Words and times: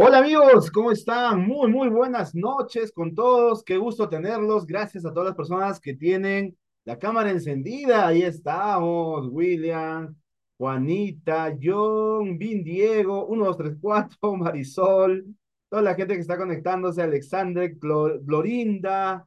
Hola 0.00 0.18
amigos, 0.18 0.70
¿cómo 0.70 0.92
están? 0.92 1.44
Muy, 1.44 1.68
muy 1.72 1.88
buenas 1.88 2.32
noches 2.32 2.92
con 2.92 3.16
todos. 3.16 3.64
Qué 3.64 3.76
gusto 3.78 4.08
tenerlos. 4.08 4.64
Gracias 4.64 5.04
a 5.04 5.10
todas 5.12 5.26
las 5.30 5.34
personas 5.34 5.80
que 5.80 5.92
tienen 5.94 6.56
la 6.84 7.00
cámara 7.00 7.32
encendida. 7.32 8.06
Ahí 8.06 8.22
estamos, 8.22 9.26
William, 9.28 10.14
Juanita, 10.56 11.52
John, 11.60 12.38
Vin 12.38 12.62
Diego, 12.62 13.26
1, 13.26 13.44
2, 13.44 13.56
3, 13.56 13.76
4, 13.80 14.36
Marisol, 14.36 15.26
toda 15.68 15.82
la 15.82 15.96
gente 15.96 16.14
que 16.14 16.20
está 16.20 16.36
conectándose, 16.36 17.02
Alexander, 17.02 17.74
Glorinda. 17.76 19.26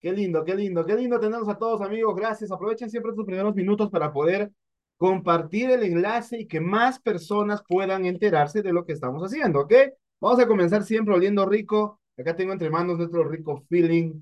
Qué 0.00 0.10
lindo, 0.10 0.42
qué 0.42 0.54
lindo, 0.54 0.86
qué 0.86 0.94
lindo 0.94 1.20
tenerlos 1.20 1.50
a 1.50 1.58
todos 1.58 1.82
amigos. 1.82 2.16
Gracias. 2.16 2.50
Aprovechen 2.50 2.88
siempre 2.88 3.10
estos 3.10 3.26
primeros 3.26 3.54
minutos 3.54 3.90
para 3.90 4.10
poder 4.10 4.50
compartir 4.98 5.70
el 5.70 5.84
enlace 5.84 6.40
y 6.40 6.46
que 6.46 6.60
más 6.60 7.00
personas 7.00 7.62
puedan 7.66 8.04
enterarse 8.04 8.62
de 8.62 8.72
lo 8.72 8.84
que 8.84 8.92
estamos 8.92 9.22
haciendo, 9.22 9.60
¿ok? 9.60 9.72
Vamos 10.20 10.40
a 10.40 10.48
comenzar 10.48 10.82
siempre 10.82 11.14
oliendo 11.14 11.46
rico. 11.46 12.00
Acá 12.18 12.34
tengo 12.36 12.52
entre 12.52 12.68
manos 12.68 12.98
nuestro 12.98 13.24
rico 13.24 13.64
feeling. 13.70 14.20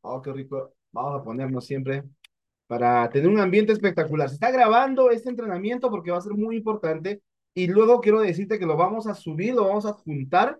Oh, 0.00 0.22
qué 0.22 0.32
rico. 0.32 0.72
Vamos 0.90 1.20
a 1.20 1.22
ponernos 1.22 1.66
siempre 1.66 2.02
para 2.66 3.08
tener 3.10 3.28
un 3.28 3.38
ambiente 3.38 3.72
espectacular. 3.72 4.30
Se 4.30 4.36
está 4.36 4.50
grabando 4.50 5.10
este 5.10 5.28
entrenamiento 5.28 5.90
porque 5.90 6.10
va 6.10 6.18
a 6.18 6.22
ser 6.22 6.32
muy 6.32 6.56
importante 6.56 7.22
y 7.54 7.66
luego 7.68 8.00
quiero 8.00 8.20
decirte 8.20 8.58
que 8.58 8.66
lo 8.66 8.76
vamos 8.76 9.06
a 9.06 9.14
subir, 9.14 9.54
lo 9.54 9.68
vamos 9.68 9.84
a 9.84 9.92
juntar 9.92 10.58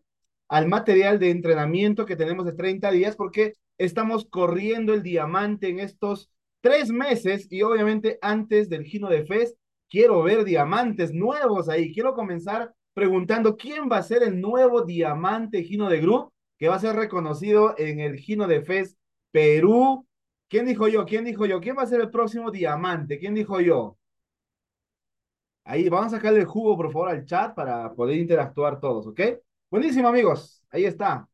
al 0.49 0.69
material 0.69 1.19
de 1.19 1.31
entrenamiento 1.31 2.05
que 2.05 2.17
tenemos 2.17 2.45
de 2.45 2.53
30 2.53 2.91
días 2.91 3.17
porque 3.17 3.55
estamos 3.79 4.27
corriendo 4.27 4.93
el 4.93 5.03
diamante 5.03 5.69
en 5.69 5.81
estos 5.81 6.31
tres 6.61 6.91
meses 6.91 7.47
y 7.51 7.63
obviamente 7.63 8.19
antes 8.23 8.69
del 8.69 8.85
Gino 8.85 9.09
de 9.09 9.25
Fez, 9.25 9.57
quiero 9.89 10.23
ver 10.23 10.45
diamantes 10.45 11.13
nuevos 11.13 11.69
ahí. 11.69 11.93
Quiero 11.93 12.15
comenzar 12.15 12.75
preguntando 12.95 13.57
quién 13.57 13.89
va 13.91 13.99
a 13.99 14.03
ser 14.03 14.23
el 14.23 14.41
nuevo 14.41 14.83
diamante 14.83 15.63
Gino 15.63 15.89
de 15.89 16.01
Group 16.01 16.33
que 16.59 16.69
va 16.69 16.77
a 16.77 16.81
ser 16.81 16.97
reconocido 16.97 17.75
en 17.79 18.01
el 18.01 18.17
Gino 18.17 18.47
de 18.47 18.63
Fez 18.63 18.97
Perú. 19.31 20.07
¿Quién 20.49 20.67
dijo 20.67 20.89
yo? 20.89 21.05
¿Quién 21.05 21.25
dijo 21.25 21.47
yo? 21.47 21.61
¿Quién 21.61 21.77
va 21.77 21.83
a 21.83 21.87
ser 21.87 22.01
el 22.01 22.11
próximo 22.11 22.51
diamante? 22.51 23.19
¿Quién 23.19 23.35
dijo 23.35 23.61
yo? 23.61 23.99
Ahí, 25.65 25.89
vamos 25.89 26.13
a 26.13 26.17
sacarle 26.17 26.41
el 26.41 26.47
jugo, 26.47 26.77
por 26.77 26.93
favor, 26.93 27.09
al 27.09 27.25
chat 27.25 27.55
para 27.55 27.93
poder 27.93 28.17
interactuar 28.17 28.79
todos, 28.81 29.07
¿ok? 29.09 29.21
Buenísimo, 29.71 30.09
amigos. 30.09 30.65
Ahí 30.71 30.85
está. 30.85 31.29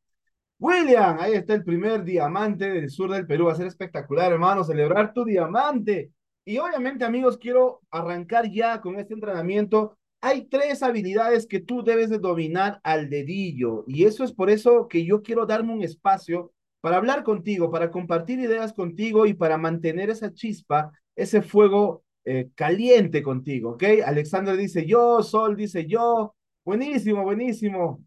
William, 0.62 1.18
ahí 1.18 1.32
está 1.32 1.54
el 1.54 1.64
primer 1.64 2.04
diamante 2.04 2.70
del 2.70 2.88
sur 2.88 3.10
del 3.10 3.26
Perú. 3.26 3.46
Va 3.46 3.52
a 3.52 3.56
ser 3.56 3.66
espectacular, 3.66 4.30
hermano, 4.30 4.62
celebrar 4.62 5.12
tu 5.12 5.24
diamante. 5.24 6.12
Y 6.44 6.58
obviamente, 6.58 7.04
amigos, 7.04 7.36
quiero 7.36 7.80
arrancar 7.90 8.48
ya 8.48 8.80
con 8.80 8.96
este 9.00 9.14
entrenamiento. 9.14 9.98
Hay 10.20 10.42
tres 10.46 10.84
habilidades 10.84 11.48
que 11.48 11.58
tú 11.58 11.82
debes 11.82 12.10
de 12.10 12.18
dominar 12.18 12.78
al 12.84 13.10
dedillo. 13.10 13.82
Y 13.88 14.04
eso 14.04 14.22
es 14.22 14.30
por 14.30 14.50
eso 14.50 14.86
que 14.86 15.04
yo 15.04 15.20
quiero 15.22 15.46
darme 15.46 15.72
un 15.72 15.82
espacio 15.82 16.52
para 16.80 16.98
hablar 16.98 17.24
contigo, 17.24 17.72
para 17.72 17.90
compartir 17.90 18.38
ideas 18.38 18.72
contigo 18.72 19.26
y 19.26 19.34
para 19.34 19.58
mantener 19.58 20.10
esa 20.10 20.32
chispa, 20.32 20.92
ese 21.16 21.42
fuego 21.42 22.04
eh, 22.24 22.50
caliente 22.54 23.20
contigo, 23.24 23.70
¿ok? 23.70 23.82
Alexander 24.06 24.56
dice 24.56 24.86
yo, 24.86 25.24
Sol 25.24 25.56
dice 25.56 25.86
yo. 25.86 26.36
Buenísimo, 26.64 27.24
buenísimo. 27.24 28.00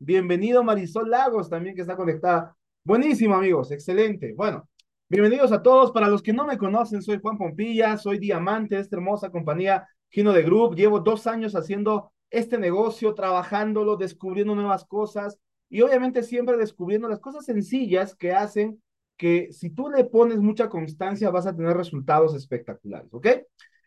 Bienvenido 0.00 0.62
Marisol 0.62 1.10
Lagos 1.10 1.50
también 1.50 1.74
que 1.74 1.80
está 1.80 1.96
conectada. 1.96 2.56
Buenísimo 2.84 3.34
amigos, 3.34 3.72
excelente. 3.72 4.32
Bueno, 4.32 4.68
bienvenidos 5.08 5.50
a 5.50 5.60
todos. 5.60 5.90
Para 5.90 6.08
los 6.08 6.22
que 6.22 6.32
no 6.32 6.46
me 6.46 6.56
conocen, 6.56 7.02
soy 7.02 7.18
Juan 7.20 7.36
Pompilla, 7.36 7.96
soy 7.96 8.18
diamante 8.18 8.76
de 8.76 8.82
esta 8.82 8.94
hermosa 8.94 9.30
compañía 9.30 9.88
Gino 10.08 10.32
de 10.32 10.42
Group. 10.44 10.76
Llevo 10.76 11.00
dos 11.00 11.26
años 11.26 11.56
haciendo 11.56 12.12
este 12.30 12.58
negocio, 12.58 13.12
trabajándolo, 13.14 13.96
descubriendo 13.96 14.54
nuevas 14.54 14.84
cosas 14.84 15.36
y 15.68 15.80
obviamente 15.82 16.22
siempre 16.22 16.56
descubriendo 16.56 17.08
las 17.08 17.18
cosas 17.18 17.44
sencillas 17.44 18.14
que 18.14 18.32
hacen 18.32 18.80
que 19.16 19.48
si 19.52 19.70
tú 19.70 19.90
le 19.90 20.04
pones 20.04 20.38
mucha 20.38 20.68
constancia 20.68 21.30
vas 21.30 21.46
a 21.48 21.56
tener 21.56 21.76
resultados 21.76 22.36
espectaculares, 22.36 23.12
¿ok? 23.12 23.26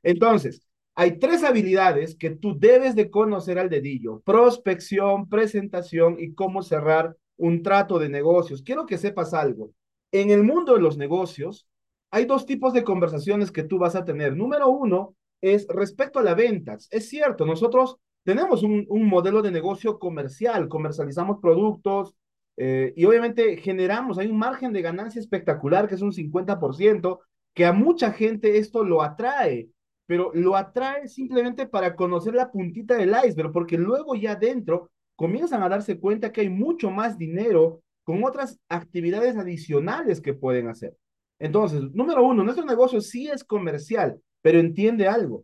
Entonces, 0.04 0.68
hay 0.96 1.20
tres 1.20 1.44
habilidades 1.44 2.16
que 2.16 2.32
tú 2.32 2.58
debes 2.60 2.96
de 2.96 3.10
conocer 3.10 3.58
al 3.58 3.70
dedillo. 3.70 4.22
Prospección, 4.22 5.30
presentación 5.30 6.18
y 6.20 6.34
cómo 6.34 6.62
cerrar 6.62 7.16
un 7.38 7.64
trato 7.64 7.98
de 7.98 8.10
negocios. 8.10 8.62
Quiero 8.62 8.86
que 8.86 8.98
sepas 8.98 9.34
algo. 9.34 9.72
En 10.12 10.30
el 10.30 10.44
mundo 10.44 10.76
de 10.76 10.82
los 10.82 10.98
negocios, 10.98 11.68
hay 12.12 12.26
dos 12.26 12.46
tipos 12.46 12.74
de 12.74 12.84
conversaciones 12.84 13.52
que 13.52 13.64
tú 13.64 13.80
vas 13.80 13.96
a 13.96 14.04
tener. 14.04 14.36
Número 14.36 14.70
uno 14.70 15.16
es 15.40 15.66
respecto 15.70 16.20
a 16.20 16.24
las 16.24 16.36
ventas. 16.36 16.88
Es 16.92 17.08
cierto, 17.08 17.46
nosotros 17.46 17.98
tenemos 18.24 18.62
un, 18.62 18.86
modelo 19.08 19.42
de 19.42 19.52
negocio 19.52 19.98
comercial, 19.98 20.68
comercializamos 20.68 21.40
productos 21.42 22.16
eh, 22.58 22.94
y 22.96 23.06
obviamente 23.06 23.58
generamos, 23.58 24.20
hay 24.20 24.28
un 24.28 24.38
margen 24.38 24.74
de 24.74 24.82
ganancia 24.82 25.20
espectacular 25.20 25.88
que 25.88 25.96
es 25.96 26.02
un 26.02 26.12
50%, 26.12 27.20
que 27.54 27.66
a 27.66 27.74
mucha 27.74 28.12
gente 28.12 28.58
esto 28.58 28.84
lo 28.84 29.02
atrae 29.02 29.70
pero 30.06 30.32
lo 30.34 30.56
atrae 30.56 31.08
simplemente 31.08 31.68
para 31.68 31.96
conocer 31.96 32.34
la 32.34 32.52
puntita 32.52 32.96
del 32.96 33.16
iceberg, 33.26 33.52
porque 33.52 33.78
luego 33.78 34.16
ya 34.16 34.34
adentro 34.34 34.92
comienzan 35.16 35.64
a 35.64 35.70
darse 35.70 36.00
cuenta 36.00 36.32
que 36.32 36.42
hay 36.42 36.50
mucho 36.50 36.90
más 36.90 37.18
dinero 37.18 37.82
con 38.04 38.24
otras 38.24 38.60
actividades 38.68 39.38
adicionales 39.38 40.20
que 40.20 40.34
pueden 40.34 40.68
hacer. 40.68 40.96
Entonces, 41.40 41.82
número 41.94 42.24
uno, 42.24 42.44
nuestro 42.44 42.66
negocio 42.66 43.02
sí 43.02 43.28
es 43.28 43.44
comercial, 43.44 44.20
pero 44.42 44.60
entiende 44.60 45.08
algo. 45.08 45.44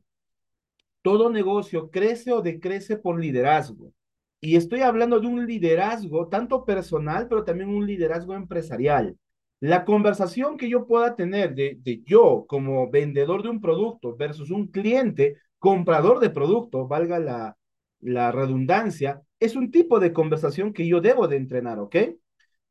Todo 1.02 1.30
negocio 1.30 1.90
crece 1.90 2.32
o 2.32 2.42
decrece 2.42 2.98
por 2.98 3.20
liderazgo. 3.20 3.94
Y 4.40 4.56
estoy 4.56 4.82
hablando 4.82 5.20
de 5.20 5.28
un 5.28 5.46
liderazgo 5.46 6.28
tanto 6.28 6.66
personal, 6.66 7.28
pero 7.28 7.44
también 7.44 7.70
un 7.70 7.88
liderazgo 7.88 8.36
empresarial. 8.36 9.18
La 9.60 9.86
conversación 9.86 10.58
que 10.58 10.70
yo 10.70 10.86
pueda 10.86 11.16
tener 11.16 11.56
de, 11.56 11.78
de, 11.82 12.04
yo 12.06 12.46
como 12.48 12.90
vendedor 12.92 13.42
de 13.42 13.50
un 13.50 13.60
producto 13.60 14.16
versus 14.16 14.52
un 14.52 14.68
cliente 14.68 15.38
comprador 15.58 16.20
de 16.20 16.30
producto, 16.30 16.88
valga 16.88 17.18
la, 17.20 17.58
la 18.00 18.32
redundancia, 18.32 19.22
es 19.40 19.56
un 19.56 19.72
tipo 19.72 20.00
de 20.00 20.14
conversación 20.14 20.74
que 20.74 20.88
yo 20.88 21.02
debo 21.02 21.28
de 21.28 21.38
entrenar, 21.38 21.80
¿ok? 21.80 21.96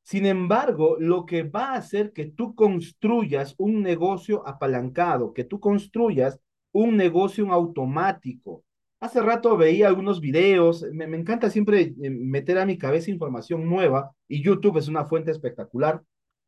Sin 0.03 0.27
embargo, 0.27 0.97
lo 1.01 1.27
que 1.27 1.43
va 1.43 1.73
a 1.73 1.77
hacer 1.79 2.13
que 2.13 2.27
tú 2.27 2.55
construyas 2.55 3.55
un 3.59 3.83
negocio 3.83 4.47
apalancado, 4.47 5.33
que 5.33 5.43
tú 5.43 5.59
construyas 5.59 6.41
un 6.71 6.97
negocio 6.97 7.51
automático. 7.53 8.63
Hace 9.01 9.21
rato 9.21 9.57
veía 9.57 9.89
algunos 9.89 10.21
videos, 10.21 10.85
me, 10.93 11.09
me 11.09 11.17
encanta 11.17 11.51
siempre 11.51 11.95
eh, 12.01 12.11
meter 12.11 12.59
a 12.59 12.67
mi 12.67 12.79
cabeza 12.79 13.11
información 13.11 13.69
nueva 13.69 14.13
y 14.29 14.43
YouTube 14.43 14.79
es 14.79 14.87
una 14.89 15.05
fuente 15.05 15.33
espectacular 15.33 16.01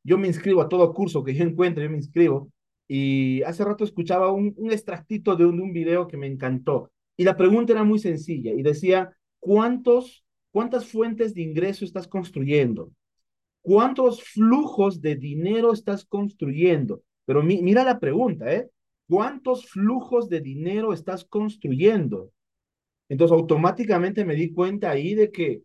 yo 0.03 0.19
me 0.19 0.28
inscribo 0.28 0.62
a 0.62 0.69
todo 0.69 0.92
curso 0.94 1.25
que 1.25 1.34
yo 1.34 1.44
encuentre, 1.44 1.84
yo 1.84 1.91
me 1.91 1.97
inscribo. 1.97 2.50
Y 2.86 3.42
hace 3.42 3.64
rato 3.64 3.84
escuchaba 3.84 4.32
un, 4.32 4.54
un 4.56 4.72
extractito 4.72 5.36
de 5.36 5.44
un, 5.44 5.56
de 5.56 5.62
un 5.62 5.72
video 5.72 6.06
que 6.09 6.16
me 6.16 6.26
encantó. 6.26 6.91
Y 7.16 7.25
la 7.25 7.36
pregunta 7.36 7.72
era 7.72 7.84
muy 7.84 7.98
sencilla 7.98 8.53
y 8.53 8.62
decía, 8.62 9.12
¿cuántos, 9.41 10.25
¿cuántas 10.50 10.86
fuentes 10.86 11.34
de 11.34 11.42
ingreso 11.42 11.84
estás 11.84 12.09
construyendo? 12.09 12.92
¿Cuántos 13.60 14.22
flujos 14.22 15.00
de 15.03 15.16
dinero 15.16 15.72
estás 15.72 16.04
construyendo? 16.04 17.03
Pero 17.26 17.42
mira 17.42 17.84
la 17.84 17.98
pregunta, 17.98 18.50
¿eh? 18.54 18.70
¿Cuántos 19.09 19.66
flujos 19.66 20.28
de 20.28 20.41
dinero 20.41 20.92
estás 20.92 21.25
construyendo? 21.25 22.32
Entonces 23.09 23.36
automáticamente 23.36 24.25
me 24.25 24.34
di 24.34 24.53
cuenta 24.53 24.91
ahí 24.91 25.15
de 25.15 25.30
que 25.30 25.62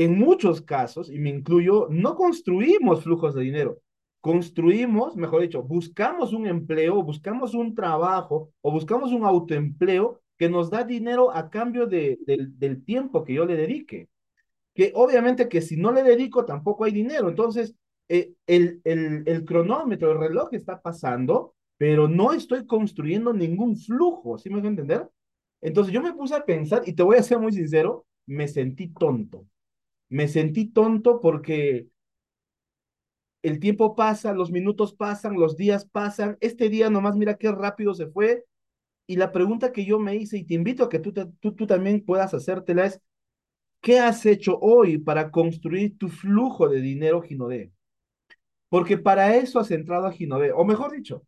en 0.00 0.18
muchos 0.18 0.62
casos, 0.62 1.10
y 1.10 1.18
me 1.18 1.28
incluyo, 1.28 1.86
no 1.90 2.16
construimos 2.16 3.02
flujos 3.04 3.34
de 3.34 3.42
dinero, 3.42 3.82
construimos, 4.22 5.14
mejor 5.14 5.42
dicho, 5.42 5.62
buscamos 5.62 6.32
un 6.32 6.46
empleo, 6.46 7.02
buscamos 7.02 7.52
un 7.52 7.74
trabajo 7.74 8.50
o 8.62 8.72
buscamos 8.72 9.12
un 9.12 9.24
autoempleo 9.24 10.22
que 10.38 10.48
nos 10.48 10.70
da 10.70 10.84
dinero 10.84 11.30
a 11.30 11.50
cambio 11.50 11.86
de, 11.86 12.18
del 12.26 12.82
tiempo 12.82 13.24
que 13.24 13.34
yo 13.34 13.44
le 13.44 13.56
dedique. 13.56 14.08
Que 14.74 14.90
obviamente 14.94 15.50
que 15.50 15.60
si 15.60 15.76
no 15.76 15.92
le 15.92 16.02
dedico 16.02 16.46
tampoco 16.46 16.84
hay 16.84 16.92
dinero. 16.92 17.28
Entonces, 17.28 17.74
eh, 18.08 18.32
el, 18.46 18.80
el, 18.84 19.22
el 19.26 19.44
cronómetro, 19.44 20.12
el 20.12 20.18
reloj 20.18 20.48
está 20.52 20.80
pasando, 20.80 21.54
pero 21.76 22.08
no 22.08 22.32
estoy 22.32 22.64
construyendo 22.64 23.34
ningún 23.34 23.76
flujo, 23.76 24.38
¿sí 24.38 24.48
me 24.48 24.60
voy 24.60 24.68
a 24.68 24.70
entender? 24.70 25.10
Entonces 25.60 25.92
yo 25.92 26.00
me 26.00 26.14
puse 26.14 26.34
a 26.34 26.44
pensar, 26.46 26.84
y 26.86 26.94
te 26.94 27.02
voy 27.02 27.18
a 27.18 27.22
ser 27.22 27.38
muy 27.38 27.52
sincero, 27.52 28.06
me 28.24 28.48
sentí 28.48 28.88
tonto 28.88 29.44
me 30.10 30.28
sentí 30.28 30.66
tonto 30.66 31.20
porque 31.20 31.88
el 33.42 33.58
tiempo 33.58 33.94
pasa, 33.94 34.34
los 34.34 34.50
minutos 34.50 34.92
pasan, 34.92 35.34
los 35.34 35.56
días 35.56 35.86
pasan, 35.86 36.36
este 36.40 36.68
día 36.68 36.90
nomás 36.90 37.16
mira 37.16 37.36
qué 37.36 37.50
rápido 37.50 37.94
se 37.94 38.06
fue. 38.06 38.44
Y 39.06 39.16
la 39.16 39.32
pregunta 39.32 39.72
que 39.72 39.84
yo 39.84 39.98
me 39.98 40.14
hice, 40.14 40.38
y 40.38 40.44
te 40.44 40.54
invito 40.54 40.84
a 40.84 40.88
que 40.88 40.98
tú, 40.98 41.12
tú, 41.12 41.54
tú 41.54 41.66
también 41.66 42.04
puedas 42.04 42.34
hacértela, 42.34 42.86
es, 42.86 43.00
¿qué 43.80 43.98
has 43.98 44.24
hecho 44.26 44.58
hoy 44.60 44.98
para 44.98 45.30
construir 45.30 45.98
tu 45.98 46.08
flujo 46.08 46.68
de 46.68 46.80
dinero 46.80 47.22
Ginodé? 47.22 47.72
Porque 48.68 48.98
para 48.98 49.36
eso 49.36 49.58
has 49.58 49.70
entrado 49.70 50.06
a 50.06 50.12
Ginodé, 50.12 50.52
o 50.52 50.64
mejor 50.64 50.92
dicho, 50.92 51.24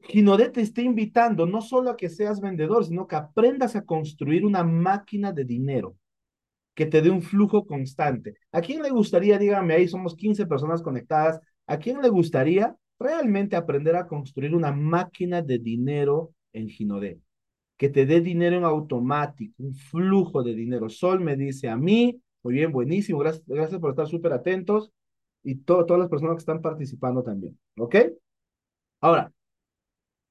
Ginodé 0.00 0.50
te 0.50 0.60
está 0.60 0.82
invitando 0.82 1.46
no 1.46 1.62
solo 1.62 1.90
a 1.90 1.96
que 1.96 2.10
seas 2.10 2.40
vendedor, 2.40 2.84
sino 2.84 3.06
que 3.06 3.16
aprendas 3.16 3.76
a 3.76 3.84
construir 3.84 4.44
una 4.44 4.62
máquina 4.62 5.32
de 5.32 5.44
dinero. 5.44 5.96
Que 6.74 6.86
te 6.86 7.02
dé 7.02 7.10
un 7.10 7.22
flujo 7.22 7.66
constante. 7.66 8.34
¿A 8.52 8.60
quién 8.60 8.82
le 8.82 8.90
gustaría, 8.90 9.38
dígame 9.38 9.74
ahí, 9.74 9.88
somos 9.88 10.16
15 10.16 10.46
personas 10.46 10.82
conectadas, 10.82 11.40
¿a 11.66 11.78
quién 11.78 12.02
le 12.02 12.08
gustaría 12.08 12.76
realmente 12.98 13.56
aprender 13.56 13.96
a 13.96 14.06
construir 14.06 14.54
una 14.54 14.72
máquina 14.72 15.42
de 15.42 15.58
dinero 15.58 16.32
en 16.52 16.68
Ginodé? 16.68 17.20
Que 17.76 17.88
te 17.88 18.06
dé 18.06 18.20
dinero 18.20 18.56
en 18.56 18.64
automático, 18.64 19.54
un 19.58 19.74
flujo 19.74 20.42
de 20.42 20.54
dinero. 20.54 20.88
Sol 20.88 21.20
me 21.20 21.36
dice 21.36 21.68
a 21.68 21.76
mí, 21.76 22.20
muy 22.42 22.54
bien, 22.54 22.72
buenísimo, 22.72 23.18
gracias, 23.20 23.44
gracias 23.46 23.80
por 23.80 23.90
estar 23.90 24.06
súper 24.06 24.32
atentos 24.32 24.92
y 25.42 25.56
todas 25.56 25.98
las 25.98 26.08
personas 26.08 26.36
que 26.36 26.40
están 26.40 26.62
participando 26.62 27.22
también, 27.22 27.58
¿ok? 27.76 27.96
Ahora, 29.00 29.32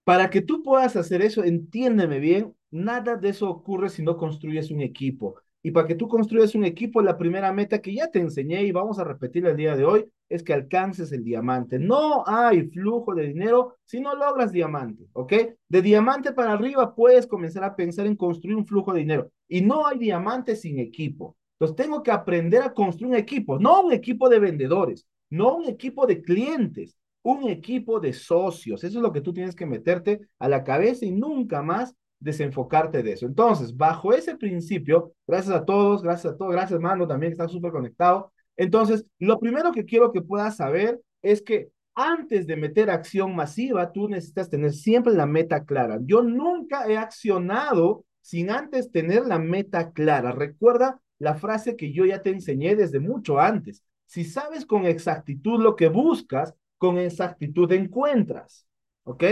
para 0.03 0.29
que 0.29 0.41
tú 0.41 0.63
puedas 0.63 0.95
hacer 0.95 1.21
eso, 1.21 1.43
entiéndeme 1.43 2.19
bien, 2.19 2.55
nada 2.71 3.15
de 3.15 3.29
eso 3.29 3.49
ocurre 3.49 3.89
si 3.89 4.03
no 4.03 4.17
construyes 4.17 4.71
un 4.71 4.81
equipo. 4.81 5.35
Y 5.65 5.71
para 5.71 5.87
que 5.87 5.95
tú 5.95 6.09
construyas 6.09 6.55
un 6.55 6.65
equipo, 6.65 7.01
la 7.01 7.17
primera 7.17 7.53
meta 7.53 7.81
que 7.81 7.95
ya 7.95 8.11
te 8.11 8.19
enseñé 8.19 8.63
y 8.63 8.73
vamos 8.73 8.99
a 8.99 9.05
repetir 9.05 9.45
el 9.45 9.55
día 9.55 9.77
de 9.77 9.85
hoy 9.85 10.05
es 10.27 10.43
que 10.43 10.53
alcances 10.53 11.13
el 11.13 11.23
diamante. 11.23 11.79
No 11.79 12.23
hay 12.27 12.69
flujo 12.69 13.15
de 13.15 13.27
dinero 13.27 13.77
si 13.85 14.01
no 14.01 14.13
logras 14.13 14.51
diamante, 14.51 15.07
¿ok? 15.13 15.33
De 15.69 15.81
diamante 15.81 16.33
para 16.33 16.51
arriba 16.51 16.93
puedes 16.93 17.25
comenzar 17.25 17.63
a 17.63 17.77
pensar 17.77 18.05
en 18.07 18.17
construir 18.17 18.57
un 18.57 18.67
flujo 18.67 18.91
de 18.91 18.99
dinero. 18.99 19.31
Y 19.47 19.61
no 19.61 19.87
hay 19.87 19.97
diamante 19.97 20.57
sin 20.57 20.79
equipo. 20.79 21.37
Entonces 21.53 21.77
tengo 21.77 22.03
que 22.03 22.11
aprender 22.11 22.61
a 22.61 22.73
construir 22.73 23.13
un 23.13 23.17
equipo, 23.17 23.57
no 23.57 23.83
un 23.83 23.93
equipo 23.93 24.27
de 24.27 24.39
vendedores, 24.39 25.07
no 25.29 25.55
un 25.55 25.69
equipo 25.69 26.05
de 26.05 26.21
clientes, 26.21 26.97
un 27.21 27.47
equipo 27.47 28.01
de 28.01 28.11
socios. 28.11 28.83
Eso 28.83 28.97
es 28.97 29.01
lo 29.01 29.13
que 29.13 29.21
tú 29.21 29.31
tienes 29.31 29.55
que 29.55 29.65
meterte 29.65 30.27
a 30.39 30.49
la 30.49 30.65
cabeza 30.65 31.05
y 31.05 31.11
nunca 31.11 31.61
más 31.61 31.95
desenfocarte 32.23 33.03
de 33.03 33.13
eso. 33.13 33.25
Entonces, 33.25 33.75
bajo 33.75 34.13
ese 34.13 34.35
principio, 34.35 35.13
gracias 35.27 35.55
a 35.55 35.65
todos, 35.65 36.01
gracias 36.01 36.33
a 36.33 36.37
todos, 36.37 36.51
gracias 36.51 36.79
Mando 36.79 37.07
también 37.07 37.31
que 37.31 37.33
está 37.33 37.47
súper 37.47 37.71
conectado. 37.71 38.31
Entonces, 38.55 39.05
lo 39.19 39.39
primero 39.39 39.71
que 39.71 39.85
quiero 39.85 40.11
que 40.11 40.21
puedas 40.21 40.57
saber 40.57 41.01
es 41.21 41.41
que 41.41 41.69
antes 41.95 42.47
de 42.47 42.55
meter 42.55 42.89
acción 42.89 43.35
masiva, 43.35 43.91
tú 43.91 44.07
necesitas 44.09 44.49
tener 44.49 44.73
siempre 44.73 45.13
la 45.13 45.25
meta 45.25 45.63
clara. 45.65 45.99
Yo 46.01 46.23
nunca 46.23 46.87
he 46.87 46.97
accionado 46.97 48.05
sin 48.21 48.49
antes 48.49 48.91
tener 48.91 49.25
la 49.25 49.37
meta 49.37 49.91
clara. 49.91 50.31
Recuerda 50.31 50.99
la 51.19 51.35
frase 51.35 51.75
que 51.75 51.91
yo 51.91 52.05
ya 52.05 52.21
te 52.21 52.31
enseñé 52.31 52.75
desde 52.75 52.99
mucho 52.99 53.39
antes. 53.39 53.83
Si 54.05 54.23
sabes 54.23 54.65
con 54.65 54.85
exactitud 54.85 55.61
lo 55.61 55.75
que 55.75 55.89
buscas, 55.89 56.53
con 56.77 56.97
exactitud 56.97 57.71
encuentras. 57.71 58.67
¿Ok? 59.03 59.23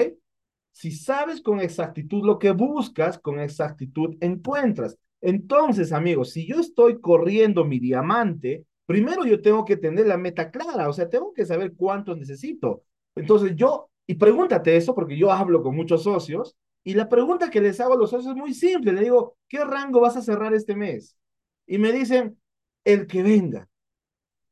Si 0.72 0.92
sabes 0.92 1.42
con 1.42 1.60
exactitud 1.60 2.26
lo 2.26 2.40
que 2.40 2.52
buscas, 2.52 3.20
con 3.20 3.40
exactitud 3.40 4.16
encuentras. 4.22 4.98
Entonces, 5.22 5.92
amigos, 5.92 6.32
si 6.32 6.48
yo 6.48 6.60
estoy 6.60 7.00
corriendo 7.00 7.66
mi 7.66 7.80
diamante, 7.80 8.66
primero 8.86 9.26
yo 9.26 9.42
tengo 9.42 9.64
que 9.66 9.78
tener 9.78 10.08
la 10.08 10.18
meta 10.18 10.50
clara, 10.50 10.90
o 10.90 10.94
sea, 10.94 11.10
tengo 11.10 11.34
que 11.34 11.46
saber 11.46 11.74
cuánto 11.76 12.16
necesito. 12.16 12.84
Entonces 13.16 13.56
yo, 13.56 13.90
y 14.08 14.16
pregúntate 14.16 14.76
eso, 14.76 14.96
porque 14.96 15.18
yo 15.18 15.32
hablo 15.32 15.62
con 15.62 15.76
muchos 15.76 16.04
socios, 16.04 16.56
y 16.84 16.96
la 16.96 17.08
pregunta 17.08 17.50
que 17.50 17.62
les 17.62 17.80
hago 17.80 17.94
a 17.94 17.98
los 17.98 18.10
socios 18.10 18.34
es 18.34 18.38
muy 18.38 18.54
simple, 18.54 18.94
le 18.94 19.02
digo, 19.02 19.38
¿qué 19.48 19.64
rango 19.64 20.00
vas 20.00 20.18
a 20.18 20.22
cerrar 20.22 20.54
este 20.54 20.76
mes? 20.76 21.16
Y 21.68 21.78
me 21.78 21.92
dicen, 21.92 22.38
el 22.84 23.06
que 23.06 23.22
venga, 23.22 23.70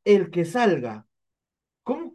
el 0.05 0.29
que 0.29 0.45
salga, 0.45 1.07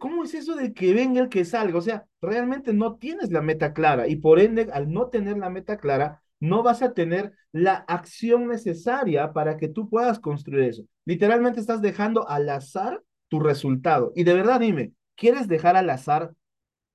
¿Cómo, 0.05 0.17
¿Cómo 0.17 0.23
es 0.23 0.35
eso 0.35 0.55
de 0.55 0.71
que 0.71 0.93
venga 0.93 1.19
el 1.19 1.29
que 1.29 1.45
salga? 1.45 1.79
O 1.79 1.81
sea, 1.81 2.05
realmente 2.21 2.73
no 2.73 2.95
tienes 2.97 3.31
la 3.31 3.41
meta 3.41 3.73
clara 3.73 4.07
y 4.07 4.17
por 4.17 4.39
ende, 4.39 4.69
al 4.71 4.91
no 4.91 5.09
tener 5.09 5.35
la 5.37 5.49
meta 5.49 5.77
clara, 5.77 6.21
no 6.39 6.61
vas 6.61 6.83
a 6.83 6.93
tener 6.93 7.33
la 7.51 7.73
acción 7.87 8.47
necesaria 8.47 9.33
para 9.33 9.57
que 9.57 9.67
tú 9.67 9.89
puedas 9.89 10.19
construir 10.19 10.69
eso. 10.69 10.83
Literalmente 11.05 11.59
estás 11.59 11.81
dejando 11.81 12.29
al 12.29 12.47
azar 12.49 13.01
tu 13.29 13.39
resultado. 13.39 14.11
Y 14.15 14.23
de 14.25 14.35
verdad, 14.35 14.59
dime, 14.59 14.93
¿quieres 15.15 15.47
dejar 15.47 15.75
al 15.75 15.89
azar 15.89 16.35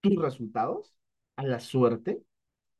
tus 0.01 0.15
resultados? 0.15 0.95
¿A 1.35 1.43
la 1.43 1.59
suerte? 1.59 2.23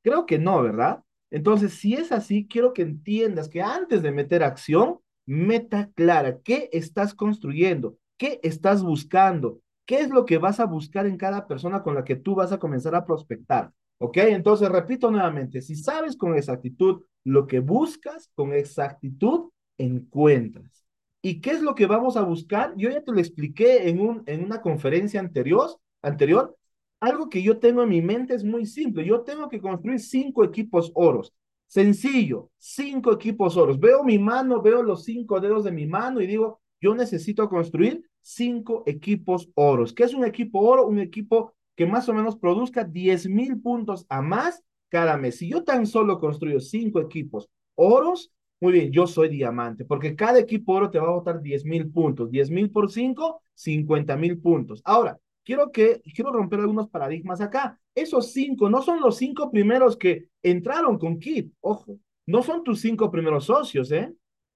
Creo 0.03 0.27
que 0.27 0.39
no, 0.39 0.63
¿verdad? 0.63 1.03
Entonces, 1.33 1.75
si 1.75 1.95
es 1.95 2.13
así, 2.13 2.47
quiero 2.47 2.73
que 2.73 2.83
entiendas 2.83 3.49
que 3.49 3.63
antes 3.63 4.01
de 4.01 4.13
meter 4.13 4.45
acción, 4.45 5.01
meta 5.27 5.91
clara, 5.97 6.39
¿qué 6.45 6.71
estás 6.73 7.15
construyendo? 7.15 7.99
¿Qué 8.17 8.39
estás 8.45 8.85
buscando? 8.85 9.61
¿Qué 9.91 10.03
es 10.03 10.11
lo 10.11 10.25
que 10.25 10.39
vas 10.39 10.61
a 10.61 10.67
buscar 10.67 11.05
en 11.07 11.17
cada 11.17 11.49
persona 11.49 11.83
con 11.83 11.97
la 11.97 12.05
que 12.05 12.15
tú 12.15 12.37
vas 12.37 12.53
a 12.53 12.61
comenzar 12.61 12.95
a 12.95 13.05
prospectar? 13.05 13.73
¿Ok? 13.99 14.19
Entonces, 14.19 14.69
repito 14.69 15.11
nuevamente, 15.11 15.61
si 15.61 15.75
sabes 15.75 16.17
con 16.17 16.37
exactitud 16.37 17.03
lo 17.25 17.49
que 17.49 17.59
buscas, 17.59 18.31
con 18.37 18.53
exactitud 18.53 19.51
encuentras. 19.79 20.87
¿Y 21.21 21.41
qué 21.41 21.51
es 21.51 21.61
lo 21.61 21.75
que 21.75 21.87
vamos 21.87 22.17
a 22.17 22.23
buscar? 22.23 22.73
Yo 22.77 22.89
ya 22.89 23.03
te 23.03 23.11
lo 23.11 23.19
expliqué 23.19 23.89
en, 23.89 24.01
un, 24.01 24.23
en 24.27 24.45
una 24.45 24.61
conferencia 24.63 25.19
anterior, 25.19 25.69
anterior. 26.03 26.57
Algo 27.01 27.29
que 27.29 27.43
yo 27.43 27.59
tengo 27.59 27.83
en 27.83 27.89
mi 27.89 28.01
mente 28.01 28.35
es 28.37 28.45
muy 28.45 28.67
simple. 28.67 29.05
Yo 29.05 29.23
tengo 29.23 29.49
que 29.49 29.61
construir 29.61 29.99
cinco 29.99 30.45
equipos 30.45 30.93
oros. 30.95 31.35
Sencillo, 31.67 32.49
cinco 32.59 33.11
equipos 33.11 33.57
oros. 33.57 33.81
Veo 33.81 34.05
mi 34.05 34.21
mano, 34.21 34.63
veo 34.63 34.85
los 34.85 35.03
cinco 35.03 35.41
dedos 35.41 35.65
de 35.65 35.73
mi 35.73 35.87
mano 35.89 36.21
y 36.21 36.29
digo, 36.29 36.60
yo 36.81 36.95
necesito 36.95 37.49
construir 37.49 38.03
cinco 38.21 38.83
equipos 38.87 39.51
oros. 39.55 39.93
¿Qué 39.93 40.05
es 40.05 40.15
un 40.15 40.25
equipo 40.25 40.61
oro? 40.61 40.87
Un 40.87 40.99
equipo 40.99 41.55
que 41.77 41.87
más 41.87 42.09
o 42.09 42.15
menos 42.15 42.37
produzca 42.37 42.85
10 42.85 43.29
mil 43.29 43.61
puntos 43.61 44.07
a 44.09 44.23
más 44.23 44.63
cada 44.89 45.17
mes. 45.17 45.39
Si 45.39 45.51
yo 45.51 45.65
tan 45.65 45.87
solo 45.87 46.19
construyo 46.19 46.61
cinco 46.61 47.01
equipos 47.01 47.49
oros, 47.75 48.33
muy 48.61 48.73
bien, 48.73 48.93
yo 48.93 49.07
soy 49.07 49.29
diamante, 49.29 49.87
porque 49.87 50.15
cada 50.15 50.39
equipo 50.39 50.75
oro 50.75 50.91
te 50.91 50.99
va 50.99 51.09
a 51.09 51.13
botar 51.13 51.41
10 51.41 51.65
mil 51.65 51.91
puntos. 51.91 52.31
10 52.31 52.51
mil 52.51 52.71
por 52.71 52.91
cinco, 52.91 53.43
50 53.55 54.17
mil 54.17 54.39
puntos. 54.39 54.83
Ahora, 54.85 55.19
quiero 55.45 55.73
que, 55.73 56.03
quiero 56.15 56.33
romper 56.33 56.61
algunos 56.61 56.89
paradigmas 56.89 57.41
acá. 57.41 57.79
Esos 57.95 58.33
cinco 58.33 58.69
no 58.69 58.83
son 58.83 59.01
los 59.01 59.17
cinco 59.17 59.51
primeros 59.51 59.97
que 59.97 60.29
entraron 60.43 60.99
con 60.99 61.19
Kit, 61.19 61.53
ojo, 61.61 61.99
no 62.27 62.43
son 62.43 62.63
tus 62.63 62.81
cinco 62.81 63.11
primeros 63.11 63.47
socios, 63.47 63.91
¿eh? 63.93 64.13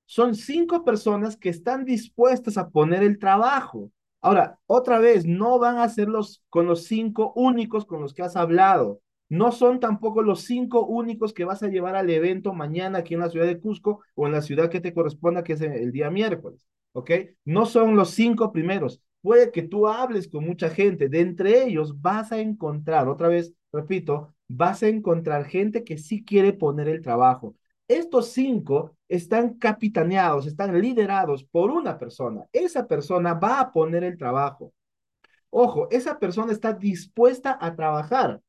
Son 0.07 0.35
cinco 0.35 0.85
personas 0.85 1.37
que 1.37 1.49
están 1.49 1.85
dispuestas 1.85 2.57
a 2.59 2.69
poner 2.71 3.03
el 3.03 3.19
trabajo. 3.19 3.91
Ahora, 4.21 4.59
otra 4.67 4.99
vez, 4.99 5.27
no 5.27 5.59
van 5.59 5.79
a 5.79 5.89
ser 5.89 6.09
los 6.09 6.43
con 6.49 6.67
los 6.67 6.85
cinco 6.85 7.33
únicos 7.37 7.85
con 7.85 8.01
los 8.01 8.15
que 8.15 8.23
has 8.23 8.37
hablado. 8.37 9.01
No 9.29 9.53
son 9.53 9.81
tampoco 9.81 10.23
los 10.23 10.43
cinco 10.43 10.87
únicos 10.87 11.33
que 11.33 11.45
vas 11.45 11.63
a 11.63 11.69
llevar 11.69 11.97
al 11.97 12.11
evento 12.11 12.53
mañana 12.53 12.99
aquí 12.99 13.15
en 13.15 13.21
la 13.21 13.31
ciudad 13.31 13.47
de 13.47 13.59
Cusco 13.61 14.01
o 14.15 14.27
en 14.27 14.33
la 14.33 14.43
ciudad 14.43 14.71
que 14.71 14.81
te 14.81 14.95
corresponda, 14.95 15.43
que 15.43 15.55
es 15.55 15.61
el 15.61 15.93
día 15.93 16.11
miércoles. 16.11 16.67
¿Ok? 16.93 17.11
No 17.45 17.67
son 17.67 17.97
los 17.97 18.11
cinco 18.11 18.53
primeros. 18.53 19.03
Puede 19.23 19.51
que 19.51 19.63
tú 19.63 19.89
hables 19.89 20.29
con 20.29 20.45
mucha 20.45 20.71
gente. 20.71 21.09
De 21.09 21.21
entre 21.21 21.65
ellos 21.65 22.01
vas 22.01 22.31
a 22.33 22.39
encontrar, 22.41 23.09
otra 23.09 23.29
vez, 23.29 23.53
repito, 23.73 24.35
vas 24.49 24.83
a 24.83 24.89
encontrar 24.89 25.47
gente 25.47 25.85
que 25.85 25.99
sí 25.99 26.25
quiere 26.25 26.53
poner 26.53 26.89
el 26.89 27.03
trabajo. 27.03 27.57
Estos 27.89 28.29
cinco 28.33 28.97
están 29.09 29.55
capitaneados, 29.55 30.47
están 30.47 30.81
liderados 30.81 31.45
por 31.45 31.71
una 31.71 31.99
persona. 31.99 32.47
Esa 32.53 32.87
persona 32.87 33.35
va 33.35 33.61
a 33.61 33.73
poner 33.73 34.05
el 34.05 34.17
trabajo. 34.17 34.73
Ojo, 35.51 35.89
esa 35.91 36.19
persona 36.19 36.53
está 36.53 36.73
dispuesta 36.73 37.59
a 37.61 37.77
trabajar 37.77 38.41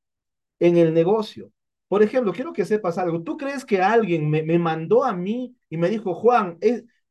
en 0.59 0.77
el 0.77 0.93
negocio. 0.93 1.51
Por 1.87 2.01
ejemplo, 2.01 2.33
quiero 2.33 2.53
que 2.53 2.65
sepas 2.65 2.97
algo. 2.97 3.23
¿Tú 3.23 3.37
crees 3.37 3.65
que 3.65 3.81
alguien 3.81 4.29
me, 4.29 4.43
mandó 4.57 5.03
a 5.03 5.13
mí 5.13 5.55
y 5.69 5.77
me 5.77 5.89
dijo, 5.89 6.15
Juan, 6.15 6.57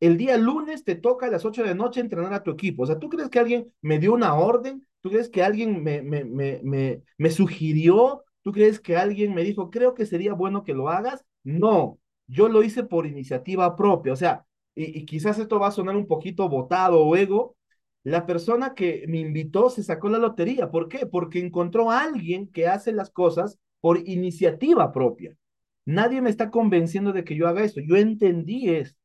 el 0.01 0.17
día 0.17 0.37
lunes 0.37 0.85
te 0.85 0.97
toca 0.97 1.27
a 1.27 1.31
las 1.31 1.45
8 1.45 1.63
de 1.63 1.69
la 1.69 1.75
noche 1.75 2.01
entrenar 2.01 2.33
a 2.35 2.43
tu 2.43 2.51
equipo? 2.51 2.83
O 2.83 2.87
sea, 2.87 2.99
¿tú 2.99 3.09
crees 3.09 3.29
que 3.29 3.39
alguien 3.39 3.73
me 3.83 3.99
dio 3.99 4.15
una 4.15 4.35
orden? 4.35 4.87
¿Tú 5.01 5.11
crees 5.11 5.29
que 5.29 5.43
alguien 5.43 5.83
me, 5.83 6.03
me, 6.03 6.25
me, 6.25 6.61
me, 6.65 7.03
me 7.19 7.31
sugirió? 7.31 8.25
¿Tú 8.43 8.53
crees 8.53 8.81
que 8.81 8.97
alguien 8.97 9.35
me 9.35 9.43
dijo, 9.45 9.71
creo 9.71 9.95
que 9.95 10.07
sería 10.07 10.33
bueno 10.35 10.65
que 10.65 10.75
lo 10.75 10.89
hagas? 10.89 11.25
No, 11.45 11.99
yo 12.27 12.49
lo 12.49 12.63
hice 12.63 12.85
por 12.85 13.07
iniciativa 13.07 13.77
propia, 13.77 14.13
o 14.13 14.17
sea, 14.17 14.47
y, 14.75 15.05
quizás 15.07 15.39
esto 15.39 15.59
va 15.61 15.69
a 15.69 15.73
sonar 15.73 15.97
un 15.97 16.07
poquito 16.07 16.49
botado 16.49 17.01
o 17.01 17.17
ego, 17.17 17.57
la 18.03 18.27
persona 18.27 18.75
que 18.75 19.05
me 19.09 19.19
invitó 19.21 19.71
se 19.71 19.83
sacó 19.83 20.09
la 20.09 20.19
lotería. 20.19 20.71
¿Por 20.71 20.89
qué? 20.89 21.07
Porque 21.07 21.39
encontró 21.39 21.91
a 21.91 22.03
alguien 22.03 22.49
que 22.49 22.69
hace 22.69 22.93
las 22.93 23.11
cosas 23.11 23.59
por 23.81 24.07
iniciativa 24.09 24.93
propia. 24.93 25.37
Nadie 25.87 26.21
me 26.23 26.31
está 26.31 26.51
convenciendo 26.51 27.13
de 27.13 27.25
que 27.25 27.37
yo 27.37 27.49
haga 27.49 27.65
esto. 27.65 27.81
Yo 27.81 27.97
entendí 27.97 28.69
esto. 28.71 28.99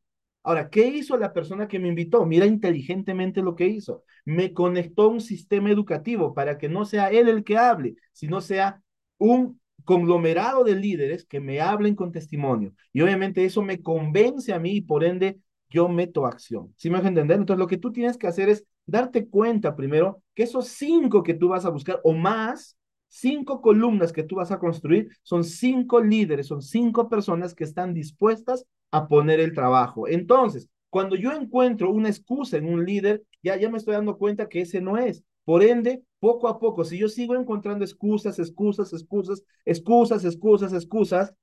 Ahora, 0.43 0.69
¿qué 0.69 0.87
hizo 0.87 1.17
la 1.17 1.33
persona 1.33 1.67
que 1.67 1.79
me 1.79 1.89
invitó? 1.89 2.25
Mira 2.25 2.45
inteligentemente 2.45 3.41
lo 3.41 3.55
que 3.55 3.67
hizo. 3.67 4.03
Me 4.25 4.53
conectó 4.53 5.03
a 5.03 5.07
un 5.09 5.21
sistema 5.21 5.69
educativo 5.69 6.33
para 6.33 6.57
que 6.57 6.69
no 6.69 6.85
sea 6.85 7.09
él 7.09 7.29
el 7.29 7.43
que 7.43 7.57
hable, 7.57 7.95
sino 8.13 8.41
sea 8.41 8.81
un 9.17 9.59
conglomerado 9.89 10.63
de 10.63 10.75
líderes 10.75 11.25
que 11.25 11.39
me 11.39 11.61
hablen 11.61 11.95
con 11.95 12.11
testimonio. 12.11 12.75
Y 12.93 13.01
obviamente 13.01 13.43
eso 13.43 13.63
me 13.63 13.81
convence 13.81 14.53
a 14.53 14.59
mí 14.59 14.73
y 14.73 14.81
por 14.81 15.03
ende 15.03 15.39
yo 15.67 15.89
meto 15.89 16.27
acción. 16.27 16.71
¿Sí 16.77 16.91
me 16.91 16.97
dejo 16.97 17.07
entender? 17.07 17.37
Entonces 17.37 17.57
lo 17.57 17.65
que 17.65 17.79
tú 17.79 17.91
tienes 17.91 18.15
que 18.15 18.27
hacer 18.27 18.49
es 18.49 18.63
darte 18.85 19.27
cuenta 19.27 19.75
primero 19.75 20.21
que 20.35 20.43
esos 20.43 20.67
cinco 20.67 21.23
que 21.23 21.33
tú 21.33 21.47
vas 21.47 21.65
a 21.65 21.71
buscar 21.71 21.99
o 22.03 22.13
más, 22.13 22.77
cinco 23.07 23.61
columnas 23.63 24.13
que 24.13 24.21
tú 24.21 24.35
vas 24.35 24.51
a 24.51 24.59
construir, 24.59 25.09
son 25.23 25.43
cinco 25.43 25.99
líderes, 25.99 26.45
son 26.45 26.61
cinco 26.61 27.09
personas 27.09 27.55
que 27.55 27.63
están 27.63 27.95
dispuestas 27.95 28.67
a 28.91 29.07
poner 29.07 29.39
el 29.39 29.53
trabajo. 29.55 30.07
Entonces, 30.07 30.69
cuando 30.91 31.15
yo 31.15 31.31
encuentro 31.31 31.89
una 31.89 32.09
excusa 32.09 32.57
en 32.57 32.67
un 32.71 32.85
líder, 32.85 33.23
ya, 33.41 33.57
ya 33.57 33.71
me 33.71 33.79
estoy 33.79 33.95
dando 33.95 34.19
cuenta 34.19 34.47
que 34.47 34.61
ese 34.61 34.81
no 34.81 34.99
es. 34.99 35.23
Por 35.49 35.63
ende, 35.63 36.03
poco 36.19 36.47
a 36.47 36.59
poco, 36.59 36.83
si 36.83 36.99
yo 36.99 37.09
sigo 37.09 37.33
encontrando 37.35 37.83
excusas, 37.83 38.37
excusas, 38.37 38.93
excusas, 38.93 39.43
excusas, 39.65 40.23
excusas, 40.23 40.73
excusas 40.73 41.33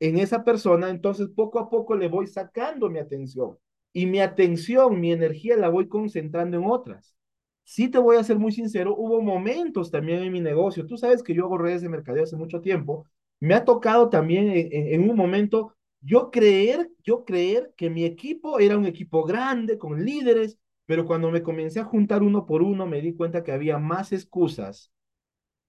en 0.00 0.18
esa 0.18 0.44
persona, 0.44 0.90
entonces 0.90 1.30
poco 1.34 1.58
a 1.58 1.70
poco 1.70 1.96
le 1.96 2.08
voy 2.08 2.26
sacando 2.26 2.90
mi 2.90 2.98
atención. 2.98 3.56
Y 3.94 4.04
mi 4.04 4.20
atención, 4.20 5.00
mi 5.00 5.12
energía 5.12 5.56
la 5.56 5.70
voy 5.70 5.88
concentrando 5.88 6.58
en 6.58 6.66
otras. 6.66 7.16
Sí 7.64 7.88
te 7.88 7.96
voy 7.96 8.18
a 8.18 8.22
ser 8.24 8.38
muy 8.38 8.52
sincero, 8.52 8.94
hubo 8.94 9.22
momentos 9.22 9.90
también 9.90 10.22
en 10.24 10.30
mi 10.30 10.42
negocio. 10.42 10.84
Tú 10.84 10.98
sabes 10.98 11.22
que 11.22 11.32
yo 11.32 11.46
hago 11.46 11.56
redes 11.56 11.80
de 11.80 11.88
mercadeo 11.88 12.24
hace 12.24 12.36
mucho 12.36 12.60
tiempo. 12.60 13.06
Me 13.40 13.54
ha 13.54 13.64
tocado 13.64 14.10
también 14.10 14.50
en, 14.50 14.68
en 14.72 15.08
un 15.08 15.16
momento 15.16 15.74
yo 16.02 16.30
creer, 16.30 16.90
yo 17.02 17.24
creer 17.24 17.72
que 17.78 17.88
mi 17.88 18.04
equipo 18.04 18.58
era 18.58 18.76
un 18.76 18.84
equipo 18.84 19.24
grande, 19.24 19.78
con 19.78 20.04
líderes, 20.04 20.58
pero 20.88 21.06
cuando 21.06 21.30
me 21.30 21.44
comencé 21.44 21.80
a 21.80 21.84
juntar 21.86 22.24
uno 22.24 22.46
por 22.46 22.62
uno, 22.62 22.86
me 22.88 23.02
di 23.02 23.14
cuenta 23.14 23.44
que 23.44 23.52
había 23.52 23.78
más 23.78 24.12
excusas 24.12 24.92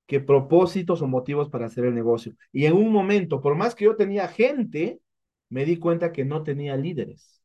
que 0.07 0.19
propósitos 0.21 1.01
o 1.01 1.07
motivos 1.07 1.49
para 1.49 1.67
hacer 1.67 1.85
el 1.85 1.95
negocio. 1.95 2.33
Y 2.51 2.65
en 2.65 2.73
un 2.73 2.91
momento, 2.91 3.41
por 3.41 3.55
más 3.55 3.75
que 3.75 3.85
yo 3.85 3.95
tenía 3.97 4.27
gente, 4.29 5.01
me 5.49 5.65
di 5.65 5.77
cuenta 5.77 6.11
que 6.13 6.25
no 6.25 6.43
tenía 6.43 6.77
líderes. 6.77 7.43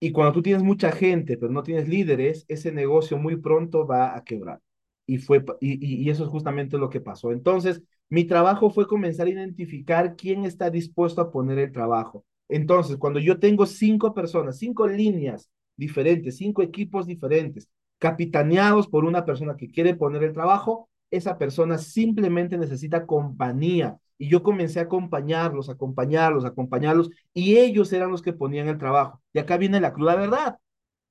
Y 0.00 0.12
cuando 0.12 0.32
tú 0.34 0.42
tienes 0.42 0.62
mucha 0.62 0.92
gente, 0.92 1.36
pero 1.38 1.50
no 1.52 1.62
tienes 1.62 1.88
líderes, 1.88 2.44
ese 2.48 2.72
negocio 2.72 3.16
muy 3.16 3.36
pronto 3.36 3.86
va 3.86 4.14
a 4.16 4.24
quebrar. 4.24 4.60
Y, 5.06 5.18
fue, 5.18 5.44
y, 5.60 6.04
y 6.04 6.10
eso 6.10 6.24
es 6.24 6.30
justamente 6.30 6.78
lo 6.78 6.90
que 6.90 7.00
pasó. 7.00 7.32
Entonces, 7.32 7.82
mi 8.10 8.24
trabajo 8.24 8.70
fue 8.70 8.86
comenzar 8.86 9.26
a 9.26 9.30
identificar 9.30 10.16
quién 10.16 10.44
está 10.44 10.70
dispuesto 10.70 11.20
a 11.22 11.30
poner 11.30 11.58
el 11.58 11.72
trabajo. 11.72 12.24
Entonces, 12.48 12.96
cuando 12.98 13.18
yo 13.20 13.38
tengo 13.38 13.64
cinco 13.66 14.12
personas, 14.14 14.58
cinco 14.58 14.86
líneas 14.86 15.50
diferentes, 15.76 16.36
cinco 16.36 16.62
equipos 16.62 17.06
diferentes, 17.06 17.68
capitaneados 17.98 18.88
por 18.88 19.04
una 19.04 19.24
persona 19.24 19.56
que 19.56 19.70
quiere 19.70 19.94
poner 19.94 20.22
el 20.22 20.32
trabajo, 20.32 20.88
esa 21.10 21.38
persona 21.38 21.78
simplemente 21.78 22.58
necesita 22.58 23.06
compañía. 23.06 23.98
Y 24.18 24.28
yo 24.28 24.42
comencé 24.42 24.78
a 24.80 24.84
acompañarlos, 24.84 25.68
acompañarlos, 25.68 26.44
acompañarlos, 26.44 27.10
y 27.32 27.56
ellos 27.56 27.92
eran 27.92 28.10
los 28.10 28.22
que 28.22 28.32
ponían 28.32 28.68
el 28.68 28.78
trabajo. 28.78 29.20
Y 29.32 29.38
acá 29.38 29.56
viene 29.56 29.80
la 29.80 29.92
cruda 29.92 30.14
verdad, 30.16 30.58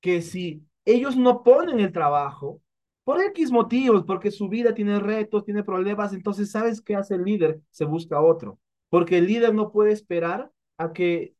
que 0.00 0.22
si 0.22 0.62
ellos 0.84 1.16
no 1.16 1.42
ponen 1.42 1.80
el 1.80 1.92
trabajo, 1.92 2.60
por 3.04 3.20
X 3.20 3.50
motivos, 3.50 4.04
porque 4.04 4.30
su 4.30 4.48
vida 4.48 4.74
tiene 4.74 4.98
retos, 4.98 5.44
tiene 5.44 5.62
problemas, 5.62 6.14
entonces, 6.14 6.50
¿sabes 6.50 6.80
qué 6.80 6.96
hace 6.96 7.14
el 7.14 7.24
líder? 7.24 7.60
Se 7.70 7.84
busca 7.84 8.20
otro, 8.20 8.58
porque 8.88 9.18
el 9.18 9.26
líder 9.26 9.54
no 9.54 9.70
puede 9.70 9.92
esperar 9.92 10.50
a 10.78 10.92
que 10.92 11.34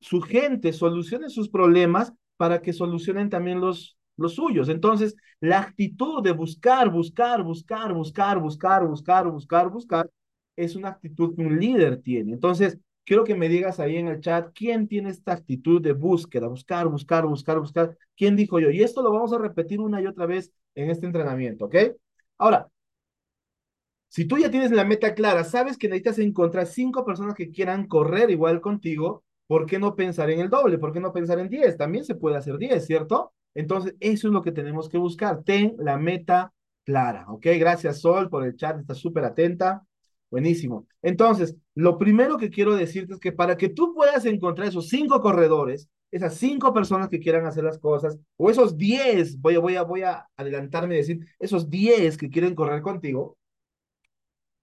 su 0.00 0.20
gente 0.20 0.72
solucione 0.72 1.28
sus 1.28 1.48
problemas 1.48 2.12
para 2.42 2.60
que 2.60 2.72
solucionen 2.72 3.30
también 3.30 3.60
los, 3.60 3.96
los 4.16 4.34
suyos. 4.34 4.68
Entonces, 4.68 5.14
la 5.38 5.60
actitud 5.60 6.24
de 6.24 6.32
buscar, 6.32 6.90
buscar, 6.90 7.40
buscar, 7.44 7.94
buscar, 7.94 8.40
buscar, 8.40 8.84
buscar, 8.84 9.30
buscar, 9.30 9.70
buscar, 9.70 10.10
es 10.56 10.74
una 10.74 10.88
actitud 10.88 11.36
que 11.36 11.42
un 11.42 11.60
líder 11.60 12.02
tiene. 12.02 12.32
Entonces, 12.32 12.80
quiero 13.04 13.22
que 13.22 13.36
me 13.36 13.48
digas 13.48 13.78
ahí 13.78 13.94
en 13.96 14.08
el 14.08 14.18
chat, 14.18 14.50
¿quién 14.56 14.88
tiene 14.88 15.10
esta 15.10 15.34
actitud 15.34 15.80
de 15.80 15.92
búsqueda? 15.92 16.48
Buscar, 16.48 16.88
buscar, 16.88 17.26
buscar, 17.26 17.60
buscar. 17.60 17.96
¿Quién 18.16 18.34
dijo 18.34 18.58
yo? 18.58 18.70
Y 18.70 18.82
esto 18.82 19.02
lo 19.02 19.12
vamos 19.12 19.32
a 19.32 19.38
repetir 19.38 19.78
una 19.78 20.02
y 20.02 20.08
otra 20.08 20.26
vez 20.26 20.52
en 20.74 20.90
este 20.90 21.06
entrenamiento, 21.06 21.66
¿ok? 21.66 21.76
Ahora, 22.38 22.68
si 24.08 24.24
tú 24.24 24.36
ya 24.36 24.50
tienes 24.50 24.72
la 24.72 24.84
meta 24.84 25.14
clara, 25.14 25.44
sabes 25.44 25.78
que 25.78 25.86
necesitas 25.86 26.18
encontrar 26.18 26.66
cinco 26.66 27.04
personas 27.04 27.36
que 27.36 27.52
quieran 27.52 27.86
correr 27.86 28.30
igual 28.30 28.60
contigo, 28.60 29.22
¿por 29.52 29.66
qué 29.66 29.78
no 29.78 29.94
pensar 29.94 30.30
en 30.30 30.40
el 30.40 30.48
doble? 30.48 30.78
¿Por 30.78 30.94
qué 30.94 30.98
no 30.98 31.12
pensar 31.12 31.38
en 31.38 31.50
diez? 31.50 31.76
También 31.76 32.06
se 32.06 32.14
puede 32.14 32.38
hacer 32.38 32.56
diez, 32.56 32.86
¿cierto? 32.86 33.34
Entonces, 33.52 33.94
eso 34.00 34.28
es 34.28 34.32
lo 34.32 34.40
que 34.40 34.50
tenemos 34.50 34.88
que 34.88 34.96
buscar. 34.96 35.42
Ten 35.44 35.74
la 35.78 35.98
meta 35.98 36.54
clara, 36.84 37.26
¿ok? 37.28 37.48
Gracias, 37.58 38.00
Sol, 38.00 38.30
por 38.30 38.46
el 38.46 38.56
chat, 38.56 38.80
está 38.80 38.94
súper 38.94 39.26
atenta. 39.26 39.86
Buenísimo. 40.30 40.86
Entonces, 41.02 41.54
lo 41.74 41.98
primero 41.98 42.38
que 42.38 42.48
quiero 42.48 42.74
decirte 42.74 43.12
es 43.12 43.20
que 43.20 43.30
para 43.30 43.58
que 43.58 43.68
tú 43.68 43.92
puedas 43.94 44.24
encontrar 44.24 44.68
esos 44.68 44.88
cinco 44.88 45.20
corredores, 45.20 45.86
esas 46.10 46.32
cinco 46.32 46.72
personas 46.72 47.10
que 47.10 47.20
quieran 47.20 47.44
hacer 47.44 47.64
las 47.64 47.78
cosas, 47.78 48.18
o 48.38 48.48
esos 48.48 48.78
diez, 48.78 49.38
voy 49.38 49.56
a, 49.56 49.58
voy 49.58 49.76
a, 49.76 49.82
voy 49.82 50.00
a 50.00 50.26
adelantarme 50.34 50.94
y 50.94 50.98
decir, 50.98 51.26
esos 51.38 51.68
diez 51.68 52.16
que 52.16 52.30
quieren 52.30 52.54
correr 52.54 52.80
contigo, 52.80 53.36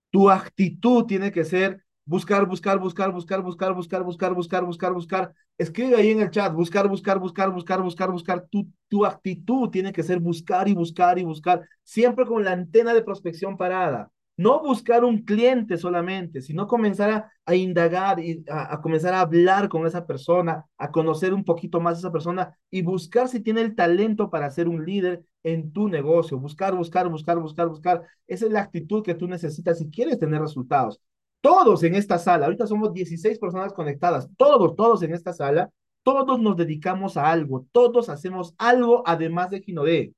tu 0.10 0.31
actitud 0.31 1.05
tiene 1.05 1.31
que 1.31 1.43
ser 1.43 1.84
buscar, 2.10 2.48
buscar, 2.48 2.80
buscar, 2.80 3.12
buscar, 3.12 3.42
buscar, 3.44 3.74
buscar, 3.74 4.04
buscar, 4.04 4.34
buscar, 4.34 4.63
buscar, 4.66 4.94
buscar. 4.94 5.34
Escribe 5.60 5.96
ahí 5.96 6.10
en 6.10 6.22
el 6.22 6.32
chat, 6.32 6.51
buscar, 6.54 6.88
buscar, 6.88 7.20
buscar, 7.20 7.51
buscar, 7.51 7.82
buscar, 7.82 8.12
buscar. 8.12 8.48
Tu, 8.50 8.68
tu 8.88 9.06
actitud 9.06 9.70
tiene 9.70 9.94
que 9.94 10.01
ser 10.01 10.20
buscar 10.20 10.68
y 10.68 10.74
buscar 10.74 11.20
y 11.20 11.24
buscar, 11.24 11.62
siempre 11.84 12.25
con 12.25 12.44
la 12.44 12.54
antena 12.54 12.94
de 12.96 13.04
prospección 13.04 13.58
parada 13.58 14.10
no 14.39 14.62
buscar 14.62 15.04
un 15.04 15.24
cliente 15.25 15.78
solamente, 15.78 16.42
sino 16.42 16.66
comenzar 16.66 17.30
a, 17.46 17.56
indagar 17.56 18.22
y 18.22 18.42
a, 18.50 18.80
comenzar 18.80 19.13
a 19.13 19.20
hablar 19.20 19.68
con 19.68 19.86
esa 19.86 20.08
persona, 20.08 20.66
a 20.78 20.92
conocer 20.92 21.34
un 21.34 21.44
poquito 21.44 21.82
más 21.82 21.96
a 21.96 22.00
esa 22.00 22.12
persona 22.13 22.58
y 22.72 22.82
buscar 22.82 23.28
si 23.28 23.42
tiene 23.42 23.60
el 23.60 23.75
talento 23.75 24.30
para 24.30 24.50
ser 24.50 24.70
un 24.70 24.86
líder 24.86 25.25
en 25.44 25.74
tu 25.74 25.89
negocio. 25.89 26.39
Buscar, 26.39 26.74
buscar, 26.74 27.10
buscar, 27.10 27.38
buscar, 27.38 27.68
buscar. 27.68 28.01
Esa 28.28 28.46
es 28.46 28.51
la 28.54 28.62
actitud 28.62 29.04
que 29.04 29.13
tú 29.13 29.28
necesitas 29.28 29.78
si 29.78 29.89
quieres 29.92 30.18
tener 30.20 30.39
resultados. 30.39 31.01
Todos 31.41 31.84
en 31.84 31.96
esta 31.96 32.17
sala, 32.17 32.46
ahorita 32.46 32.67
somos 32.67 32.93
16 32.93 33.39
personas 33.39 33.74
conectadas, 33.74 34.29
todos, 34.38 34.75
todos 34.75 35.03
en 35.03 35.13
esta 35.13 35.31
sala, 35.31 35.69
todos 36.03 36.39
nos 36.39 36.58
dedicamos 36.58 37.17
a 37.17 37.31
algo, 37.31 37.65
todos 37.72 38.10
hacemos 38.10 38.53
algo 38.58 39.03
además 39.05 39.50
de 39.50 39.62
Ginodé. 39.62 40.13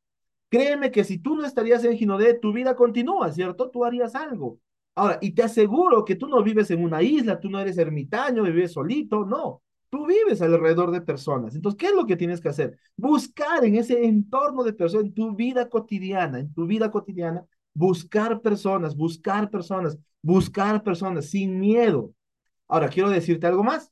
Créeme 0.50 0.92
que 0.92 1.04
si 1.04 1.18
tú 1.18 1.36
no 1.36 1.46
estarías 1.46 1.84
en 1.86 1.96
Ginodé, 1.98 2.34
tu 2.34 2.52
vida 2.52 2.76
continúa, 2.76 3.32
¿cierto? 3.32 3.70
Tú 3.70 3.86
harías 3.86 4.16
algo. 4.16 4.60
Ahora, 4.96 5.18
y 5.22 5.32
te 5.32 5.44
aseguro 5.44 6.04
que 6.04 6.16
tú 6.16 6.28
no 6.28 6.44
vives 6.44 6.72
en 6.72 6.84
una 6.84 7.02
isla, 7.02 7.40
tú 7.40 7.50
no 7.50 7.60
eres 7.60 7.78
ermitaño, 7.78 8.44
vives 8.44 8.74
solito, 8.74 9.26
no. 9.26 9.62
Tú 9.90 10.06
vives 10.06 10.42
alrededor 10.42 10.92
de 10.92 11.02
personas. 11.02 11.56
Entonces, 11.56 11.78
¿qué 11.78 11.88
es 11.88 11.94
lo 11.94 12.06
que 12.06 12.18
tienes 12.18 12.42
que 12.42 12.50
hacer? 12.50 12.78
Buscar 12.98 13.64
en 13.64 13.76
ese 13.76 14.06
entorno 14.06 14.64
de 14.64 14.74
personas, 14.74 15.06
en 15.08 15.14
tu 15.14 15.36
vida 15.36 15.70
cotidiana, 15.70 16.40
en 16.40 16.54
tu 16.54 16.66
vida 16.66 16.92
cotidiana, 16.92 17.46
buscar 17.74 18.42
personas, 18.42 18.96
buscar 18.96 19.50
personas, 19.50 19.98
buscar 20.22 20.84
personas 20.84 21.30
sin 21.30 21.60
miedo. 21.60 22.14
Ahora, 22.68 22.90
quiero 22.90 23.10
decirte 23.10 23.48
algo 23.48 23.64
más. 23.64 23.92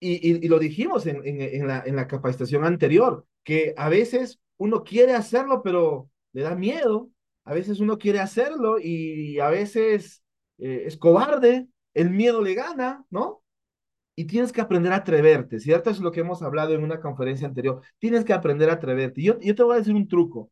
Y, 0.00 0.44
y, 0.44 0.48
lo 0.48 0.58
dijimos 0.58 1.06
en, 1.06 1.20
en, 1.24 1.66
la, 1.68 1.82
en 1.86 1.94
la 1.94 2.08
capacitación 2.08 2.64
anterior, 2.64 3.24
que 3.44 3.72
a 3.76 3.88
veces 3.88 4.40
uno 4.56 4.82
quiere 4.82 5.14
hacerlo, 5.14 5.62
pero 5.62 6.10
le 6.32 6.42
da 6.42 6.56
miedo. 6.56 7.10
A 7.44 7.54
veces 7.54 7.80
uno 7.80 7.98
quiere 7.98 8.20
hacerlo 8.20 8.78
y 8.80 9.40
a 9.40 9.48
veces 9.48 10.22
eh, 10.58 10.84
es 10.86 10.96
cobarde, 10.96 11.66
el 11.92 12.10
miedo 12.10 12.40
le 12.40 12.54
gana, 12.54 13.04
¿no? 13.10 13.42
Y 14.14 14.26
tienes 14.26 14.52
que 14.52 14.60
aprender 14.60 14.92
a 14.92 14.96
atreverte, 14.96 15.58
¿cierto? 15.58 15.90
es 15.90 15.98
lo 15.98 16.12
que 16.12 16.20
hemos 16.20 16.42
hablado 16.42 16.74
en 16.74 16.84
una 16.84 17.00
conferencia 17.00 17.48
anterior. 17.48 17.82
Tienes 17.98 18.24
que 18.24 18.32
aprender 18.32 18.70
a 18.70 18.74
atreverte. 18.74 19.22
Yo, 19.22 19.40
yo 19.40 19.54
te 19.56 19.62
voy 19.64 19.74
a 19.74 19.78
decir 19.78 19.94
un 19.94 20.06
truco 20.06 20.51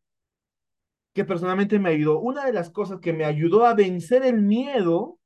que 1.12 1.25
personalmente 1.25 1.79
me 1.79 1.90
ayudó. 1.90 2.21
Una 2.21 2.45
de 2.45 2.52
las 2.52 2.71
cosas 2.71 3.00
que 3.00 3.12
me 3.12 3.25
ayudó 3.25 3.67
a 3.67 3.75
vencer 3.75 4.23
el 4.23 4.43
miedo 4.43 5.19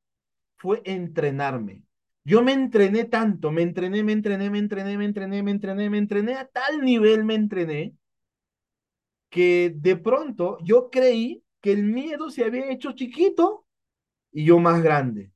fue 0.56 0.82
entrenarme. 0.84 1.82
Yo 2.24 2.42
me 2.42 2.52
entrené 2.52 3.04
tanto, 3.04 3.52
me 3.52 3.62
entrené, 3.62 4.02
me 4.02 4.12
entrené, 4.12 4.48
me 4.48 4.58
entrené, 4.58 4.96
me 4.96 5.04
entrené, 5.04 5.42
me 5.42 5.50
entrené, 5.50 5.90
me 5.90 5.98
entrené, 5.98 6.34
a 6.34 6.46
tal 6.46 6.80
nivel 6.80 7.24
me 7.24 7.34
entrené 7.34 7.94
que 9.28 9.74
de 9.76 9.96
pronto 9.96 10.58
yo 10.62 10.90
creí 10.90 11.42
que 11.60 11.72
el 11.72 11.84
miedo 11.84 12.30
se 12.30 12.44
había 12.44 12.70
hecho 12.70 12.92
chiquito 12.92 13.66
y 14.32 14.44
yo 14.44 14.58
más 14.58 14.82
grande. 14.82 15.32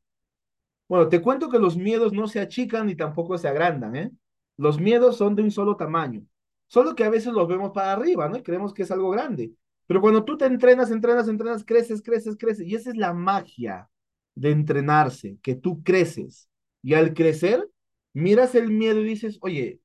Bueno, 0.89 1.09
te 1.09 1.21
cuento 1.21 1.51
que 1.51 1.59
los 1.59 1.77
miedos 1.77 2.15
no 2.15 2.27
se 2.27 2.41
achican 2.41 2.87
ni 2.87 2.95
tampoco 2.97 3.37
se 3.37 3.49
agrandan, 3.49 3.97
¿eh? 3.97 4.11
Los 4.57 4.81
miedos 4.81 5.19
son 5.19 5.35
de 5.35 5.43
un 5.43 5.51
solo 5.51 5.77
tamaño, 5.77 6.23
solo 6.69 6.95
que 6.95 7.05
a 7.05 7.11
veces 7.11 7.33
los 7.33 7.47
vemos 7.47 7.73
para 7.73 7.93
arriba, 7.93 8.29
¿no? 8.29 8.39
Y 8.39 8.43
creemos 8.43 8.73
que 8.73 8.85
es 8.85 8.91
algo 8.91 9.11
grande. 9.11 9.53
Pero 9.89 10.01
cuando 10.01 10.25
tú 10.25 10.37
te 10.37 10.45
entrenas, 10.45 10.93
entrenas, 10.93 11.29
entrenas, 11.29 11.65
creces, 11.65 12.03
creces, 12.03 12.37
creces, 12.39 12.67
y 12.69 12.77
esa 12.77 12.91
es 12.91 12.97
la 12.97 13.13
magia 13.13 13.89
de 14.37 14.53
entrenarse, 14.53 15.39
que 15.43 15.57
tú 15.57 15.83
creces. 15.83 16.49
Y 16.83 16.95
al 16.95 17.15
crecer, 17.15 17.69
miras 18.13 18.55
el 18.55 18.71
miedo 18.71 19.01
y 19.01 19.05
dices, 19.05 19.39
oye, 19.41 19.81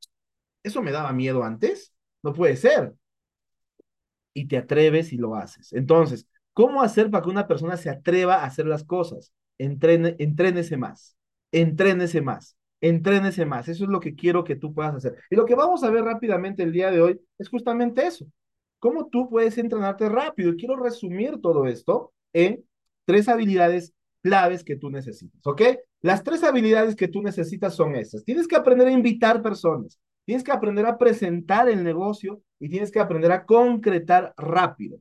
¿eso 0.61 0.83
me 0.83 0.91
daba 0.91 1.13
miedo 1.13 1.43
antes? 1.43 1.95
No 2.21 2.33
puede 2.33 2.57
ser 2.57 2.93
y 4.33 4.47
te 4.47 4.57
atreves 4.57 5.13
y 5.13 5.17
lo 5.17 5.35
haces. 5.35 5.73
Entonces, 5.73 6.27
¿cómo 6.53 6.81
hacer 6.81 7.09
para 7.09 7.23
que 7.23 7.29
una 7.29 7.47
persona 7.47 7.77
se 7.77 7.89
atreva 7.89 8.35
a 8.35 8.45
hacer 8.45 8.65
las 8.65 8.83
cosas? 8.83 9.33
Entrene, 9.57 10.15
entrénese 10.19 10.77
más, 10.77 11.15
entrénese 11.51 12.21
más, 12.21 12.57
entrénese 12.81 13.45
más. 13.45 13.67
Eso 13.69 13.85
es 13.85 13.89
lo 13.89 13.99
que 13.99 14.15
quiero 14.15 14.43
que 14.43 14.55
tú 14.55 14.73
puedas 14.73 14.95
hacer. 14.95 15.17
Y 15.29 15.35
lo 15.35 15.45
que 15.45 15.55
vamos 15.55 15.83
a 15.83 15.89
ver 15.91 16.03
rápidamente 16.03 16.63
el 16.63 16.71
día 16.71 16.91
de 16.91 17.01
hoy 17.01 17.21
es 17.37 17.49
justamente 17.49 18.05
eso. 18.05 18.25
¿Cómo 18.83 19.07
tú 19.07 19.29
puedes 19.29 19.57
entrenarte 19.57 20.09
rápido? 20.09 20.55
Quiero 20.57 20.75
resumir 20.75 21.39
todo 21.41 21.67
esto 21.67 22.11
en 22.33 22.65
tres 23.05 23.29
habilidades 23.29 23.93
claves 24.21 24.61
que 24.61 24.75
tú 24.75 24.89
necesitas, 24.89 25.39
¿ok? 25.47 25.61
Las 26.01 26.21
tres 26.21 26.43
habilidades 26.43 26.93
que 26.97 27.07
tú 27.07 27.21
necesitas 27.21 27.75
son 27.75 27.95
esas. 27.95 28.25
Tienes 28.25 28.45
que 28.45 28.57
aprender 28.57 28.89
a 28.89 28.91
invitar 28.91 29.41
personas, 29.41 30.01
tienes 30.25 30.43
que 30.43 30.51
aprender 30.51 30.85
a 30.85 30.97
presentar 30.97 31.69
el 31.69 31.81
negocio 31.81 32.41
y 32.59 32.67
tienes 32.67 32.91
que 32.91 32.99
aprender 32.99 33.31
a 33.31 33.45
concretar 33.45 34.33
rápido. 34.35 34.99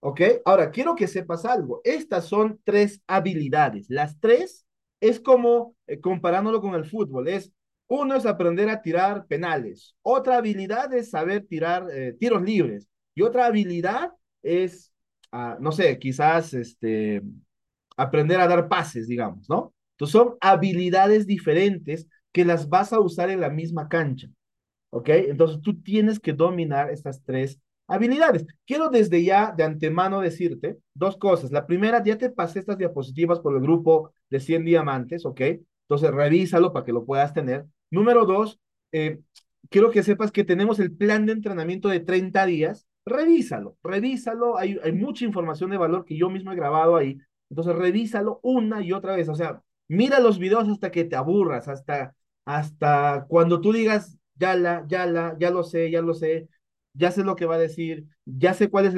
¿Ok? 0.00 0.22
Ahora, 0.46 0.70
quiero 0.70 0.94
que 0.94 1.06
sepas 1.06 1.44
algo. 1.44 1.82
Estas 1.84 2.24
son 2.24 2.58
tres 2.64 3.02
habilidades. 3.06 3.84
Las 3.90 4.18
tres 4.18 4.64
es 5.00 5.20
como, 5.20 5.76
eh, 5.88 6.00
comparándolo 6.00 6.62
con 6.62 6.74
el 6.74 6.86
fútbol, 6.86 7.28
es 7.28 7.52
uno 7.86 8.14
es 8.16 8.24
aprender 8.24 8.70
a 8.70 8.80
tirar 8.80 9.26
penales, 9.26 9.94
otra 10.00 10.38
habilidad 10.38 10.94
es 10.94 11.10
saber 11.10 11.46
tirar 11.46 11.86
eh, 11.92 12.16
tiros 12.18 12.40
libres 12.40 12.88
y 13.14 13.22
otra 13.22 13.46
habilidad 13.46 14.12
es, 14.42 14.92
ah, 15.32 15.56
no 15.60 15.72
sé, 15.72 15.98
quizás 15.98 16.54
este, 16.54 17.22
aprender 17.96 18.40
a 18.40 18.48
dar 18.48 18.68
pases, 18.68 19.08
digamos, 19.08 19.48
¿no? 19.48 19.74
Entonces 19.94 20.12
son 20.12 20.36
habilidades 20.40 21.26
diferentes 21.26 22.08
que 22.32 22.44
las 22.44 22.68
vas 22.68 22.92
a 22.92 23.00
usar 23.00 23.30
en 23.30 23.40
la 23.40 23.50
misma 23.50 23.88
cancha, 23.88 24.28
¿ok? 24.90 25.08
Entonces 25.10 25.60
tú 25.62 25.80
tienes 25.80 26.18
que 26.18 26.32
dominar 26.32 26.90
estas 26.90 27.22
tres 27.22 27.60
habilidades. 27.86 28.46
Quiero 28.66 28.88
desde 28.88 29.22
ya 29.22 29.52
de 29.56 29.64
antemano 29.64 30.20
decirte 30.20 30.78
dos 30.94 31.16
cosas. 31.16 31.52
La 31.52 31.66
primera, 31.66 32.02
ya 32.02 32.18
te 32.18 32.30
pasé 32.30 32.58
estas 32.58 32.78
diapositivas 32.78 33.40
por 33.40 33.54
el 33.54 33.62
grupo 33.62 34.12
de 34.30 34.40
100 34.40 34.64
diamantes, 34.64 35.24
¿ok? 35.24 35.40
Entonces 35.88 36.10
revísalo 36.10 36.72
para 36.72 36.84
que 36.84 36.92
lo 36.92 37.04
puedas 37.04 37.32
tener. 37.34 37.66
Número 37.90 38.24
dos, 38.24 38.58
eh, 38.92 39.20
quiero 39.70 39.90
que 39.90 40.02
sepas 40.02 40.32
que 40.32 40.44
tenemos 40.44 40.80
el 40.80 40.92
plan 40.92 41.26
de 41.26 41.32
entrenamiento 41.32 41.88
de 41.88 42.00
30 42.00 42.46
días. 42.46 42.86
Revísalo, 43.06 43.76
revísalo. 43.82 44.56
Hay, 44.58 44.78
hay 44.82 44.92
mucha 44.92 45.24
información 45.24 45.70
de 45.70 45.76
valor 45.76 46.04
que 46.04 46.16
yo 46.16 46.30
mismo 46.30 46.52
he 46.52 46.56
grabado 46.56 46.96
ahí. 46.96 47.18
Entonces 47.50 47.74
revísalo 47.76 48.40
una 48.42 48.82
y 48.82 48.92
otra 48.92 49.16
vez. 49.16 49.28
O 49.28 49.34
sea, 49.34 49.62
mira 49.88 50.20
los 50.20 50.38
videos 50.38 50.68
hasta 50.68 50.90
que 50.90 51.04
te 51.04 51.16
aburras, 51.16 51.68
hasta, 51.68 52.14
hasta 52.44 53.26
cuando 53.28 53.60
tú 53.60 53.72
digas, 53.72 54.18
ya 54.36 54.56
la, 54.56 54.84
ya 54.88 55.06
la, 55.06 55.36
ya 55.38 55.50
lo 55.50 55.62
sé, 55.62 55.90
ya 55.90 56.02
lo 56.02 56.14
sé, 56.14 56.48
ya 56.94 57.10
sé 57.10 57.24
lo 57.24 57.36
que 57.36 57.46
va 57.46 57.56
a 57.56 57.58
decir, 57.58 58.06
ya 58.24 58.54
sé 58.54 58.70
cuál 58.70 58.86
es 58.86 58.94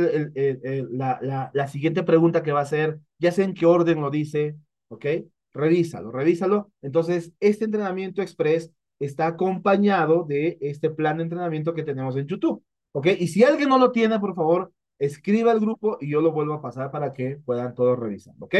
la, 0.91 1.19
la, 1.23 1.51
la, 1.53 1.69
siguiente 1.69 2.03
pregunta 2.03 2.43
que 2.43 2.53
va 2.53 2.61
a 2.61 2.63
hacer, 2.63 3.01
ya 3.19 3.33
sé 3.33 3.43
en 3.45 3.55
qué 3.55 3.67
orden 3.67 4.01
lo 4.01 4.11
dice, 4.11 4.57
¿ok? 4.89 5.07
Revísalo, 5.53 6.13
revísalo. 6.13 6.71
Entonces, 6.83 7.33
este 7.41 7.65
entrenamiento 7.65 8.23
express 8.23 8.71
está 8.99 9.27
acompañado 9.27 10.25
de 10.25 10.59
este 10.61 10.91
plan 10.91 11.19
de 11.19 11.25
entrenamiento 11.25 11.75
que 11.75 11.83
tenemos 11.83 12.17
en 12.17 12.27
YouTube, 12.27 12.63
¿ok? 12.97 13.09
Y 13.19 13.29
si 13.29 13.45
alguien 13.45 13.69
no 13.69 13.79
lo 13.79 13.93
tiene, 13.93 14.19
por 14.19 14.35
favor, 14.35 14.73
escriba 14.99 15.53
al 15.53 15.61
grupo 15.61 15.99
y 16.00 16.11
yo 16.11 16.23
lo 16.23 16.33
vuelvo 16.33 16.55
a 16.55 16.62
pasar 16.62 16.91
para 16.91 17.12
que 17.12 17.37
puedan 17.45 17.75
todos 17.75 17.99
revisar, 17.99 18.35
¿ok? 18.38 18.55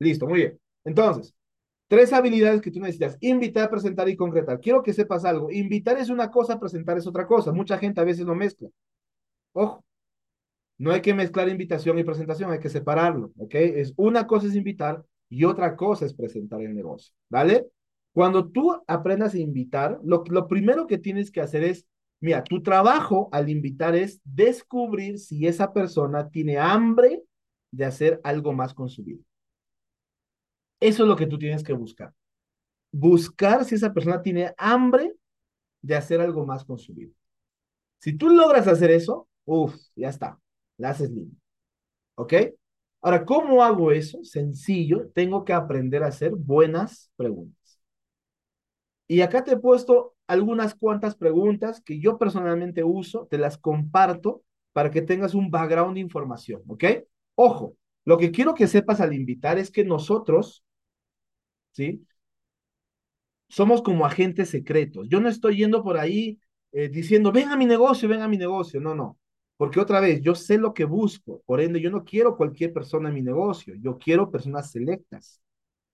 Listo, 0.00 0.26
muy 0.26 0.38
bien. 0.40 0.60
Entonces, 0.84 1.36
tres 1.86 2.12
habilidades 2.12 2.60
que 2.60 2.72
tú 2.72 2.80
necesitas. 2.80 3.16
Invitar, 3.20 3.70
presentar 3.70 4.08
y 4.08 4.16
concretar. 4.16 4.58
Quiero 4.58 4.82
que 4.82 4.92
sepas 4.92 5.24
algo. 5.24 5.52
Invitar 5.52 5.98
es 5.98 6.10
una 6.10 6.32
cosa, 6.32 6.58
presentar 6.58 6.98
es 6.98 7.06
otra 7.06 7.28
cosa. 7.28 7.52
Mucha 7.52 7.78
gente 7.78 8.00
a 8.00 8.04
veces 8.04 8.26
lo 8.26 8.34
mezcla. 8.34 8.68
Ojo, 9.52 9.84
no 10.78 10.90
hay 10.90 11.00
que 11.00 11.14
mezclar 11.14 11.48
invitación 11.48 11.96
y 11.96 12.04
presentación, 12.04 12.50
hay 12.50 12.58
que 12.58 12.68
separarlo, 12.68 13.30
¿ok? 13.38 13.54
Es 13.54 13.94
una 13.96 14.26
cosa 14.26 14.48
es 14.48 14.56
invitar 14.56 15.04
y 15.28 15.44
otra 15.44 15.76
cosa 15.76 16.06
es 16.06 16.12
presentar 16.14 16.60
el 16.60 16.74
negocio, 16.74 17.14
¿vale? 17.30 17.68
Cuando 18.12 18.48
tú 18.48 18.82
aprendas 18.88 19.34
a 19.34 19.38
invitar, 19.38 20.00
lo, 20.02 20.24
lo 20.28 20.48
primero 20.48 20.88
que 20.88 20.98
tienes 20.98 21.30
que 21.30 21.40
hacer 21.40 21.62
es, 21.62 21.86
mira, 22.20 22.42
tu 22.44 22.62
trabajo 22.62 23.28
al 23.32 23.48
invitar 23.48 23.94
es 23.94 24.20
descubrir 24.24 25.18
si 25.18 25.46
esa 25.46 25.72
persona 25.72 26.28
tiene 26.28 26.58
hambre 26.58 27.22
de 27.70 27.84
hacer 27.84 28.20
algo 28.24 28.52
más 28.52 28.74
con 28.74 28.88
su 28.88 29.04
vida. 29.04 29.22
Eso 30.80 31.02
es 31.02 31.08
lo 31.08 31.16
que 31.16 31.26
tú 31.26 31.38
tienes 31.38 31.62
que 31.62 31.72
buscar. 31.72 32.12
Buscar 32.92 33.64
si 33.64 33.74
esa 33.74 33.92
persona 33.92 34.22
tiene 34.22 34.54
hambre 34.58 35.14
de 35.82 35.94
hacer 35.96 36.20
algo 36.20 36.46
más 36.46 36.64
con 36.64 36.78
su 36.78 36.94
vida. 36.94 37.12
Si 37.98 38.16
tú 38.16 38.28
logras 38.28 38.66
hacer 38.68 38.90
eso, 38.90 39.28
uff, 39.44 39.74
ya 39.94 40.08
está, 40.08 40.38
la 40.76 40.90
haces 40.90 41.10
lindo. 41.10 41.36
¿Ok? 42.16 42.34
Ahora, 43.02 43.24
¿cómo 43.24 43.62
hago 43.62 43.92
eso? 43.92 44.22
Sencillo, 44.24 45.10
tengo 45.14 45.44
que 45.44 45.52
aprender 45.52 46.02
a 46.02 46.08
hacer 46.08 46.32
buenas 46.34 47.10
preguntas. 47.16 47.80
Y 49.08 49.20
acá 49.20 49.44
te 49.44 49.52
he 49.52 49.56
puesto 49.56 50.15
algunas 50.26 50.74
cuantas 50.74 51.16
preguntas 51.16 51.80
que 51.80 51.98
yo 52.00 52.18
personalmente 52.18 52.84
uso, 52.84 53.26
te 53.30 53.38
las 53.38 53.58
comparto 53.58 54.42
para 54.72 54.90
que 54.90 55.02
tengas 55.02 55.34
un 55.34 55.50
background 55.50 55.94
de 55.94 56.00
información, 56.00 56.62
¿ok? 56.66 56.84
Ojo, 57.34 57.76
lo 58.04 58.18
que 58.18 58.30
quiero 58.30 58.54
que 58.54 58.66
sepas 58.66 59.00
al 59.00 59.14
invitar 59.14 59.58
es 59.58 59.70
que 59.70 59.84
nosotros, 59.84 60.64
¿sí? 61.72 62.06
Somos 63.48 63.82
como 63.82 64.06
agentes 64.06 64.50
secretos. 64.50 65.08
Yo 65.08 65.20
no 65.20 65.28
estoy 65.28 65.58
yendo 65.58 65.82
por 65.82 65.98
ahí 65.98 66.38
eh, 66.72 66.88
diciendo, 66.88 67.32
ven 67.32 67.48
a 67.48 67.56
mi 67.56 67.66
negocio, 67.66 68.08
ven 68.08 68.22
a 68.22 68.28
mi 68.28 68.36
negocio. 68.36 68.80
No, 68.80 68.94
no. 68.94 69.18
Porque 69.56 69.80
otra 69.80 70.00
vez, 70.00 70.20
yo 70.20 70.34
sé 70.34 70.58
lo 70.58 70.74
que 70.74 70.84
busco, 70.84 71.42
por 71.46 71.60
ende, 71.60 71.80
yo 71.80 71.90
no 71.90 72.04
quiero 72.04 72.36
cualquier 72.36 72.72
persona 72.72 73.08
en 73.08 73.14
mi 73.14 73.22
negocio, 73.22 73.74
yo 73.80 73.98
quiero 73.98 74.30
personas 74.30 74.70
selectas. 74.70 75.40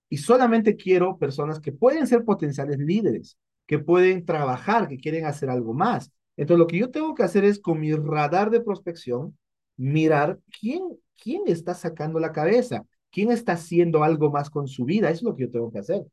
Y 0.09 0.17
solamente 0.17 0.75
quiero 0.75 1.17
personas 1.17 1.59
que 1.59 1.71
pueden 1.71 2.07
ser 2.07 2.25
potenciales 2.25 2.77
líderes, 2.79 3.37
que 3.67 3.79
pueden 3.79 4.25
trabajar, 4.25 4.87
que 4.87 4.97
quieren 4.97 5.25
hacer 5.25 5.49
algo 5.49 5.73
más. 5.73 6.11
Entonces, 6.37 6.59
lo 6.59 6.67
que 6.67 6.77
yo 6.77 6.89
tengo 6.91 7.13
que 7.15 7.23
hacer 7.23 7.45
es 7.45 7.59
con 7.59 7.79
mi 7.79 7.93
radar 7.93 8.49
de 8.49 8.61
prospección, 8.61 9.37
mirar 9.77 10.39
quién, 10.59 10.83
quién 11.21 11.43
está 11.47 11.73
sacando 11.73 12.19
la 12.19 12.31
cabeza, 12.31 12.85
quién 13.11 13.31
está 13.31 13.53
haciendo 13.53 14.03
algo 14.03 14.31
más 14.31 14.49
con 14.49 14.67
su 14.67 14.85
vida. 14.85 15.09
Eso 15.09 15.19
es 15.19 15.23
lo 15.23 15.35
que 15.35 15.43
yo 15.43 15.51
tengo 15.51 15.71
que 15.71 15.79
hacer. 15.79 16.05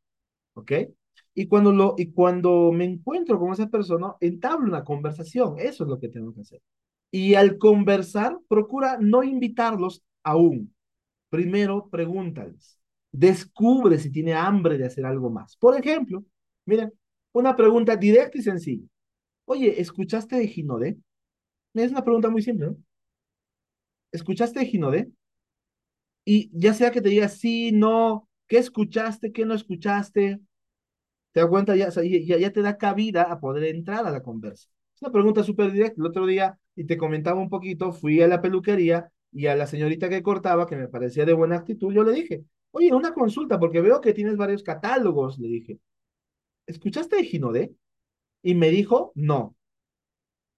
¿Ok? 0.53 0.71
Y 1.33 1.47
cuando, 1.47 1.71
lo, 1.71 1.95
y 1.97 2.11
cuando 2.11 2.71
me 2.71 2.85
encuentro 2.85 3.39
con 3.39 3.53
esa 3.53 3.67
persona, 3.67 4.15
entablo 4.19 4.67
una 4.67 4.83
conversación. 4.83 5.55
Eso 5.59 5.83
es 5.83 5.89
lo 5.89 5.99
que 5.99 6.09
tengo 6.09 6.33
que 6.33 6.41
hacer. 6.41 6.61
Y 7.09 7.35
al 7.35 7.57
conversar, 7.57 8.37
procura 8.47 8.97
no 8.99 9.23
invitarlos 9.23 10.03
aún. 10.23 10.73
Primero, 11.29 11.87
pregúntales. 11.89 12.79
Descubre 13.11 13.97
si 13.99 14.11
tiene 14.11 14.33
hambre 14.33 14.77
de 14.77 14.85
hacer 14.85 15.05
algo 15.05 15.29
más. 15.29 15.57
Por 15.57 15.77
ejemplo, 15.77 16.23
miren, 16.65 16.93
una 17.33 17.55
pregunta 17.55 17.95
directa 17.95 18.37
y 18.37 18.41
sencilla. 18.41 18.85
Oye, 19.45 19.81
¿escuchaste 19.81 20.35
de 20.37 20.47
Ginodé? 20.47 20.97
Es 21.73 21.91
una 21.91 22.03
pregunta 22.03 22.29
muy 22.29 22.41
simple, 22.41 22.67
¿no? 22.67 22.77
¿Escuchaste 24.11 24.59
de 24.59 24.65
Ginodé? 24.65 25.11
Y 26.25 26.49
ya 26.53 26.73
sea 26.73 26.91
que 26.91 27.01
te 27.01 27.09
diga 27.09 27.27
sí, 27.29 27.71
no, 27.71 28.29
¿qué 28.47 28.57
escuchaste, 28.57 29.31
qué 29.31 29.45
no 29.45 29.53
escuchaste? 29.53 30.39
Te 31.31 31.39
das 31.39 31.49
cuenta, 31.49 31.75
ya, 31.75 31.89
ya, 31.89 32.37
ya 32.37 32.51
te 32.51 32.61
da 32.61 32.77
cabida 32.77 33.23
a 33.23 33.39
poder 33.39 33.63
entrar 33.75 34.05
a 34.05 34.11
la 34.11 34.21
conversa. 34.21 34.69
Es 34.95 35.01
una 35.01 35.11
pregunta 35.11 35.43
súper 35.43 35.71
directa. 35.71 35.95
El 35.99 36.07
otro 36.07 36.25
día 36.25 36.59
y 36.75 36.85
te 36.85 36.97
comentaba 36.97 37.39
un 37.39 37.49
poquito, 37.49 37.91
fui 37.93 38.21
a 38.21 38.27
la 38.27 38.41
peluquería 38.41 39.11
y 39.31 39.47
a 39.47 39.55
la 39.55 39.67
señorita 39.67 40.09
que 40.09 40.23
cortaba, 40.23 40.67
que 40.67 40.75
me 40.75 40.87
parecía 40.87 41.25
de 41.25 41.33
buena 41.33 41.55
actitud, 41.57 41.93
yo 41.93 42.03
le 42.03 42.11
dije, 42.13 42.43
oye, 42.71 42.93
una 42.93 43.13
consulta, 43.13 43.59
porque 43.59 43.81
veo 43.81 44.01
que 44.01 44.13
tienes 44.13 44.37
varios 44.37 44.63
catálogos, 44.63 45.39
le 45.39 45.47
dije, 45.47 45.79
¿escuchaste 46.65 47.17
de 47.17 47.23
Ginodé? 47.23 47.73
Y 48.43 48.55
me 48.55 48.69
dijo, 48.69 49.11
no. 49.15 49.55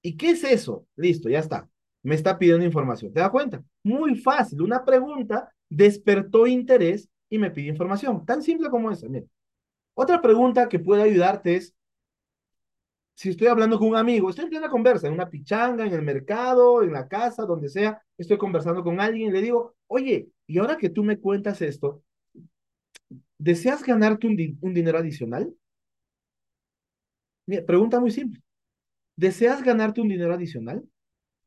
¿Y 0.02 0.18
qué 0.18 0.32
es 0.32 0.44
eso? 0.44 0.86
Listo, 0.96 1.30
ya 1.30 1.40
está. 1.40 1.70
Me 2.04 2.16
está 2.16 2.38
pidiendo 2.38 2.66
información. 2.66 3.14
¿Te 3.14 3.20
das 3.22 3.30
cuenta? 3.30 3.64
Muy 3.84 4.16
fácil. 4.16 4.62
Una 4.62 4.84
pregunta 4.84 5.54
despertó 5.70 6.48
interés 6.48 7.10
y 7.30 7.38
me 7.38 7.52
pidió 7.52 7.72
información. 7.72 8.26
Tan 8.26 8.42
simple 8.42 8.70
como 8.70 8.92
eso. 8.92 9.10
Mira. 9.10 9.26
Otra 9.96 10.22
pregunta 10.22 10.68
que 10.70 10.80
puede 10.80 11.04
ayudarte 11.04 11.56
es, 11.56 11.76
si 13.16 13.30
estoy 13.30 13.48
hablando 13.48 13.78
con 13.78 13.90
un 13.90 13.96
amigo, 13.96 14.30
estoy 14.30 14.46
en 14.46 14.50
plena 14.50 14.70
conversa, 14.70 15.08
en 15.08 15.14
una 15.14 15.30
pichanga, 15.30 15.86
en 15.86 15.94
el 15.94 16.02
mercado, 16.02 16.82
en 16.84 16.92
la 16.92 17.08
casa, 17.08 17.46
donde 17.46 17.70
sea, 17.70 18.02
estoy 18.18 18.38
conversando 18.38 18.84
con 18.84 19.00
alguien 19.00 19.30
y 19.30 19.32
le 19.32 19.42
digo, 19.42 19.76
oye, 19.88 20.30
y 20.48 20.58
ahora 20.58 20.78
que 20.78 20.90
tú 20.90 21.04
me 21.04 21.20
cuentas 21.20 21.62
esto, 21.62 22.04
¿deseas 23.38 23.84
ganarte 23.84 24.28
un 24.28 24.74
dinero 24.74 24.98
adicional? 24.98 25.54
Mira, 27.46 27.66
pregunta 27.66 28.00
muy 28.00 28.12
simple. 28.12 28.42
¿Deseas 29.16 29.64
ganarte 29.64 30.02
un 30.02 30.10
dinero 30.10 30.34
adicional? 30.34 30.84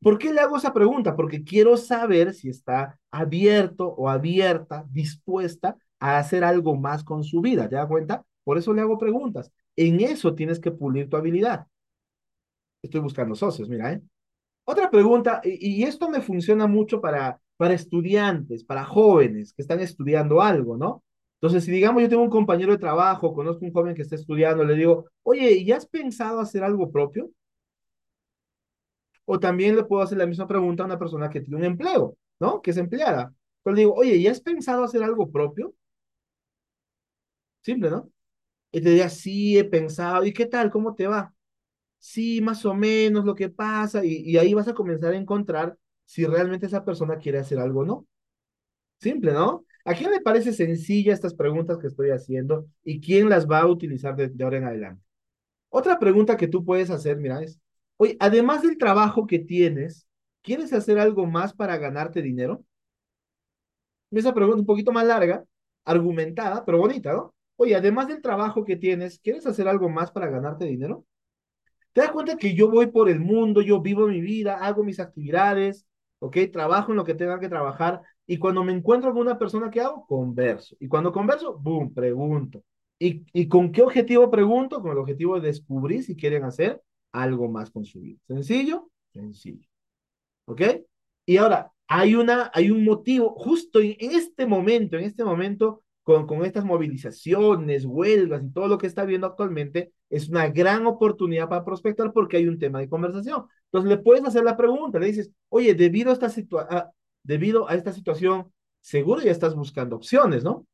¿Por 0.01 0.17
qué 0.17 0.31
le 0.33 0.41
hago 0.41 0.57
esa 0.57 0.73
pregunta? 0.73 1.15
Porque 1.15 1.43
quiero 1.43 1.75
saber 1.77 2.33
si 2.33 2.49
está 2.49 2.99
abierto 3.11 3.87
o 3.87 4.09
abierta, 4.09 4.85
dispuesta 4.89 5.77
a 5.99 6.19
hacer 6.19 6.43
algo 6.43 6.75
más 6.75 7.03
con 7.03 7.23
su 7.23 7.41
vida. 7.41 7.67
¿Te 7.67 7.75
das 7.75 7.87
cuenta? 7.87 8.23
Por 8.43 8.57
eso 8.57 8.73
le 8.73 8.81
hago 8.81 8.97
preguntas. 8.97 9.51
En 9.75 9.99
eso 10.01 10.35
tienes 10.35 10.59
que 10.59 10.71
pulir 10.71 11.09
tu 11.09 11.17
habilidad. 11.17 11.67
Estoy 12.81 13.01
buscando 13.01 13.35
socios, 13.35 13.69
mira, 13.69 13.93
¿eh? 13.93 14.01
Otra 14.65 14.91
pregunta, 14.91 15.41
y, 15.43 15.83
esto 15.83 16.09
me 16.09 16.21
funciona 16.21 16.67
mucho 16.67 16.99
para, 16.99 17.39
para 17.55 17.73
estudiantes, 17.73 18.63
para 18.63 18.83
jóvenes 18.85 19.53
que 19.53 19.61
están 19.61 19.79
estudiando 19.79 20.41
algo, 20.41 20.77
¿no? 20.77 21.03
Entonces, 21.41 21.65
si 21.65 21.71
digamos 21.71 22.01
yo 22.01 22.09
tengo 22.09 22.23
un 22.23 22.29
compañero 22.29 22.71
de 22.73 22.79
trabajo, 22.79 23.33
conozco 23.33 23.65
un 23.65 23.73
joven 23.73 23.95
que 23.95 24.01
está 24.03 24.15
estudiando, 24.15 24.63
le 24.63 24.75
digo, 24.75 25.05
oye, 25.23 25.63
¿ya 25.65 25.77
has 25.77 25.85
pensado 25.87 26.39
hacer 26.39 26.63
algo 26.63 26.91
propio? 26.91 27.29
O 29.25 29.39
también 29.39 29.75
le 29.75 29.83
puedo 29.83 30.01
hacer 30.03 30.17
la 30.17 30.25
misma 30.25 30.47
pregunta 30.47 30.81
a 30.83 30.85
una 30.87 30.97
persona 30.99 31.29
que 31.29 31.41
tiene 31.41 31.57
un 31.57 31.63
empleo, 31.65 32.17
¿no? 32.39 32.61
Que 32.61 32.71
es 32.71 32.77
empleada. 32.77 33.33
Entonces 33.59 33.75
le 33.75 33.79
digo, 33.81 33.93
oye, 33.95 34.21
¿ya 34.21 34.31
has 34.31 34.41
pensado 34.41 34.83
hacer 34.83 35.03
algo 35.03 35.29
propio? 35.31 35.73
Simple, 37.61 37.89
¿no? 37.89 38.09
Y 38.71 38.81
te 38.81 38.89
diría, 38.89 39.09
sí, 39.09 39.57
he 39.57 39.65
pensado, 39.65 40.25
¿y 40.25 40.33
qué 40.33 40.45
tal? 40.47 40.71
¿Cómo 40.71 40.95
te 40.95 41.07
va? 41.07 41.33
Sí, 41.99 42.41
más 42.41 42.65
o 42.65 42.75
menos 42.75 43.25
lo 43.25 43.35
que 43.35 43.49
pasa, 43.49 44.05
y, 44.05 44.17
y 44.29 44.37
ahí 44.37 44.53
vas 44.55 44.69
a 44.69 44.75
comenzar 44.75 45.13
a 45.13 45.17
encontrar 45.17 45.77
si 46.05 46.25
realmente 46.25 46.67
esa 46.67 46.85
persona 46.85 47.17
quiere 47.19 47.39
hacer 47.39 47.59
algo 47.59 47.81
o 47.81 47.85
no. 47.85 48.07
Simple, 48.99 49.33
¿no? 49.33 49.66
¿A 49.87 49.93
quién 49.93 50.11
le 50.11 50.19
parece 50.19 50.51
sencilla 50.51 51.13
estas 51.13 51.33
preguntas 51.33 51.77
que 51.77 51.87
estoy 51.87 52.09
haciendo 52.09 52.67
y 52.83 52.99
quién 52.99 53.29
las 53.29 53.47
va 53.47 53.59
a 53.61 53.67
utilizar 53.67 54.17
de, 54.17 54.43
ahora 54.43 54.57
en 54.57 54.65
adelante? 54.65 55.01
Otra 55.69 55.97
pregunta 55.97 56.35
que 56.35 56.49
tú 56.49 56.65
puedes 56.65 56.89
hacer, 56.89 57.15
mira, 57.15 57.41
es, 57.41 57.57
oye, 57.95 58.17
además 58.19 58.63
del 58.63 58.77
trabajo 58.77 59.25
que 59.25 59.39
tienes, 59.39 60.05
¿quieres 60.41 60.73
hacer 60.73 60.99
algo 60.99 61.25
más 61.25 61.53
para 61.53 61.77
ganarte 61.77 62.21
dinero? 62.21 62.65
Esa 64.11 64.33
pregunta 64.33 64.59
un 64.59 64.65
poquito 64.65 64.91
más 64.91 65.07
larga, 65.07 65.45
argumentada, 65.85 66.65
pero 66.65 66.79
bonita, 66.79 67.13
¿no? 67.13 67.33
Oye, 67.55 67.73
además 67.73 68.09
del 68.09 68.21
trabajo 68.21 68.65
que 68.65 68.75
tienes, 68.75 69.19
¿quieres 69.19 69.47
hacer 69.47 69.69
algo 69.69 69.87
más 69.87 70.11
para 70.11 70.27
ganarte 70.27 70.65
dinero? 70.65 71.05
¿Te 71.93 72.01
das 72.01 72.11
cuenta 72.11 72.35
que 72.35 72.53
yo 72.53 72.69
voy 72.69 72.87
por 72.87 73.07
el 73.07 73.21
mundo, 73.21 73.61
yo 73.61 73.79
vivo 73.79 74.05
mi 74.07 74.19
vida, 74.19 74.57
hago 74.57 74.83
mis 74.83 74.99
actividades, 74.99 75.85
¿ok? 76.19 76.39
Trabajo 76.51 76.91
en 76.91 76.97
lo 76.97 77.05
que 77.05 77.15
tenga 77.15 77.39
que 77.39 77.47
trabajar 77.47 78.01
y 78.27 78.37
cuando 78.37 78.63
me 78.63 78.73
encuentro 78.73 79.13
con 79.13 79.21
una 79.21 79.39
persona, 79.39 79.71
¿qué 79.71 79.79
hago? 79.79 80.05
Converso. 80.05 80.75
Y 80.79 80.87
cuando 80.89 81.13
converso, 81.13 81.57
boom, 81.57 81.93
pregunto. 81.93 82.61
¿Y, 82.99 83.25
¿Y 83.31 83.47
con 83.47 83.71
qué 83.71 83.81
objetivo 83.81 84.29
pregunto? 84.29 84.81
Con 84.81 84.91
el 84.91 84.97
objetivo 84.97 85.39
de 85.39 85.47
descubrir 85.47 86.03
si 86.03 86.15
quieren 86.15 86.43
hacer 86.43 86.81
algo 87.13 87.47
más 87.47 87.71
con 87.71 87.85
su 87.85 88.01
vida. 88.01 88.19
¿Sencillo? 88.27 88.89
Sencillo. 89.13 89.67
¿Ok? 90.45 90.61
Y 91.25 91.37
ahora, 91.37 91.71
hay, 91.87 92.15
una, 92.15 92.51
hay 92.53 92.69
un 92.69 92.83
motivo, 92.83 93.33
justo 93.37 93.79
en, 93.79 93.95
en 93.99 94.11
este 94.11 94.45
momento, 94.45 94.97
en 94.97 95.05
este 95.05 95.23
momento, 95.23 95.83
con, 96.03 96.27
con 96.27 96.43
estas 96.45 96.65
movilizaciones, 96.65 97.85
huelgas 97.85 98.43
y 98.43 98.51
todo 98.51 98.67
lo 98.67 98.77
que 98.77 98.87
está 98.87 99.05
viendo 99.05 99.27
actualmente, 99.27 99.93
es 100.09 100.27
una 100.27 100.49
gran 100.49 100.85
oportunidad 100.85 101.47
para 101.47 101.63
prospectar 101.63 102.11
porque 102.11 102.37
hay 102.37 102.47
un 102.47 102.59
tema 102.59 102.79
de 102.79 102.89
conversación. 102.89 103.45
Entonces 103.65 103.89
le 103.89 103.97
puedes 103.97 104.25
hacer 104.25 104.43
la 104.43 104.57
pregunta, 104.57 104.99
le 104.99 105.07
dices, 105.07 105.31
oye, 105.49 105.73
debido 105.75 106.09
a 106.09 106.13
esta, 106.13 106.29
situa 106.29 106.91
debido 107.27 107.69
a 107.69 107.75
esta 107.75 107.91
situación, 107.91 108.51
seguro 108.81 109.21
ya 109.21 109.31
estás 109.31 109.53
buscando 109.53 109.97
opciones, 109.97 110.43
¿no? 110.43 110.65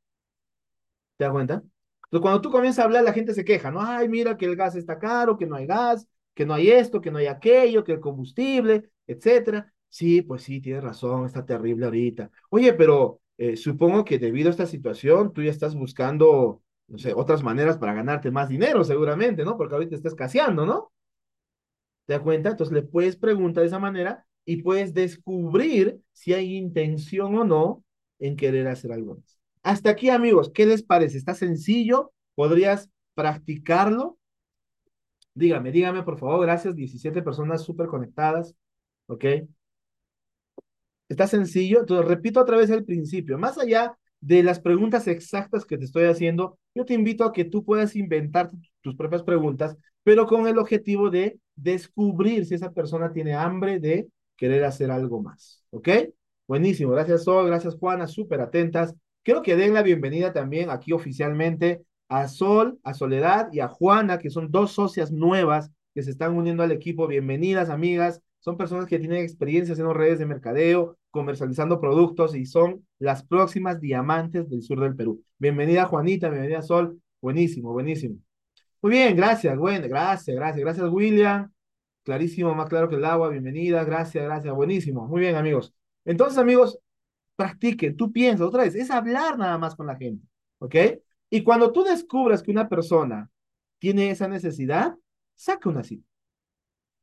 ¿Te 1.17 1.25
das 1.25 1.33
cuenta? 1.33 1.53
Entonces 1.55 2.21
cuando 2.21 2.41
tú 2.41 2.51
comienzas 2.51 2.79
a 2.79 2.85
hablar, 2.85 3.03
la 3.03 3.13
gente 3.13 3.33
se 3.33 3.43
queja, 3.43 3.71
¿no? 3.71 3.81
Ay, 3.81 4.07
mira 4.07 4.37
que 4.37 4.45
el 4.45 4.55
gas 4.55 4.75
está 4.75 4.99
caro, 4.99 5.35
que 5.35 5.47
no 5.47 5.55
hay 5.55 5.65
gas, 5.65 6.07
que 6.35 6.45
no 6.45 6.53
hay 6.53 6.69
esto, 6.69 7.01
que 7.01 7.09
no 7.11 7.17
hay 7.17 7.25
aquello, 7.25 7.83
que 7.83 7.93
el 7.93 7.99
combustible, 7.99 8.91
etcétera. 9.07 9.73
Sí, 9.89 10.21
pues 10.21 10.43
sí, 10.43 10.61
tienes 10.61 10.83
razón, 10.83 11.25
está 11.25 11.45
terrible 11.45 11.85
ahorita. 11.85 12.29
Oye, 12.49 12.73
pero 12.73 13.19
eh, 13.37 13.57
supongo 13.57 14.05
que 14.05 14.19
debido 14.19 14.49
a 14.49 14.51
esta 14.51 14.67
situación, 14.67 15.33
tú 15.33 15.41
ya 15.41 15.49
estás 15.51 15.75
buscando, 15.75 16.61
no 16.87 16.97
sé, 16.99 17.13
otras 17.15 17.41
maneras 17.43 17.77
para 17.77 17.93
ganarte 17.93 18.29
más 18.31 18.47
dinero, 18.47 18.83
seguramente, 18.83 19.43
¿no? 19.43 19.57
Porque 19.57 19.73
ahorita 19.73 19.95
está 19.95 20.09
escaseando, 20.09 20.65
¿no? 20.67 20.91
¿Te 22.05 22.13
das 22.13 22.21
cuenta? 22.21 22.49
Entonces 22.49 22.73
le 22.73 22.83
puedes 22.83 23.15
preguntar 23.15 23.61
de 23.61 23.67
esa 23.67 23.79
manera 23.79 24.25
y 24.45 24.57
puedes 24.61 24.93
descubrir 24.93 25.99
si 26.11 26.33
hay 26.33 26.55
intención 26.55 27.35
o 27.35 27.43
no 27.43 27.83
en 28.19 28.35
querer 28.35 28.67
hacer 28.67 28.91
algo 28.91 29.15
más. 29.15 29.39
Hasta 29.61 29.89
aquí, 29.89 30.09
amigos, 30.09 30.51
¿qué 30.53 30.65
les 30.65 30.83
parece? 30.83 31.17
¿Está 31.17 31.33
sencillo? 31.33 32.11
¿Podrías 32.35 32.89
practicarlo? 33.13 34.17
Dígame, 35.33 35.71
dígame, 35.71 36.03
por 36.03 36.19
favor, 36.19 36.41
gracias. 36.41 36.75
17 36.75 37.21
personas 37.21 37.63
súper 37.63 37.87
conectadas, 37.87 38.55
¿ok? 39.07 39.25
Está 41.09 41.27
sencillo. 41.27 41.79
Entonces, 41.79 42.07
repito 42.07 42.41
otra 42.41 42.57
vez 42.57 42.69
el 42.69 42.85
principio. 42.85 43.37
Más 43.37 43.57
allá 43.57 43.97
de 44.19 44.43
las 44.43 44.59
preguntas 44.59 45.07
exactas 45.07 45.65
que 45.65 45.77
te 45.77 45.85
estoy 45.85 46.05
haciendo, 46.05 46.57
yo 46.75 46.85
te 46.85 46.93
invito 46.93 47.23
a 47.23 47.33
que 47.33 47.45
tú 47.45 47.63
puedas 47.63 47.95
inventar 47.95 48.51
tus 48.81 48.95
propias 48.95 49.23
preguntas, 49.23 49.75
pero 50.03 50.25
con 50.27 50.47
el 50.47 50.57
objetivo 50.57 51.09
de 51.09 51.39
descubrir 51.55 52.45
si 52.45 52.55
esa 52.55 52.71
persona 52.71 53.11
tiene 53.11 53.33
hambre 53.33 53.79
de 53.79 54.07
querer 54.43 54.65
hacer 54.65 54.91
algo 54.91 55.21
más. 55.21 55.63
¿Ok? 55.69 55.87
Buenísimo. 56.49 56.91
Gracias, 56.91 57.23
Sol. 57.23 57.47
Gracias, 57.47 57.75
Juana. 57.75 58.07
Súper 58.07 58.41
atentas. 58.41 58.93
Quiero 59.23 59.41
que 59.41 59.55
den 59.55 59.73
la 59.73 59.83
bienvenida 59.83 60.33
también 60.33 60.69
aquí 60.69 60.91
oficialmente 60.91 61.85
a 62.09 62.27
Sol, 62.27 62.77
a 62.83 62.93
Soledad 62.93 63.47
y 63.53 63.61
a 63.61 63.69
Juana, 63.69 64.19
que 64.19 64.29
son 64.29 64.51
dos 64.51 64.73
socias 64.73 65.13
nuevas 65.13 65.71
que 65.95 66.03
se 66.03 66.11
están 66.11 66.35
uniendo 66.35 66.61
al 66.61 66.73
equipo. 66.73 67.07
Bienvenidas, 67.07 67.69
amigas. 67.69 68.21
Son 68.41 68.57
personas 68.57 68.85
que 68.85 68.99
tienen 68.99 69.23
experiencia 69.23 69.71
haciendo 69.71 69.93
redes 69.93 70.19
de 70.19 70.25
mercadeo, 70.25 70.97
comercializando 71.09 71.79
productos 71.79 72.35
y 72.35 72.45
son 72.45 72.85
las 72.99 73.23
próximas 73.23 73.79
diamantes 73.79 74.49
del 74.49 74.61
sur 74.61 74.81
del 74.81 74.93
Perú. 74.93 75.23
Bienvenida, 75.37 75.85
Juanita. 75.85 76.27
Bienvenida, 76.27 76.61
Sol. 76.63 76.99
Buenísimo, 77.21 77.71
buenísimo. 77.71 78.17
Muy 78.81 78.91
bien, 78.91 79.15
gracias, 79.15 79.57
bueno, 79.57 79.87
gracias, 79.87 80.35
gracias, 80.35 80.59
gracias, 80.59 80.89
William. 80.89 81.49
Clarísimo, 82.03 82.53
más 82.53 82.69
claro 82.69 82.89
que 82.89 82.95
el 82.95 83.05
agua. 83.05 83.29
Bienvenida, 83.29 83.83
gracias, 83.83 84.23
gracias. 84.23 84.53
Buenísimo. 84.53 85.07
Muy 85.07 85.21
bien, 85.21 85.35
amigos. 85.35 85.73
Entonces, 86.05 86.37
amigos, 86.37 86.77
practique, 87.35 87.91
tú 87.93 88.11
piensas 88.11 88.47
otra 88.47 88.63
vez, 88.63 88.75
es 88.75 88.91
hablar 88.91 89.37
nada 89.37 89.57
más 89.57 89.75
con 89.75 89.87
la 89.87 89.95
gente, 89.95 90.27
¿ok? 90.59 90.75
Y 91.29 91.43
cuando 91.43 91.71
tú 91.71 91.83
descubras 91.83 92.43
que 92.43 92.51
una 92.51 92.67
persona 92.69 93.29
tiene 93.79 94.11
esa 94.11 94.27
necesidad, 94.27 94.95
saca 95.35 95.69
una 95.69 95.83
cita. 95.83 96.05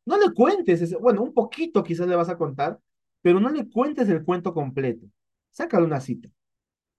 No 0.04 0.18
le 0.18 0.32
cuentes, 0.32 0.82
ese, 0.82 0.96
bueno, 0.96 1.22
un 1.22 1.32
poquito 1.34 1.82
quizás 1.82 2.06
le 2.06 2.16
vas 2.16 2.28
a 2.28 2.36
contar, 2.38 2.78
pero 3.22 3.40
no 3.40 3.48
le 3.48 3.68
cuentes 3.68 4.08
el 4.08 4.24
cuento 4.24 4.52
completo. 4.54 5.06
Sácale 5.50 5.84
una 5.84 6.00
cita. 6.00 6.28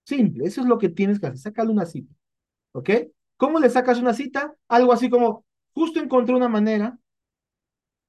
Simple, 0.04 0.46
eso 0.46 0.60
es 0.60 0.66
lo 0.66 0.78
que 0.78 0.88
tienes 0.88 1.20
que 1.20 1.26
hacer, 1.26 1.38
sácale 1.38 1.70
una 1.70 1.86
cita, 1.86 2.12
¿ok? 2.72 2.90
¿Cómo 3.36 3.60
le 3.60 3.70
sacas 3.70 3.98
una 3.98 4.14
cita? 4.14 4.54
Algo 4.68 4.92
así 4.92 5.08
como, 5.08 5.44
justo 5.72 6.00
encontré 6.00 6.34
una 6.34 6.48
manera 6.48 6.98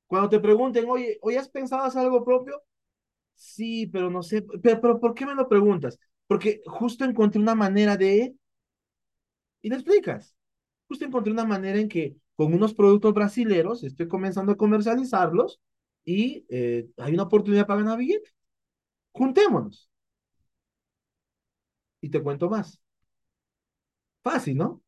cuando 0.08 0.30
te 0.30 0.40
pregunten, 0.40 0.86
oye, 0.90 1.18
¿hoy 1.22 1.36
has 1.38 1.50
pensado 1.50 1.84
hacer 1.84 2.02
algo 2.04 2.24
propio? 2.24 2.62
Sí, 3.36 3.88
pero 3.88 4.10
no 4.12 4.24
sé, 4.24 4.44
pero, 4.62 4.82
pero 4.82 5.00
¿por 5.00 5.14
qué 5.16 5.26
me 5.26 5.36
lo 5.36 5.50
preguntas? 5.50 6.00
Porque 6.28 6.62
justo 6.66 7.06
encontré 7.06 7.42
una 7.42 7.56
manera 7.56 7.98
de... 7.98 8.36
Y 9.62 9.70
le 9.70 9.76
explicas. 9.76 10.36
Justo 10.88 11.06
encontré 11.06 11.32
una 11.32 11.46
manera 11.46 11.80
en 11.80 11.90
que 11.90 12.16
con 12.36 12.54
unos 12.54 12.74
productos 12.74 13.14
brasileros 13.14 13.84
estoy 13.84 14.08
comenzando 14.08 14.52
a 14.54 14.58
comercializarlos 14.58 15.60
y 16.06 16.46
eh, 16.50 16.90
hay 16.98 17.14
una 17.14 17.24
oportunidad 17.24 17.68
para 17.68 17.82
ganar 17.82 17.98
billete. 18.00 18.32
Juntémonos. 19.14 19.90
Y 22.02 22.10
te 22.10 22.22
cuento 22.22 22.50
más. 22.50 22.80
Fácil, 24.24 24.58
¿no? 24.58 24.82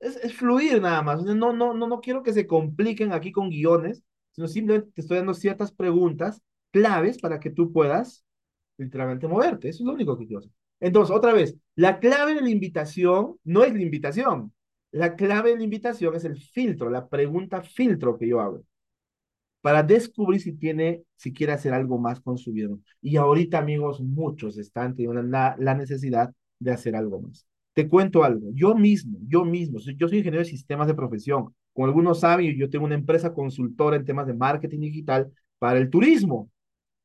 Es, 0.00 0.16
es 0.16 0.34
fluir 0.34 0.80
nada 0.82 1.02
más. 1.02 1.22
No, 1.22 1.34
no, 1.52 1.74
no, 1.74 1.86
no 1.86 2.00
quiero 2.00 2.22
que 2.22 2.32
se 2.32 2.46
compliquen 2.46 3.12
aquí 3.12 3.32
con 3.32 3.50
guiones 3.50 4.02
sino 4.32 4.48
simplemente 4.48 4.90
te 4.94 5.00
estoy 5.02 5.18
dando 5.18 5.34
ciertas 5.34 5.72
preguntas 5.72 6.42
claves 6.70 7.18
para 7.18 7.40
que 7.40 7.50
tú 7.50 7.72
puedas 7.72 8.24
literalmente 8.78 9.28
moverte. 9.28 9.68
Eso 9.68 9.82
es 9.82 9.86
lo 9.86 9.94
único 9.94 10.18
que 10.18 10.26
quiero 10.26 10.40
hacer. 10.40 10.52
Entonces, 10.80 11.14
otra 11.14 11.32
vez, 11.32 11.56
la 11.74 11.98
clave 12.00 12.34
de 12.34 12.40
la 12.42 12.50
invitación 12.50 13.36
no 13.44 13.64
es 13.64 13.74
la 13.74 13.82
invitación. 13.82 14.52
La 14.92 15.16
clave 15.16 15.50
de 15.50 15.58
la 15.58 15.64
invitación 15.64 16.14
es 16.14 16.24
el 16.24 16.36
filtro, 16.40 16.90
la 16.90 17.08
pregunta 17.08 17.62
filtro 17.62 18.16
que 18.18 18.28
yo 18.28 18.40
hago 18.40 18.64
para 19.60 19.82
descubrir 19.82 20.40
si 20.40 20.52
tiene, 20.52 21.02
si 21.16 21.32
quiere 21.32 21.52
hacer 21.52 21.74
algo 21.74 21.98
más 21.98 22.20
con 22.20 22.38
su 22.38 22.52
vida. 22.52 22.74
Y 23.02 23.16
ahorita, 23.16 23.58
amigos, 23.58 24.00
muchos 24.00 24.58
están 24.58 24.94
teniendo 24.96 25.22
la, 25.22 25.56
la 25.58 25.74
necesidad 25.74 26.32
de 26.58 26.72
hacer 26.72 26.96
algo 26.96 27.20
más. 27.20 27.46
Te 27.74 27.88
cuento 27.88 28.24
algo, 28.24 28.48
yo 28.52 28.74
mismo, 28.74 29.18
yo 29.28 29.44
mismo, 29.44 29.78
yo 29.78 30.08
soy 30.08 30.18
ingeniero 30.18 30.44
de 30.44 30.50
sistemas 30.50 30.88
de 30.88 30.94
profesión, 30.94 31.54
como 31.72 31.86
algunos 31.86 32.20
saben, 32.20 32.56
yo 32.56 32.68
tengo 32.70 32.84
una 32.84 32.94
empresa 32.94 33.32
consultora 33.32 33.96
en 33.96 34.04
temas 34.04 34.26
de 34.26 34.34
marketing 34.34 34.80
digital 34.80 35.32
para 35.58 35.78
el 35.78 35.90
turismo. 35.90 36.50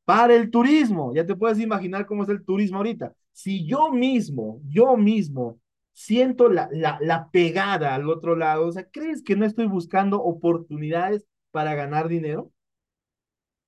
Para 0.05 0.35
el 0.35 0.49
turismo. 0.51 1.13
Ya 1.15 1.25
te 1.25 1.35
puedes 1.35 1.59
imaginar 1.59 2.05
cómo 2.05 2.23
es 2.23 2.29
el 2.29 2.43
turismo 2.43 2.77
ahorita. 2.77 3.13
Si 3.31 3.65
yo 3.65 3.91
mismo, 3.91 4.61
yo 4.67 4.97
mismo 4.97 5.59
siento 5.93 6.49
la, 6.49 6.69
la, 6.71 6.97
la 7.01 7.29
pegada 7.31 7.95
al 7.95 8.09
otro 8.09 8.35
lado, 8.35 8.67
o 8.67 8.71
sea, 8.71 8.85
¿crees 8.89 9.23
que 9.23 9.35
no 9.35 9.45
estoy 9.45 9.67
buscando 9.67 10.21
oportunidades 10.21 11.25
para 11.51 11.73
ganar 11.75 12.07
dinero? 12.09 12.51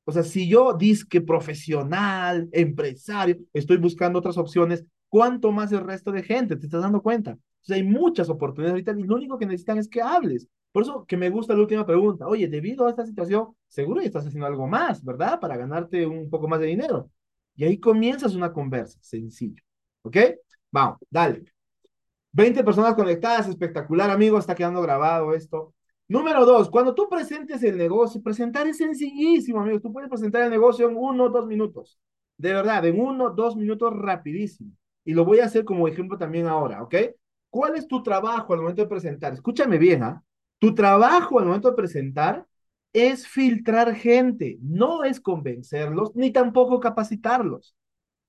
O 0.06 0.12
sea, 0.12 0.24
si 0.24 0.48
yo 0.48 0.74
disque 0.74 1.20
profesional, 1.22 2.48
empresario, 2.54 3.38
estoy 3.54 3.76
buscando 3.78 4.20
otras 4.20 4.38
opciones, 4.38 4.86
¿cuánto 5.10 5.52
más 5.52 5.72
el 5.74 5.82
resto 5.82 6.12
de 6.14 6.24
gente? 6.24 6.56
¿Te 6.56 6.66
estás 6.66 6.82
dando 6.82 7.02
cuenta? 7.02 7.34
O 7.34 7.66
sea, 7.66 7.76
hay 7.76 7.84
muchas 7.84 8.30
oportunidades 8.30 8.72
ahorita 8.72 8.92
y 8.98 9.04
lo 9.04 9.16
único 9.16 9.38
que 9.38 9.46
necesitan 9.46 9.78
es 9.78 9.90
que 9.90 10.02
hables. 10.02 10.48
Por 10.78 10.84
eso 10.84 11.08
que 11.08 11.18
me 11.18 11.32
gusta 11.32 11.56
la 11.56 11.62
última 11.62 11.88
pregunta. 11.88 12.28
Oye, 12.28 12.48
debido 12.48 12.86
a 12.86 12.92
esta 12.92 13.04
situación, 13.04 13.56
seguro 13.68 14.00
ya 14.00 14.06
estás 14.06 14.28
haciendo 14.28 14.46
algo 14.46 14.68
más, 14.68 15.04
¿verdad? 15.04 15.40
Para 15.40 15.58
ganarte 15.58 16.06
un 16.06 16.30
poco 16.30 16.48
más 16.48 16.60
de 16.60 16.68
dinero. 16.68 17.10
Y 17.56 17.64
ahí 17.64 17.80
comienzas 17.80 18.36
una 18.36 18.54
conversa, 18.54 19.00
sencillo. 19.02 19.64
¿Ok? 20.04 20.18
Vamos, 20.70 21.00
dale. 21.10 21.46
20 22.32 22.64
personas 22.64 22.94
conectadas, 22.94 23.48
espectacular, 23.50 24.12
amigo, 24.12 24.38
está 24.38 24.54
quedando 24.54 24.80
grabado 24.84 25.34
esto. 25.34 25.74
Número 26.08 26.46
dos, 26.46 26.70
cuando 26.70 26.94
tú 26.94 27.10
presentes 27.10 27.64
el 27.64 27.76
negocio, 27.76 28.22
presentar 28.22 28.68
es 28.68 28.78
sencillísimo, 28.78 29.60
amigo. 29.60 29.82
Tú 29.82 29.92
puedes 29.92 30.12
presentar 30.12 30.44
el 30.44 30.52
negocio 30.52 30.88
en 30.88 30.96
uno 30.96 31.24
o 31.24 31.30
dos 31.32 31.48
minutos. 31.48 32.00
De 32.38 32.54
verdad, 32.54 32.86
en 32.86 33.02
uno, 33.02 33.32
dos 33.32 33.56
minutos 33.56 33.92
rapidísimo. 33.96 34.74
Y 35.04 35.16
lo 35.16 35.26
voy 35.26 35.40
a 35.40 35.46
hacer 35.46 35.66
como 35.66 35.88
ejemplo 35.88 36.20
también 36.20 36.46
ahora, 36.46 36.84
¿ok? 36.84 36.94
¿Cuál 37.50 37.78
es 37.78 37.88
tu 37.88 38.04
trabajo 38.04 38.54
al 38.54 38.60
momento 38.60 38.84
de 38.84 38.88
presentar? 38.88 39.34
Escúchame 39.34 39.80
bien, 39.80 40.04
¿ah? 40.04 40.24
Tu 40.60 40.74
trabajo 40.76 41.40
al 41.40 41.46
momento 41.46 41.70
de 41.70 41.76
presentar 41.76 42.46
es 42.94 43.28
filtrar 43.28 43.96
gente, 43.96 44.58
no 44.62 45.04
es 45.04 45.20
convencerlos 45.20 46.16
ni 46.16 46.32
tampoco 46.32 46.80
capacitarlos. 46.80 47.76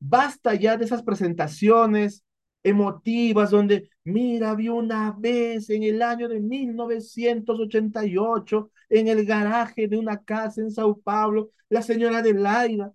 Basta 0.00 0.54
ya 0.54 0.76
de 0.76 0.84
esas 0.84 1.02
presentaciones 1.02 2.24
emotivas 2.62 3.50
donde, 3.50 3.90
mira, 4.04 4.54
vi 4.54 4.68
una 4.68 5.12
vez 5.18 5.70
en 5.70 5.82
el 5.84 6.02
año 6.02 6.28
de 6.28 6.40
1988 6.40 8.70
en 8.90 9.08
el 9.08 9.24
garaje 9.24 9.88
de 9.88 9.96
una 9.98 10.22
casa 10.22 10.60
en 10.60 10.70
Sao 10.70 10.98
Paulo, 10.98 11.50
la 11.68 11.82
señora 11.82 12.20
de 12.22 12.34
Laida. 12.34 12.92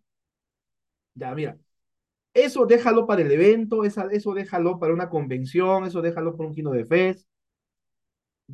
Ya, 1.16 1.34
mira, 1.36 1.58
eso 2.34 2.66
déjalo 2.66 3.08
para 3.08 3.22
el 3.24 3.32
evento, 3.32 3.84
esa, 3.86 4.08
eso 4.12 4.34
déjalo 4.34 4.80
para 4.80 4.94
una 4.94 5.10
convención, 5.10 5.86
eso 5.86 6.02
déjalo 6.02 6.36
para 6.38 6.50
un 6.50 6.56
kino 6.56 6.72
de 6.72 6.86
fe. 6.86 7.16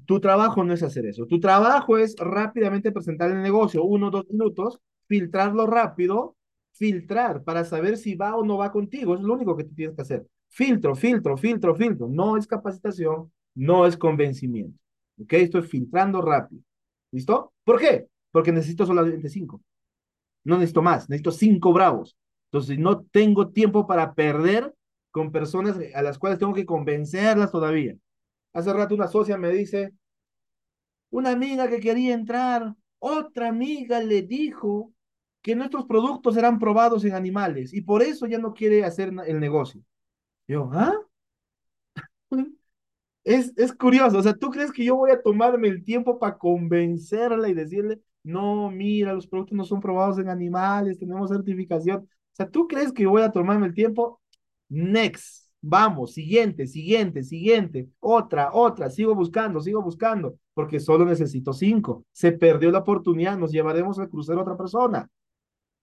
Tu 0.06 0.20
trabajo 0.20 0.64
no 0.64 0.74
es 0.74 0.84
hacer 0.84 1.06
eso. 1.06 1.26
Tu 1.26 1.40
trabajo 1.40 1.98
es 1.98 2.16
rápidamente 2.18 2.92
presentar 2.92 3.32
el 3.32 3.42
negocio, 3.42 3.84
uno, 3.84 4.12
dos 4.12 4.26
minutos, 4.30 4.80
filtrarlo 5.08 5.66
rápido, 5.66 6.36
filtrar 6.72 7.44
para 7.44 7.66
saber 7.66 7.98
si 7.98 8.16
va 8.16 8.36
o 8.36 8.46
no 8.46 8.58
va 8.58 8.72
contigo. 8.72 9.16
es 9.16 9.22
lo 9.22 9.34
único 9.34 9.56
que 9.58 9.64
tú 9.66 9.74
tienes 9.76 9.96
que 9.96 10.02
hacer. 10.02 10.28
Filtro, 10.48 10.96
filtro, 10.96 11.38
filtro, 11.38 11.76
filtro. 11.76 12.08
No 12.08 12.38
es 12.38 12.48
capacitación, 12.48 13.32
no 13.56 13.86
es 13.86 13.98
convencimiento. 13.98 14.80
¿Ok? 15.22 15.34
Estoy 15.34 15.64
filtrando 15.64 16.22
rápido. 16.22 16.62
¿Listo? 17.12 17.54
¿Por 17.64 17.80
qué? 17.80 18.08
Porque 18.32 18.52
necesito 18.52 18.86
solamente 18.86 19.30
cinco. 19.30 19.62
No 20.44 20.56
necesito 20.56 20.82
más, 20.82 21.10
necesito 21.10 21.32
cinco 21.32 21.74
bravos. 21.74 22.16
Entonces, 22.52 22.80
no 22.80 23.02
tengo 23.02 23.50
tiempo 23.50 23.86
para 23.86 24.14
perder 24.14 24.74
con 25.12 25.32
personas 25.32 25.78
a 25.94 26.02
las 26.02 26.18
cuales 26.18 26.40
tengo 26.40 26.54
que 26.54 26.66
convencerlas 26.66 27.52
todavía. 27.52 27.96
Hace 28.54 28.74
rato 28.74 28.96
una 28.96 29.08
socia 29.08 29.38
me 29.38 29.50
dice, 29.52 29.94
una 31.10 31.32
amiga 31.32 31.68
que 31.70 31.80
quería 31.80 32.14
entrar, 32.14 32.76
otra 33.00 33.50
amiga 33.50 34.00
le 34.02 34.22
dijo 34.24 34.94
que 35.42 35.56
nuestros 35.56 35.86
productos 35.86 36.38
eran 36.38 36.60
probados 36.60 37.06
en 37.06 37.14
animales 37.14 37.74
y 37.74 37.82
por 37.82 38.02
eso 38.04 38.28
ya 38.28 38.38
no 38.40 38.54
quiere 38.54 38.84
hacer 38.86 39.12
el 39.26 39.40
negocio. 39.40 39.82
Yo, 40.48 40.70
¿ah? 40.74 40.94
Es, 43.26 43.54
es 43.58 43.74
curioso, 43.74 44.20
o 44.20 44.24
sea, 44.24 44.34
¿tú 44.36 44.50
crees 44.52 44.72
que 44.72 44.86
yo 44.86 44.96
voy 44.96 45.12
a 45.12 45.22
tomarme 45.22 45.68
el 45.68 45.84
tiempo 45.84 46.20
para 46.20 46.38
convencerla 46.38 47.50
y 47.50 47.54
decirle, 47.56 48.02
no, 48.24 48.72
mira, 48.72 49.14
los 49.14 49.28
productos 49.28 49.58
no 49.58 49.66
son 49.66 49.82
probados 49.82 50.20
en 50.20 50.30
animales, 50.30 51.00
tenemos 51.00 51.30
certificación? 51.30 52.00
O 52.04 52.08
sea, 52.36 52.50
¿tú 52.50 52.68
crees 52.68 52.92
que 52.94 53.06
voy 53.08 53.22
a 53.24 53.32
tomarme 53.32 53.68
el 53.68 53.76
tiempo? 53.76 54.22
Next. 54.70 55.49
Vamos, 55.62 56.14
siguiente, 56.14 56.68
siguiente, 56.68 57.22
siguiente, 57.22 57.90
otra, 58.00 58.52
otra, 58.54 58.90
sigo 58.90 59.14
buscando, 59.14 59.60
sigo 59.60 59.82
buscando, 59.82 60.38
porque 60.54 60.80
solo 60.80 61.04
necesito 61.04 61.52
cinco. 61.52 62.06
Se 62.14 62.32
perdió 62.32 62.72
la 62.72 62.80
oportunidad, 62.80 63.38
nos 63.38 63.52
llevaremos 63.52 64.00
al 64.00 64.10
crucero 64.10 64.40
a 64.40 64.44
otra 64.44 64.58
persona. 64.58 65.10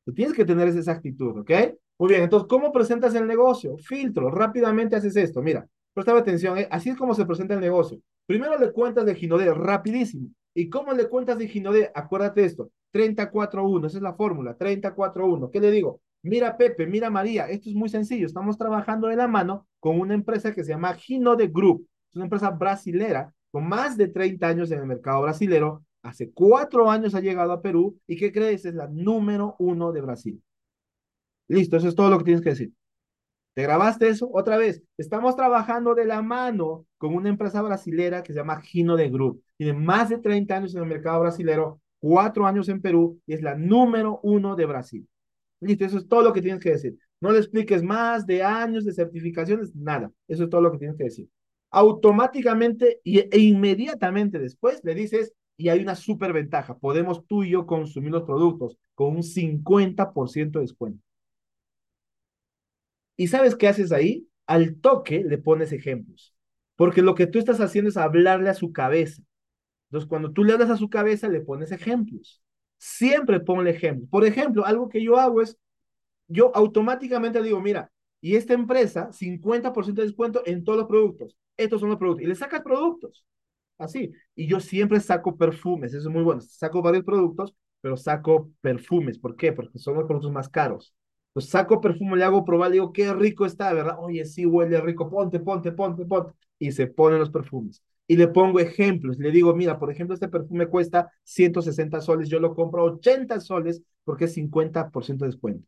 Tú 0.04 0.14
tienes 0.14 0.34
que 0.34 0.46
tener 0.46 0.68
esa 0.68 0.92
actitud, 0.92 1.38
¿ok? 1.40 1.50
Muy 1.98 2.08
bien, 2.08 2.22
entonces, 2.22 2.48
¿cómo 2.48 2.72
presentas 2.72 3.14
el 3.14 3.26
negocio? 3.26 3.76
Filtro, 3.78 4.30
rápidamente 4.30 4.96
haces 4.96 5.16
esto, 5.16 5.42
mira, 5.42 5.66
presta 5.92 6.16
atención, 6.16 6.56
¿eh? 6.58 6.68
así 6.70 6.90
es 6.90 6.96
como 6.96 7.14
se 7.14 7.26
presenta 7.26 7.54
el 7.54 7.60
negocio. 7.60 7.98
Primero 8.26 8.58
le 8.58 8.72
cuentas 8.72 9.04
de 9.04 9.14
Ginodé, 9.14 9.52
rapidísimo. 9.52 10.28
¿Y 10.54 10.70
cómo 10.70 10.92
le 10.92 11.08
cuentas 11.08 11.38
de 11.38 11.48
Ginodé? 11.48 11.90
Acuérdate 11.94 12.44
esto, 12.44 12.70
34-1, 12.92 13.86
esa 13.86 13.98
es 13.98 14.02
la 14.02 14.14
fórmula, 14.14 14.56
34-1. 14.56 15.50
¿Qué 15.50 15.60
le 15.60 15.70
digo? 15.70 16.00
Mira 16.26 16.56
Pepe, 16.56 16.88
mira 16.88 17.08
María, 17.08 17.48
esto 17.48 17.68
es 17.70 17.76
muy 17.76 17.88
sencillo, 17.88 18.26
estamos 18.26 18.58
trabajando 18.58 19.06
de 19.06 19.14
la 19.14 19.28
mano 19.28 19.68
con 19.78 20.00
una 20.00 20.14
empresa 20.14 20.52
que 20.52 20.64
se 20.64 20.70
llama 20.70 20.94
Gino 20.94 21.36
de 21.36 21.46
Group, 21.46 21.86
es 22.10 22.16
una 22.16 22.24
empresa 22.24 22.50
brasilera 22.50 23.32
con 23.52 23.68
más 23.68 23.96
de 23.96 24.08
30 24.08 24.48
años 24.48 24.70
en 24.72 24.80
el 24.80 24.86
mercado 24.86 25.22
brasilero, 25.22 25.84
hace 26.02 26.32
cuatro 26.32 26.90
años 26.90 27.14
ha 27.14 27.20
llegado 27.20 27.52
a 27.52 27.62
Perú 27.62 28.00
y 28.08 28.16
¿qué 28.16 28.32
crees? 28.32 28.64
Es 28.64 28.74
la 28.74 28.88
número 28.88 29.54
uno 29.60 29.92
de 29.92 30.00
Brasil. 30.00 30.42
Listo, 31.46 31.76
eso 31.76 31.88
es 31.88 31.94
todo 31.94 32.10
lo 32.10 32.18
que 32.18 32.24
tienes 32.24 32.42
que 32.42 32.50
decir. 32.50 32.72
¿Te 33.54 33.62
grabaste 33.62 34.08
eso? 34.08 34.28
Otra 34.32 34.56
vez, 34.56 34.82
estamos 34.98 35.36
trabajando 35.36 35.94
de 35.94 36.06
la 36.06 36.22
mano 36.22 36.86
con 36.98 37.14
una 37.14 37.28
empresa 37.28 37.62
brasilera 37.62 38.24
que 38.24 38.32
se 38.32 38.40
llama 38.40 38.60
Gino 38.60 38.96
de 38.96 39.08
Group. 39.10 39.42
Tiene 39.56 39.78
más 39.78 40.08
de 40.08 40.18
30 40.18 40.56
años 40.56 40.74
en 40.74 40.82
el 40.82 40.88
mercado 40.88 41.20
brasilero, 41.20 41.80
cuatro 42.00 42.46
años 42.46 42.68
en 42.68 42.82
Perú 42.82 43.20
y 43.26 43.34
es 43.34 43.42
la 43.42 43.54
número 43.54 44.18
uno 44.24 44.56
de 44.56 44.66
Brasil. 44.66 45.08
Listo, 45.60 45.84
eso 45.84 45.98
es 45.98 46.08
todo 46.08 46.22
lo 46.22 46.32
que 46.32 46.42
tienes 46.42 46.62
que 46.62 46.70
decir. 46.70 46.98
No 47.20 47.32
le 47.32 47.38
expliques 47.38 47.82
más 47.82 48.26
de 48.26 48.42
años 48.42 48.84
de 48.84 48.92
certificaciones, 48.92 49.74
nada. 49.74 50.12
Eso 50.28 50.44
es 50.44 50.50
todo 50.50 50.60
lo 50.60 50.72
que 50.72 50.78
tienes 50.78 50.96
que 50.96 51.04
decir. 51.04 51.28
Automáticamente 51.70 53.00
e 53.04 53.38
inmediatamente 53.38 54.38
después 54.38 54.80
le 54.84 54.94
dices, 54.94 55.32
y 55.56 55.68
hay 55.70 55.80
una 55.80 55.94
súper 55.94 56.32
ventaja, 56.32 56.78
podemos 56.78 57.26
tú 57.26 57.42
y 57.42 57.50
yo 57.50 57.66
consumir 57.66 58.12
los 58.12 58.24
productos 58.24 58.78
con 58.94 59.16
un 59.16 59.22
50% 59.22 60.58
de 60.58 60.64
descuento. 60.64 61.02
¿Y 63.16 63.28
sabes 63.28 63.56
qué 63.56 63.68
haces 63.68 63.92
ahí? 63.92 64.28
Al 64.46 64.76
toque 64.80 65.24
le 65.24 65.38
pones 65.38 65.72
ejemplos, 65.72 66.34
porque 66.76 67.02
lo 67.02 67.14
que 67.14 67.26
tú 67.26 67.38
estás 67.38 67.60
haciendo 67.60 67.88
es 67.88 67.96
hablarle 67.96 68.50
a 68.50 68.54
su 68.54 68.72
cabeza. 68.72 69.22
Entonces, 69.88 70.08
cuando 70.08 70.32
tú 70.32 70.44
le 70.44 70.54
hablas 70.54 70.70
a 70.70 70.76
su 70.76 70.90
cabeza, 70.90 71.28
le 71.28 71.40
pones 71.40 71.72
ejemplos. 71.72 72.42
Siempre 72.78 73.40
ponle 73.40 73.70
ejemplo. 73.70 74.06
Por 74.10 74.24
ejemplo, 74.24 74.64
algo 74.64 74.88
que 74.88 75.02
yo 75.02 75.18
hago 75.18 75.42
es, 75.42 75.58
yo 76.28 76.52
automáticamente 76.54 77.42
digo, 77.42 77.60
mira, 77.60 77.90
y 78.20 78.36
esta 78.36 78.54
empresa, 78.54 79.12
50% 79.12 80.02
de 80.02 80.08
descuento 80.08 80.42
en 80.46 80.64
todos 80.64 80.78
los 80.78 80.88
productos. 80.88 81.36
Estos 81.56 81.80
son 81.80 81.90
los 81.90 81.98
productos. 81.98 82.24
Y 82.24 82.26
le 82.28 82.34
sacas 82.34 82.62
productos. 82.62 83.24
Así. 83.78 84.12
Y 84.34 84.46
yo 84.46 84.60
siempre 84.60 85.00
saco 85.00 85.36
perfumes. 85.36 85.92
Eso 85.94 86.08
es 86.08 86.14
muy 86.14 86.22
bueno. 86.22 86.40
Saco 86.40 86.82
varios 86.82 87.04
productos, 87.04 87.54
pero 87.80 87.96
saco 87.96 88.50
perfumes. 88.60 89.18
¿Por 89.18 89.36
qué? 89.36 89.52
Porque 89.52 89.78
son 89.78 89.94
los 89.94 90.04
productos 90.06 90.32
más 90.32 90.48
caros. 90.48 90.94
Pues 91.32 91.48
saco 91.50 91.80
perfume, 91.80 92.16
le 92.16 92.24
hago 92.24 92.44
probar, 92.44 92.70
le 92.70 92.74
digo, 92.74 92.92
qué 92.92 93.12
rico 93.12 93.44
está, 93.46 93.72
¿verdad? 93.72 93.96
Oye, 94.00 94.24
sí, 94.24 94.46
huele 94.46 94.80
rico. 94.80 95.10
Ponte, 95.10 95.38
ponte, 95.40 95.72
ponte, 95.72 96.04
ponte. 96.06 96.32
Y 96.58 96.72
se 96.72 96.86
ponen 96.86 97.18
los 97.20 97.30
perfumes 97.30 97.82
y 98.06 98.16
le 98.16 98.28
pongo 98.28 98.60
ejemplos. 98.60 99.18
Le 99.18 99.30
digo, 99.30 99.54
mira, 99.54 99.78
por 99.78 99.90
ejemplo, 99.90 100.14
este 100.14 100.28
perfume 100.28 100.68
cuesta 100.68 101.10
160 101.24 102.00
soles, 102.00 102.28
yo 102.28 102.40
lo 102.40 102.54
compro 102.54 102.84
80 102.84 103.40
soles 103.40 103.82
porque 104.04 104.26
es 104.26 104.34
50% 104.34 105.24
de 105.24 105.30
descuento. 105.30 105.66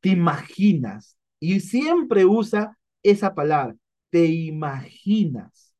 ¿Te 0.00 0.10
imaginas? 0.10 1.16
Y 1.40 1.60
siempre 1.60 2.24
usa 2.24 2.78
esa 3.02 3.34
palabra, 3.34 3.76
te 4.10 4.26
imaginas 4.26 5.72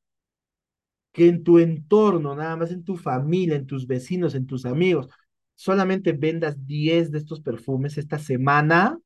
que 1.13 1.29
en 1.29 1.43
tu 1.43 1.59
entorno, 1.59 2.35
nada 2.35 2.57
más 2.57 2.71
en 2.71 2.85
tu 2.85 2.97
familia, 2.97 3.57
en 3.57 3.67
tus 3.67 3.87
vecinos, 3.87 4.35
en 4.35 4.47
tus 4.47 4.65
amigos, 4.65 5.09
solamente 5.55 6.13
vendas 6.13 6.65
10 6.67 7.11
de 7.11 7.19
estos 7.19 7.41
perfumes 7.41 7.99
esta 7.99 8.19
semana. 8.19 8.99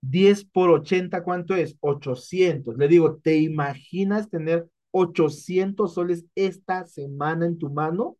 10 0.00 0.44
por 0.44 0.70
80, 0.70 1.22
¿cuánto 1.24 1.54
es? 1.56 1.76
800. 1.80 2.76
Le 2.76 2.88
digo, 2.88 3.16
¿te 3.16 3.38
imaginas 3.38 4.28
tener 4.28 4.68
800 4.90 5.94
soles 5.94 6.24
esta 6.34 6.86
semana 6.86 7.46
en 7.46 7.58
tu 7.58 7.70
mano. 7.70 8.16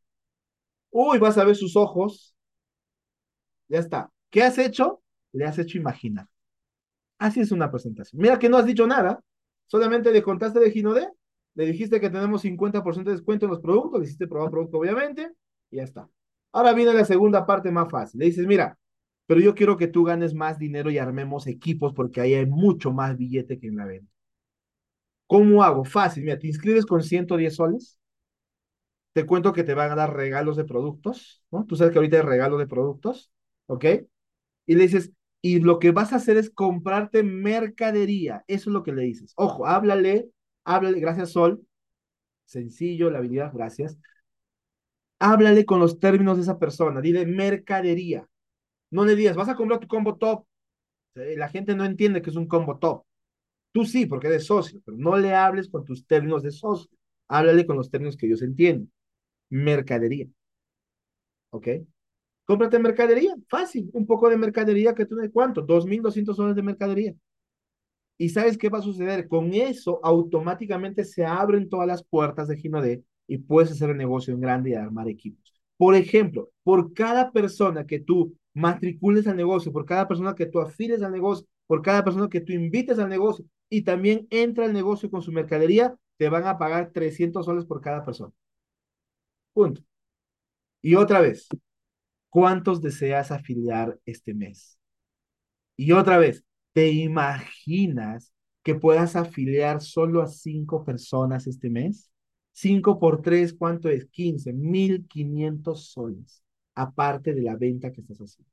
Uy, 0.90 1.18
vas 1.18 1.38
a 1.38 1.44
ver 1.44 1.56
sus 1.56 1.76
ojos. 1.76 2.34
Ya 3.68 3.78
está. 3.78 4.10
¿Qué 4.30 4.42
has 4.42 4.58
hecho? 4.58 5.02
Le 5.32 5.44
has 5.44 5.58
hecho 5.58 5.78
imaginar. 5.78 6.26
Así 7.18 7.40
es 7.40 7.52
una 7.52 7.70
presentación. 7.70 8.22
Mira 8.22 8.38
que 8.38 8.48
no 8.48 8.56
has 8.56 8.66
dicho 8.66 8.86
nada. 8.86 9.20
Solamente 9.66 10.12
le 10.12 10.22
contaste 10.22 10.60
de 10.60 10.70
Ginodé. 10.70 11.08
Le 11.54 11.66
dijiste 11.66 12.00
que 12.00 12.10
tenemos 12.10 12.42
50% 12.42 13.10
de 13.10 13.16
descuento 13.16 13.46
en 13.46 13.50
los 13.50 13.60
productos. 13.60 14.00
Le 14.00 14.06
hiciste 14.06 14.28
probar 14.28 14.50
producto, 14.50 14.78
obviamente. 14.78 15.32
Y 15.70 15.76
ya 15.76 15.82
está. 15.82 16.08
Ahora 16.52 16.72
viene 16.72 16.94
la 16.94 17.04
segunda 17.04 17.44
parte 17.44 17.70
más 17.70 17.90
fácil. 17.90 18.20
Le 18.20 18.26
dices, 18.26 18.46
mira, 18.46 18.78
pero 19.26 19.40
yo 19.40 19.54
quiero 19.54 19.76
que 19.76 19.88
tú 19.88 20.04
ganes 20.04 20.34
más 20.34 20.58
dinero 20.58 20.90
y 20.90 20.98
armemos 20.98 21.46
equipos 21.46 21.92
porque 21.92 22.20
ahí 22.20 22.34
hay 22.34 22.46
mucho 22.46 22.92
más 22.92 23.16
billete 23.16 23.58
que 23.58 23.66
en 23.66 23.76
la 23.76 23.84
venta. 23.84 24.10
¿Cómo 25.28 25.62
hago? 25.62 25.84
Fácil, 25.84 26.24
mira, 26.24 26.38
te 26.40 26.48
inscribes 26.48 26.84
con 26.86 27.02
110 27.04 27.54
soles, 27.56 27.98
te 29.12 29.26
cuento 29.26 29.52
que 29.52 29.64
te 29.64 29.74
van 29.74 29.90
a 29.90 29.94
dar 29.96 30.14
regalos 30.14 30.56
de 30.56 30.64
productos, 30.64 31.42
¿no? 31.50 31.64
Tú 31.66 31.76
sabes 31.76 31.92
que 31.92 31.98
ahorita 31.98 32.16
hay 32.18 32.22
regalo 32.22 32.58
de 32.58 32.66
productos, 32.66 33.32
¿ok? 33.66 33.84
Y 34.66 34.76
le 34.76 34.82
dices, 34.84 35.12
y 35.42 35.60
lo 35.60 35.78
que 35.78 35.92
vas 35.92 36.12
a 36.12 36.16
hacer 36.16 36.36
es 36.36 36.50
comprarte 36.50 37.22
mercadería, 37.22 38.44
eso 38.48 38.70
es 38.70 38.74
lo 38.74 38.82
que 38.84 38.92
le 38.92 39.02
dices. 39.04 39.34
Ojo, 39.36 39.66
háblale, 39.66 40.30
háblale, 40.64 41.00
gracias 41.00 41.32
Sol, 41.32 41.66
sencillo, 42.46 43.10
la 43.10 43.18
habilidad, 43.20 43.52
gracias. 43.54 43.98
Háblale 45.20 45.64
con 45.64 45.80
los 45.80 45.98
términos 46.00 46.36
de 46.36 46.42
esa 46.44 46.58
persona, 46.58 47.00
dile 47.00 47.26
mercadería. 47.26 48.28
No 48.90 49.04
le 49.06 49.16
digas, 49.16 49.36
vas 49.36 49.48
a 49.50 49.56
comprar 49.56 49.80
tu 49.80 49.88
combo 49.88 50.16
top. 50.16 50.46
La 51.14 51.50
gente 51.50 51.76
no 51.76 51.84
entiende 51.86 52.22
que 52.22 52.30
es 52.30 52.36
un 52.36 52.48
combo 52.48 52.78
top. 52.78 53.04
Tú 53.78 53.84
sí, 53.84 54.06
porque 54.06 54.26
eres 54.26 54.46
socio, 54.46 54.80
pero 54.84 54.96
no 54.96 55.16
le 55.16 55.36
hables 55.36 55.68
con 55.68 55.84
tus 55.84 56.04
términos 56.04 56.42
de 56.42 56.50
socio. 56.50 56.90
Háblale 57.28 57.64
con 57.64 57.76
los 57.76 57.88
términos 57.88 58.16
que 58.16 58.26
ellos 58.26 58.42
entienden. 58.42 58.90
Mercadería. 59.50 60.26
¿Ok? 61.50 61.68
Cómprate 62.44 62.80
mercadería. 62.80 63.36
Fácil. 63.48 63.88
Un 63.92 64.04
poco 64.04 64.28
de 64.30 64.36
mercadería 64.36 64.96
que 64.96 65.06
tú 65.06 65.14
de 65.14 65.30
cuánto? 65.30 65.64
2.200 65.64 66.34
soles 66.34 66.56
de 66.56 66.62
mercadería. 66.64 67.14
¿Y 68.16 68.30
sabes 68.30 68.58
qué 68.58 68.68
va 68.68 68.78
a 68.78 68.82
suceder? 68.82 69.28
Con 69.28 69.54
eso 69.54 70.00
automáticamente 70.02 71.04
se 71.04 71.24
abren 71.24 71.68
todas 71.68 71.86
las 71.86 72.02
puertas 72.02 72.48
de 72.48 72.56
Ginodé 72.56 73.04
y 73.28 73.38
puedes 73.38 73.70
hacer 73.70 73.90
el 73.90 73.96
negocio 73.96 74.34
en 74.34 74.40
grande 74.40 74.70
y 74.70 74.74
armar 74.74 75.08
equipos. 75.08 75.54
Por 75.76 75.94
ejemplo, 75.94 76.50
por 76.64 76.92
cada 76.94 77.30
persona 77.30 77.86
que 77.86 78.00
tú 78.00 78.34
matricules 78.54 79.28
al 79.28 79.36
negocio, 79.36 79.72
por 79.72 79.84
cada 79.86 80.08
persona 80.08 80.34
que 80.34 80.46
tú 80.46 80.58
afiles 80.58 81.00
al 81.00 81.12
negocio, 81.12 81.46
por 81.68 81.80
cada 81.80 82.02
persona 82.02 82.28
que 82.28 82.40
tú 82.40 82.52
invites 82.52 82.98
al 82.98 83.08
negocio 83.08 83.44
y 83.70 83.82
también 83.82 84.26
entra 84.30 84.64
al 84.66 84.72
negocio 84.72 85.10
con 85.10 85.22
su 85.22 85.32
mercadería, 85.32 85.96
te 86.16 86.28
van 86.28 86.46
a 86.46 86.58
pagar 86.58 86.90
300 86.92 87.46
soles 87.46 87.64
por 87.66 87.80
cada 87.80 88.04
persona. 88.04 88.32
Punto. 89.52 89.82
Y 90.82 90.94
otra 90.94 91.20
vez, 91.20 91.48
¿cuántos 92.30 92.82
deseas 92.82 93.30
afiliar 93.32 93.98
este 94.06 94.34
mes? 94.34 94.78
Y 95.76 95.92
otra 95.92 96.18
vez, 96.18 96.44
¿te 96.72 96.90
imaginas 96.90 98.32
que 98.62 98.74
puedas 98.74 99.16
afiliar 99.16 99.80
solo 99.80 100.22
a 100.22 100.26
cinco 100.28 100.84
personas 100.84 101.46
este 101.46 101.70
mes? 101.70 102.10
Cinco 102.52 102.98
por 102.98 103.22
tres, 103.22 103.54
¿cuánto 103.54 103.88
es? 103.88 104.06
15, 104.06 104.52
1500 104.52 105.86
soles, 105.90 106.42
aparte 106.74 107.34
de 107.34 107.42
la 107.42 107.56
venta 107.56 107.92
que 107.92 108.00
estás 108.00 108.18
haciendo. 108.18 108.50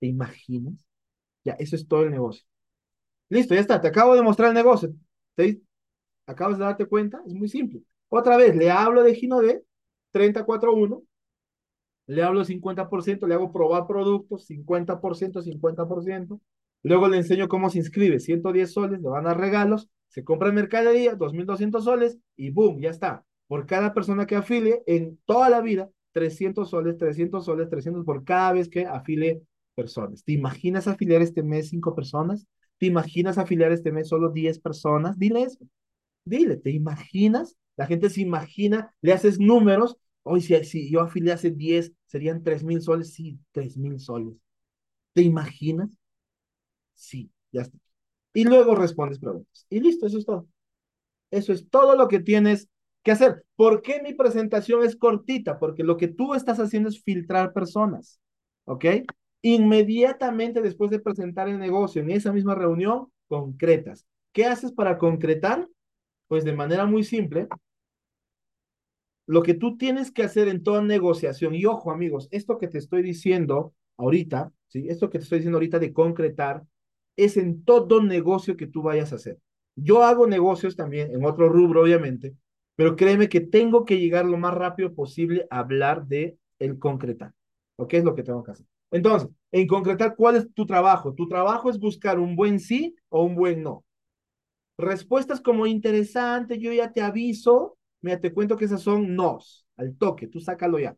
¿Te 0.00 0.06
imaginas? 0.08 0.74
Ya, 1.44 1.54
eso 1.54 1.76
es 1.76 1.88
todo 1.88 2.04
el 2.04 2.12
negocio. 2.12 2.44
Listo, 3.32 3.54
ya 3.54 3.62
está, 3.62 3.80
te 3.80 3.88
acabo 3.88 4.14
de 4.14 4.20
mostrar 4.20 4.50
el 4.50 4.54
negocio. 4.54 4.94
¿Te, 5.34 5.62
acabas 6.26 6.58
de 6.58 6.64
darte 6.64 6.84
cuenta? 6.84 7.22
Es 7.26 7.32
muy 7.32 7.48
simple. 7.48 7.82
Otra 8.10 8.36
vez, 8.36 8.54
le 8.54 8.70
hablo 8.70 9.02
de 9.02 9.14
Ginode, 9.14 9.64
341, 10.10 11.02
le 12.08 12.22
hablo 12.22 12.44
50%, 12.44 13.26
le 13.26 13.32
hago 13.32 13.50
probar 13.50 13.86
productos, 13.86 14.44
50%, 14.50 15.42
50%. 15.42 16.40
Luego 16.82 17.08
le 17.08 17.16
enseño 17.16 17.48
cómo 17.48 17.70
se 17.70 17.78
inscribe, 17.78 18.20
110 18.20 18.70
soles, 18.70 19.00
le 19.00 19.08
van 19.08 19.26
a 19.26 19.32
regalos, 19.32 19.88
se 20.08 20.24
compra 20.24 20.48
el 20.48 20.54
mercadería, 20.54 21.16
2.200 21.16 21.84
soles 21.84 22.18
y 22.36 22.50
boom, 22.50 22.80
ya 22.82 22.90
está. 22.90 23.24
Por 23.46 23.64
cada 23.64 23.94
persona 23.94 24.26
que 24.26 24.36
afilie 24.36 24.82
en 24.86 25.18
toda 25.24 25.48
la 25.48 25.62
vida, 25.62 25.88
300 26.12 26.68
soles, 26.68 26.98
300 26.98 27.42
soles, 27.46 27.70
300 27.70 28.04
por 28.04 28.24
cada 28.24 28.52
vez 28.52 28.68
que 28.68 28.84
afile 28.84 29.40
personas. 29.74 30.22
¿Te 30.22 30.32
imaginas 30.32 30.86
afiliar 30.86 31.22
este 31.22 31.42
mes 31.42 31.70
5 31.70 31.94
personas? 31.94 32.46
¿Te 32.82 32.86
imaginas 32.86 33.38
afiliar 33.38 33.70
este 33.70 33.92
mes 33.92 34.08
solo 34.08 34.30
10 34.30 34.58
personas? 34.58 35.16
Dile 35.16 35.42
eso. 35.44 35.64
Dile, 36.24 36.56
¿te 36.56 36.72
imaginas? 36.72 37.56
La 37.76 37.86
gente 37.86 38.10
se 38.10 38.22
imagina, 38.22 38.92
le 39.02 39.12
haces 39.12 39.38
números. 39.38 39.96
Hoy, 40.24 40.40
si, 40.40 40.64
si 40.64 40.90
yo 40.90 41.00
afiliase 41.02 41.52
10, 41.52 41.92
serían 42.06 42.42
3 42.42 42.64
mil 42.64 42.82
soles. 42.82 43.14
Sí, 43.14 43.38
3 43.52 43.76
mil 43.76 44.00
soles. 44.00 44.34
¿Te 45.14 45.22
imaginas? 45.22 45.90
Sí, 46.94 47.30
ya 47.52 47.62
está. 47.62 47.78
Y 48.34 48.44
luego 48.44 48.74
respondes 48.74 49.20
preguntas. 49.20 49.66
Y 49.70 49.80
listo, 49.80 50.06
eso 50.06 50.18
es 50.18 50.26
todo. 50.26 50.48
Eso 51.30 51.52
es 51.52 51.70
todo 51.70 51.96
lo 51.96 52.08
que 52.08 52.20
tienes 52.20 52.68
que 53.04 53.12
hacer. 53.12 53.44
¿Por 53.56 53.82
qué 53.82 54.02
mi 54.02 54.14
presentación 54.14 54.84
es 54.84 54.96
cortita? 54.96 55.58
Porque 55.58 55.84
lo 55.84 55.96
que 55.96 56.08
tú 56.08 56.34
estás 56.34 56.60
haciendo 56.60 56.88
es 56.90 57.02
filtrar 57.02 57.52
personas. 57.52 58.20
¿Ok? 58.64 58.86
Inmediatamente 59.42 60.62
después 60.62 60.90
de 60.90 61.00
presentar 61.00 61.48
el 61.48 61.58
negocio 61.58 62.00
en 62.00 62.10
esa 62.10 62.32
misma 62.32 62.54
reunión, 62.54 63.08
concretas. 63.26 64.06
¿Qué 64.32 64.46
haces 64.46 64.72
para 64.72 64.98
concretar? 64.98 65.68
Pues 66.28 66.44
de 66.44 66.54
manera 66.54 66.86
muy 66.86 67.04
simple, 67.04 67.48
lo 69.26 69.42
que 69.42 69.54
tú 69.54 69.76
tienes 69.76 70.10
que 70.10 70.22
hacer 70.22 70.48
en 70.48 70.62
toda 70.62 70.82
negociación, 70.82 71.54
y 71.54 71.64
ojo 71.66 71.90
amigos, 71.90 72.28
esto 72.30 72.58
que 72.58 72.68
te 72.68 72.78
estoy 72.78 73.02
diciendo 73.02 73.74
ahorita, 73.96 74.52
¿sí? 74.68 74.88
Esto 74.88 75.10
que 75.10 75.18
te 75.18 75.24
estoy 75.24 75.38
diciendo 75.38 75.56
ahorita 75.56 75.78
de 75.78 75.92
concretar, 75.92 76.64
es 77.16 77.36
en 77.36 77.64
todo 77.64 78.02
negocio 78.02 78.56
que 78.56 78.66
tú 78.66 78.82
vayas 78.82 79.12
a 79.12 79.16
hacer. 79.16 79.38
Yo 79.76 80.02
hago 80.02 80.26
negocios 80.26 80.76
también, 80.76 81.14
en 81.14 81.24
otro 81.24 81.48
rubro 81.48 81.82
obviamente, 81.82 82.34
pero 82.76 82.96
créeme 82.96 83.28
que 83.28 83.40
tengo 83.40 83.84
que 83.84 83.98
llegar 83.98 84.24
lo 84.24 84.38
más 84.38 84.54
rápido 84.54 84.94
posible 84.94 85.46
a 85.50 85.60
hablar 85.60 86.06
de 86.06 86.36
el 86.58 86.78
concretar. 86.78 87.32
¿O 87.76 87.88
qué 87.88 87.98
es 87.98 88.04
lo 88.04 88.14
que 88.14 88.22
tengo 88.22 88.42
que 88.42 88.52
hacer? 88.52 88.66
Entonces, 88.92 89.28
en 89.50 89.66
concretar, 89.66 90.14
¿cuál 90.16 90.36
es 90.36 90.52
tu 90.54 90.66
trabajo? 90.66 91.14
Tu 91.14 91.26
trabajo 91.26 91.70
es 91.70 91.78
buscar 91.78 92.20
un 92.20 92.36
buen 92.36 92.60
sí 92.60 92.94
o 93.08 93.24
un 93.24 93.34
buen 93.34 93.62
no. 93.62 93.84
Respuestas 94.78 95.40
como 95.40 95.66
interesante, 95.66 96.58
yo 96.58 96.72
ya 96.72 96.92
te 96.92 97.02
aviso, 97.02 97.78
mira, 98.00 98.20
te 98.20 98.32
cuento 98.32 98.56
que 98.56 98.66
esas 98.66 98.82
son 98.82 99.14
nos, 99.14 99.66
al 99.76 99.96
toque, 99.96 100.26
tú 100.28 100.40
sácalo 100.40 100.78
ya. 100.78 100.96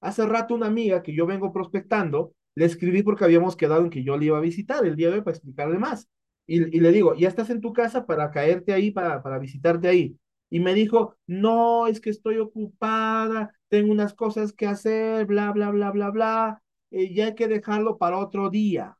Hace 0.00 0.26
rato 0.26 0.54
una 0.54 0.66
amiga 0.66 1.02
que 1.02 1.14
yo 1.14 1.26
vengo 1.26 1.52
prospectando, 1.52 2.34
le 2.54 2.66
escribí 2.66 3.02
porque 3.02 3.24
habíamos 3.24 3.56
quedado 3.56 3.82
en 3.82 3.90
que 3.90 4.04
yo 4.04 4.16
le 4.16 4.26
iba 4.26 4.38
a 4.38 4.40
visitar 4.42 4.84
el 4.86 4.96
día 4.96 5.08
de 5.08 5.16
hoy 5.16 5.20
para 5.22 5.36
explicarle 5.36 5.78
más. 5.78 6.08
Y, 6.46 6.58
le 6.58 6.92
digo, 6.92 7.14
ya 7.14 7.28
estás 7.28 7.48
en 7.50 7.62
tu 7.62 7.72
casa 7.72 8.04
para 8.06 8.30
caerte 8.30 8.74
ahí, 8.74 8.90
para, 8.90 9.22
para 9.22 9.38
visitarte 9.38 9.88
ahí. 9.88 10.18
Y 10.50 10.60
me 10.60 10.74
dijo, 10.74 11.16
no, 11.26 11.86
es 11.86 12.00
que 12.00 12.10
estoy 12.10 12.38
ocupada, 12.38 13.52
tengo 13.68 13.90
unas 13.90 14.12
cosas 14.12 14.52
que 14.52 14.66
hacer, 14.66 15.26
bla, 15.26 15.52
bla, 15.52 15.70
bla, 15.70 15.90
bla, 15.90 16.10
bla, 16.10 16.62
eh, 16.94 17.14
ya 17.14 17.26
hay 17.26 17.34
que 17.34 17.48
dejarlo 17.48 17.98
para 17.98 18.18
otro 18.18 18.50
día. 18.50 18.96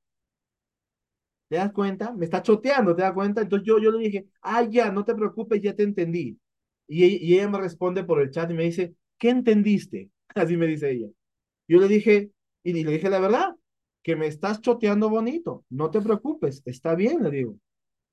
¿Te 1.48 1.56
das 1.56 1.72
cuenta? 1.72 2.12
Me 2.12 2.24
está 2.24 2.42
choteando, 2.42 2.94
¿te 2.96 3.02
das 3.02 3.12
cuenta? 3.12 3.42
Entonces 3.42 3.66
yo, 3.66 3.78
yo 3.78 3.90
le 3.92 3.98
dije, 4.04 4.26
ah, 4.42 4.62
ya, 4.64 4.90
no 4.90 5.04
te 5.04 5.14
preocupes, 5.14 5.60
ya 5.62 5.74
te 5.74 5.82
entendí. 5.82 6.38
Y, 6.86 7.04
y 7.04 7.34
ella 7.34 7.48
me 7.48 7.58
responde 7.60 8.04
por 8.04 8.20
el 8.20 8.30
chat 8.30 8.50
y 8.50 8.54
me 8.54 8.64
dice, 8.64 8.94
¿qué 9.18 9.30
entendiste? 9.30 10.10
Así 10.34 10.56
me 10.56 10.66
dice 10.66 10.90
ella. 10.90 11.08
Yo 11.68 11.78
le 11.80 11.88
dije, 11.88 12.30
y 12.64 12.72
le 12.84 12.92
dije 12.92 13.10
la 13.10 13.20
verdad, 13.20 13.56
que 14.02 14.16
me 14.16 14.26
estás 14.26 14.60
choteando 14.60 15.10
bonito, 15.10 15.64
no 15.70 15.90
te 15.90 16.00
preocupes, 16.00 16.62
está 16.66 16.94
bien, 16.94 17.22
le 17.22 17.30
digo. 17.30 17.58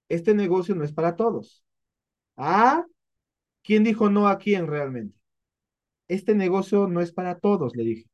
Este 0.09 0.33
negocio 0.35 0.75
no 0.75 0.83
es 0.85 0.93
para 0.93 1.15
todos. 1.15 1.63
Ah, 2.37 2.85
¿quién 3.63 3.83
dijo 3.85 4.09
no 4.09 4.27
a 4.27 4.37
quién 4.39 4.67
realmente? 4.67 5.17
Este 6.07 6.35
negocio 6.35 6.87
no 6.87 7.01
es 7.01 7.11
para 7.13 7.39
todos, 7.39 7.75
le 7.75 7.83
dije. 7.83 8.05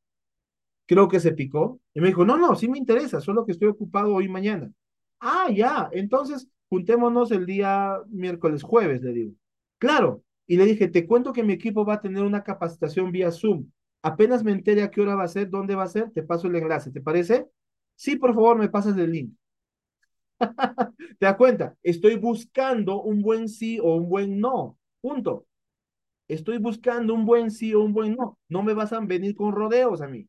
Creo 0.88 1.08
que 1.08 1.20
se 1.20 1.34
picó 1.34 1.80
y 1.94 2.02
me 2.02 2.08
dijo, 2.08 2.26
no, 2.26 2.38
no, 2.38 2.56
sí 2.56 2.68
me 2.70 2.78
interesa, 2.80 3.22
solo 3.22 3.46
que 3.46 3.52
estoy 3.52 3.68
ocupado 3.70 4.14
hoy 4.16 4.26
y 4.26 4.30
mañana. 4.30 4.72
Ah, 5.20 5.50
ya, 5.54 5.90
entonces 5.92 6.48
juntémonos 6.70 7.32
el 7.32 7.46
día 7.46 8.00
miércoles, 8.10 8.64
jueves, 8.64 9.02
le 9.04 9.14
digo. 9.14 9.34
Claro, 9.80 10.24
y 10.48 10.58
le 10.58 10.66
dije, 10.66 10.88
te 10.88 11.06
cuento 11.08 11.34
que 11.34 11.44
mi 11.44 11.54
equipo 11.54 11.86
va 11.86 11.96
a 11.96 12.02
tener 12.02 12.24
una 12.24 12.44
capacitación 12.44 13.12
vía 13.12 13.32
Zoom 13.32 13.70
Apenas 14.02 14.44
me 14.44 14.52
entere 14.52 14.84
a 14.84 14.92
qué 14.92 15.02
hora 15.02 15.16
va 15.16 15.24
a 15.24 15.28
ser, 15.28 15.50
dónde 15.50 15.76
va 15.76 15.84
a 15.84 15.88
ser, 15.88 16.12
te 16.12 16.24
paso 16.24 16.48
el 16.48 16.56
enlace, 16.56 16.92
¿te 16.92 17.02
parece? 17.02 17.50
Sí, 17.96 18.16
por 18.16 18.34
favor, 18.34 18.58
me 18.58 18.70
pasas 18.70 18.98
el 18.98 19.12
link. 19.12 19.34
¿Te 21.20 21.26
das 21.26 21.36
cuenta? 21.36 21.76
Estoy 21.84 22.16
buscando 22.16 23.02
un 23.02 23.22
buen 23.22 23.50
sí 23.50 23.80
o 23.80 23.96
un 23.96 24.10
buen 24.10 24.40
no. 24.40 24.78
Punto. 25.02 25.46
Estoy 26.28 26.58
buscando 26.60 27.14
un 27.14 27.26
buen 27.26 27.52
sí 27.52 27.74
o 27.74 27.82
un 27.82 27.94
buen 27.94 28.16
no. 28.16 28.40
No 28.50 28.64
me 28.64 28.74
vas 28.74 28.94
a 28.94 29.00
venir 29.00 29.36
con 29.36 29.54
rodeos 29.54 30.02
a 30.02 30.08
mí. 30.08 30.28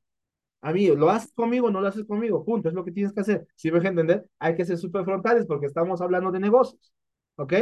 A 0.61 0.73
mí, 0.73 0.89
¿lo 0.89 1.11
haces 1.11 1.33
conmigo 1.33 1.71
no 1.71 1.81
lo 1.81 1.89
haces 1.89 2.05
conmigo? 2.05 2.45
Punto. 2.45 2.69
Es 2.69 2.75
lo 2.75 2.85
que 2.85 2.93
tienes 2.93 3.13
que 3.13 3.21
hacer. 3.21 3.47
Si 3.55 3.71
me 3.71 3.79
dejas 3.79 3.91
entender, 3.91 4.29
hay 4.39 4.55
que 4.57 4.65
ser 4.65 4.79
súper 4.79 5.05
frontales 5.05 5.47
porque 5.47 5.67
estamos 5.67 6.01
hablando 6.01 6.31
de 6.33 6.41
negocios. 6.41 6.93
¿Ok? 7.37 7.55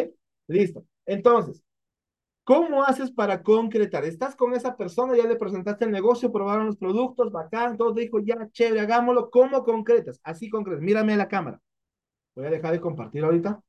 Listo. 0.49 0.85
Entonces, 1.05 1.63
¿Cómo 2.47 2.85
haces 2.85 3.11
para 3.11 3.43
concretar? 3.43 4.05
Estás 4.05 4.37
con 4.37 4.55
esa 4.55 4.77
persona, 4.77 5.17
ya 5.17 5.27
le 5.27 5.35
presentaste 5.35 5.85
el 5.85 5.91
negocio, 5.91 6.31
probaron 6.31 6.67
los 6.67 6.77
productos, 6.77 7.33
bacán, 7.33 7.77
todo 7.77 7.93
dijo, 7.93 8.21
ya, 8.21 8.49
chévere, 8.53 8.83
hagámoslo. 8.83 9.31
¿Cómo 9.31 9.65
concretas? 9.65 10.21
Así 10.23 10.49
concretas. 10.49 10.81
Mírame 10.81 11.17
la 11.17 11.27
cámara. 11.27 11.61
Voy 12.37 12.47
a 12.47 12.51
dejar 12.51 12.73
de 12.73 12.81
compartir 12.81 13.25
ahorita. 13.25 13.61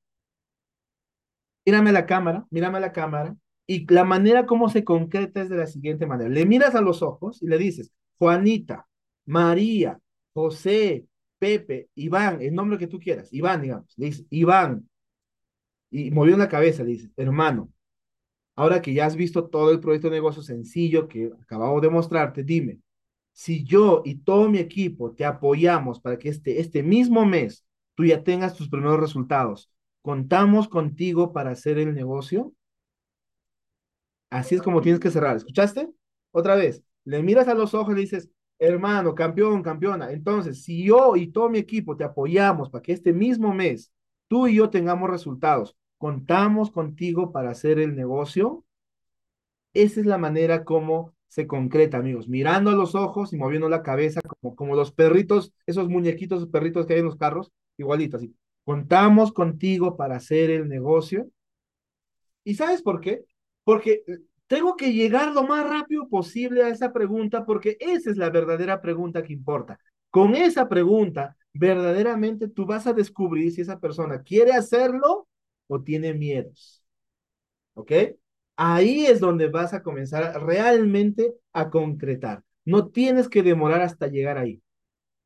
Mírame 1.66 1.92
la 1.92 2.06
cámara, 2.06 2.46
mírame 2.52 2.80
la 2.80 2.92
cámara. 2.92 3.36
Y 3.66 3.92
la 3.92 4.04
manera 4.04 4.46
como 4.46 4.70
se 4.70 4.84
concreta 4.84 5.42
es 5.42 5.50
de 5.50 5.58
la 5.58 5.66
siguiente 5.66 6.06
manera. 6.06 6.30
Le 6.30 6.46
miras 6.46 6.76
a 6.76 6.82
los 6.82 7.02
ojos 7.02 7.42
y 7.42 7.48
le 7.48 7.58
dices, 7.58 7.92
Juanita, 8.20 8.88
María, 9.28 10.00
José, 10.34 11.06
Pepe, 11.40 11.90
Iván, 11.96 12.42
el 12.42 12.56
nombre 12.56 12.80
que 12.80 12.88
tú 12.88 13.00
quieras, 13.00 13.32
Iván, 13.32 13.62
digamos. 13.62 13.94
Le 13.98 14.08
dices, 14.08 14.26
Iván. 14.32 14.89
Y 15.91 16.12
movió 16.12 16.36
la 16.38 16.49
cabeza, 16.49 16.84
le 16.84 16.91
dices, 16.91 17.12
hermano, 17.16 17.72
Ahora 18.58 18.82
que 18.82 18.91
ya 18.93 19.06
has 19.06 19.16
visto 19.16 19.47
todo 19.49 19.72
el 19.72 19.80
proyecto 19.80 20.10
de 20.10 20.16
negocio 20.16 20.41
sencillo 20.41 21.08
que 21.08 21.32
acabamos 21.43 21.80
de 21.80 21.91
mostrarte, 21.91 22.43
dime, 22.43 22.80
si 23.32 23.64
yo 23.64 24.01
y 24.04 24.16
todo 24.16 24.49
mi 24.49 24.58
equipo 24.58 25.12
te 25.14 25.26
apoyamos 25.26 25.99
para 25.99 26.18
que 26.18 26.30
este, 26.30 26.60
este 26.60 26.82
mismo 26.82 27.24
mes 27.24 27.64
tú 27.93 28.04
ya 28.04 28.24
tengas 28.24 28.56
tus 28.56 28.68
primeros 28.68 28.99
resultados, 28.99 29.72
¿contamos 30.01 30.68
contigo 30.68 31.34
para 31.34 31.51
hacer 31.51 31.78
el 31.78 31.93
negocio? 31.93 32.51
Así 34.32 34.56
es 34.56 34.64
como 34.64 34.82
tienes 34.82 34.99
que 34.99 35.12
cerrar. 35.12 35.38
¿Escuchaste? 35.38 35.91
Otra 36.32 36.56
vez, 36.56 36.84
le 37.06 37.22
miras 37.22 37.47
a 37.47 37.54
los 37.54 37.76
ojos 37.76 37.91
y 37.93 37.95
le 37.95 38.01
dices, 38.01 38.32
hermano, 38.60 39.16
campeón, 39.16 39.62
campeona. 39.64 40.12
Entonces, 40.12 40.64
si 40.64 40.86
yo 40.86 41.16
y 41.16 41.28
todo 41.28 41.49
mi 41.49 41.60
equipo 41.60 41.95
te 41.95 42.03
apoyamos 42.03 42.70
para 42.70 42.82
que 42.82 42.93
este 42.93 43.14
mismo 43.14 43.53
mes 43.53 43.91
tú 44.28 44.47
y 44.47 44.55
yo 44.55 44.70
tengamos 44.70 45.10
resultados, 45.10 45.78
contamos 45.97 46.72
contigo 46.72 47.32
para 47.32 47.51
hacer 47.51 47.80
el 47.80 47.95
negocio. 47.95 48.66
Esa 49.74 49.99
es 49.99 50.05
la 50.05 50.18
manera 50.18 50.64
como 50.64 51.14
se 51.28 51.45
concreta, 51.45 51.97
amigos, 51.97 52.28
mirando 52.28 52.72
a 52.72 52.76
los 52.76 52.95
ojos 52.95 53.34
y 53.34 53.38
moviendo 53.38 53.70
la 53.70 53.84
cabeza 53.84 54.22
como, 54.22 54.55
como 54.55 54.76
los 54.76 54.91
perritos, 54.91 55.53
esos 55.66 55.89
muñequitos, 55.89 56.47
perritos 56.47 56.86
que 56.86 56.93
hay 56.93 56.99
en 56.99 57.05
los 57.05 57.18
carros, 57.18 57.51
igualito 57.78 58.18
así. 58.18 58.34
Contamos 58.64 59.32
contigo 59.32 59.97
para 59.97 60.16
hacer 60.16 60.49
el 60.49 60.68
negocio. 60.68 61.30
¿Y 62.43 62.55
sabes 62.55 62.82
por 62.82 63.01
qué? 63.01 63.24
Porque 63.64 64.03
tengo 64.48 64.76
que 64.76 64.93
llegar 64.93 65.34
lo 65.34 65.43
más 65.43 65.70
rápido 65.70 66.08
posible 66.10 66.64
a 66.64 66.70
esa 66.70 66.93
pregunta 66.93 67.45
porque 67.45 67.78
esa 67.80 68.10
es 68.10 68.18
la 68.18 68.30
verdadera 68.30 68.82
pregunta 68.82 69.24
que 69.24 69.34
importa. 69.34 69.80
Con 70.10 70.36
esa 70.36 70.70
pregunta, 70.70 71.36
verdaderamente 71.54 72.48
tú 72.48 72.66
vas 72.66 72.88
a 72.88 72.93
descubrir 72.93 73.52
si 73.52 73.62
esa 73.62 73.80
persona 73.80 74.24
quiere 74.24 74.54
hacerlo 74.54 75.28
o 75.68 75.82
tiene 75.82 76.14
miedos. 76.14 76.84
¿Ok? 77.74 77.91
Ahí 78.56 79.06
es 79.06 79.20
donde 79.20 79.50
vas 79.50 79.74
a 79.74 79.84
comenzar 79.84 80.41
realmente 80.43 81.36
a 81.54 81.70
concretar. 81.70 82.43
No 82.66 82.88
tienes 82.88 83.30
que 83.30 83.43
demorar 83.43 83.82
hasta 83.82 84.08
llegar 84.08 84.38
ahí. 84.38 84.62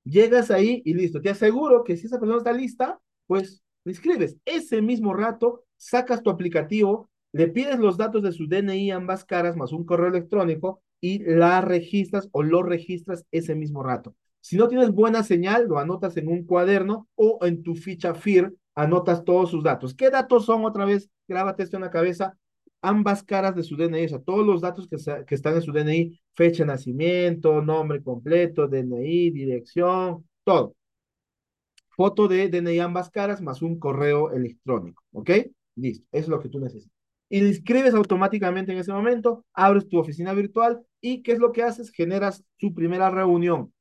Llegas 0.04 0.52
ahí 0.52 0.82
y 0.86 0.94
listo. 0.96 1.22
Te 1.22 1.30
aseguro 1.30 1.84
que 1.84 1.96
si 1.96 2.08
esa 2.08 2.20
persona 2.20 2.40
está 2.40 2.54
lista, 2.54 3.00
pues 3.28 3.64
le 3.84 3.92
escribes. 3.94 4.38
Ese 4.46 4.82
mismo 4.82 5.14
rato, 5.14 5.64
sacas 5.78 6.24
tu 6.24 6.30
aplicativo, 6.30 7.10
le 7.34 7.48
pides 7.48 7.80
los 7.80 7.98
datos 7.98 8.24
de 8.24 8.32
su 8.32 8.48
DNI 8.48 8.92
ambas 8.92 9.24
caras 9.26 9.56
más 9.56 9.72
un 9.72 9.86
correo 9.86 10.10
electrónico 10.10 10.82
y 11.00 11.20
la 11.24 11.62
registras 11.62 12.30
o 12.32 12.44
lo 12.44 12.62
registras 12.64 13.26
ese 13.32 13.56
mismo 13.56 13.84
rato. 13.84 14.16
Si 14.42 14.58
no 14.58 14.68
tienes 14.68 14.92
buena 14.92 15.24
señal, 15.24 15.68
lo 15.68 15.80
anotas 15.80 16.18
en 16.18 16.28
un 16.28 16.46
cuaderno 16.46 17.08
o 17.16 17.40
en 17.44 17.64
tu 17.64 17.76
ficha 17.76 18.14
FIR, 18.14 18.56
anotas 18.76 19.24
todos 19.24 19.52
sus 19.52 19.64
datos. 19.64 19.94
¿Qué 19.94 20.10
datos 20.10 20.46
son 20.46 20.66
otra 20.66 20.86
vez? 20.86 21.10
Grábate 21.28 21.64
esto 21.64 21.78
en 21.78 21.84
la 21.84 21.92
cabeza. 21.92 22.38
Ambas 22.82 23.24
caras 23.24 23.56
de 23.56 23.64
su 23.64 23.78
DNI, 23.78 24.06
o 24.06 24.10
sea, 24.10 24.20
todos 24.20 24.46
los 24.46 24.62
datos 24.62 24.88
que, 24.88 24.96
están 25.36 25.56
en 25.56 25.62
su 25.62 25.72
DNI, 25.72 26.20
fecha 26.34 26.64
de 26.64 26.68
nacimiento, 26.68 27.62
nombre 27.62 28.02
completo, 28.02 28.68
DNI, 28.68 29.30
dirección, 29.30 30.28
todo. 30.44 30.76
Foto 31.90 32.28
de 32.28 32.50
DNI 32.50 32.80
ambas 32.80 33.12
caras 33.12 33.42
más 33.42 33.62
un 33.62 33.78
correo 33.78 34.32
electrónico, 34.32 35.04
¿ok? 35.12 35.30
Listo, 35.76 36.08
es 36.12 36.28
lo 36.28 36.40
que 36.40 36.50
tú 36.50 36.60
necesitas. 36.60 37.01
Y 37.32 37.42
le 37.42 37.48
inscribes 37.48 37.94
automáticamente 37.94 38.72
en 38.72 38.78
ese 38.78 38.92
momento, 38.92 39.46
abres 39.54 39.88
tu 39.88 39.98
oficina 39.98 40.34
virtual 40.34 40.82
y 41.00 41.24
¿qué 41.24 41.32
es 41.32 41.40
lo 41.40 41.52
que 41.52 41.64
haces? 41.64 41.90
Generas 41.92 42.44
su 42.58 42.74
primera 42.74 43.10
reunión 43.10 43.74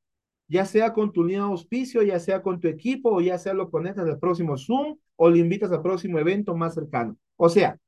ya 0.51 0.64
sea 0.64 0.92
con 0.92 1.12
tu 1.12 1.22
línea 1.22 1.44
de 1.44 1.51
auspicio, 1.51 2.03
ya 2.03 2.18
sea 2.18 2.42
con 2.42 2.59
tu 2.59 2.66
equipo, 2.66 3.14
o 3.14 3.20
ya 3.20 3.38
sea 3.38 3.55
lo 3.55 3.70
conectas 3.70 4.09
al 4.09 4.18
próximo 4.18 4.59
Zoom 4.59 4.98
o 5.14 5.30
le 5.30 5.38
invitas 5.38 5.70
al 5.70 5.80
próximo 5.80 6.18
evento 6.18 6.57
más 6.57 6.74
cercano. 6.74 7.16
O 7.36 7.48
sea, 7.48 7.78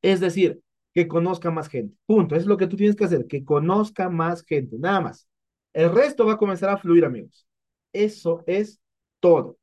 es 0.00 0.18
decir, 0.18 0.62
que 0.94 1.06
conozca 1.06 1.50
más 1.50 1.68
gente. 1.68 1.94
Punto. 2.06 2.34
Es 2.34 2.46
lo 2.46 2.56
que 2.56 2.66
tú 2.66 2.76
tienes 2.76 2.96
que 2.96 3.04
hacer, 3.04 3.26
que 3.26 3.44
conozca 3.44 4.08
más 4.08 4.42
gente, 4.42 4.78
nada 4.78 5.02
más. 5.02 5.28
El 5.74 5.92
resto 5.94 6.24
va 6.24 6.32
a 6.32 6.38
comenzar 6.38 6.70
a 6.70 6.78
fluir, 6.78 7.04
amigos. 7.04 7.46
Eso 7.92 8.42
es 8.46 8.80
todo. 9.20 9.58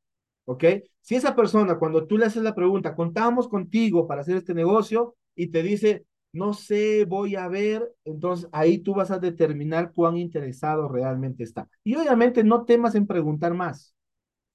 ¿Ok? 0.45 0.65
Si 1.01 1.15
esa 1.15 1.35
persona, 1.35 1.79
cuando 1.79 2.05
tú 2.05 2.15
le 2.15 2.25
haces 2.25 2.43
la 2.43 2.53
pregunta, 2.53 2.95
contamos 2.95 3.47
contigo 3.47 4.05
para 4.05 4.21
hacer 4.21 4.37
este 4.37 4.53
negocio 4.53 5.15
y 5.43 5.47
te 5.49 5.63
dice, 5.63 6.05
no 6.33 6.53
sé, 6.53 7.05
voy 7.05 7.35
a 7.35 7.47
ver, 7.47 7.93
entonces 8.05 8.49
ahí 8.51 8.79
tú 8.79 8.93
vas 8.95 9.11
a 9.11 9.19
determinar 9.19 9.93
cuán 9.93 10.17
interesado 10.17 10.87
realmente 10.89 11.43
está. 11.43 11.69
Y 11.83 11.95
obviamente 11.95 12.43
no 12.43 12.65
temas 12.65 12.95
en 12.95 13.07
preguntar 13.07 13.53
más. 13.53 13.95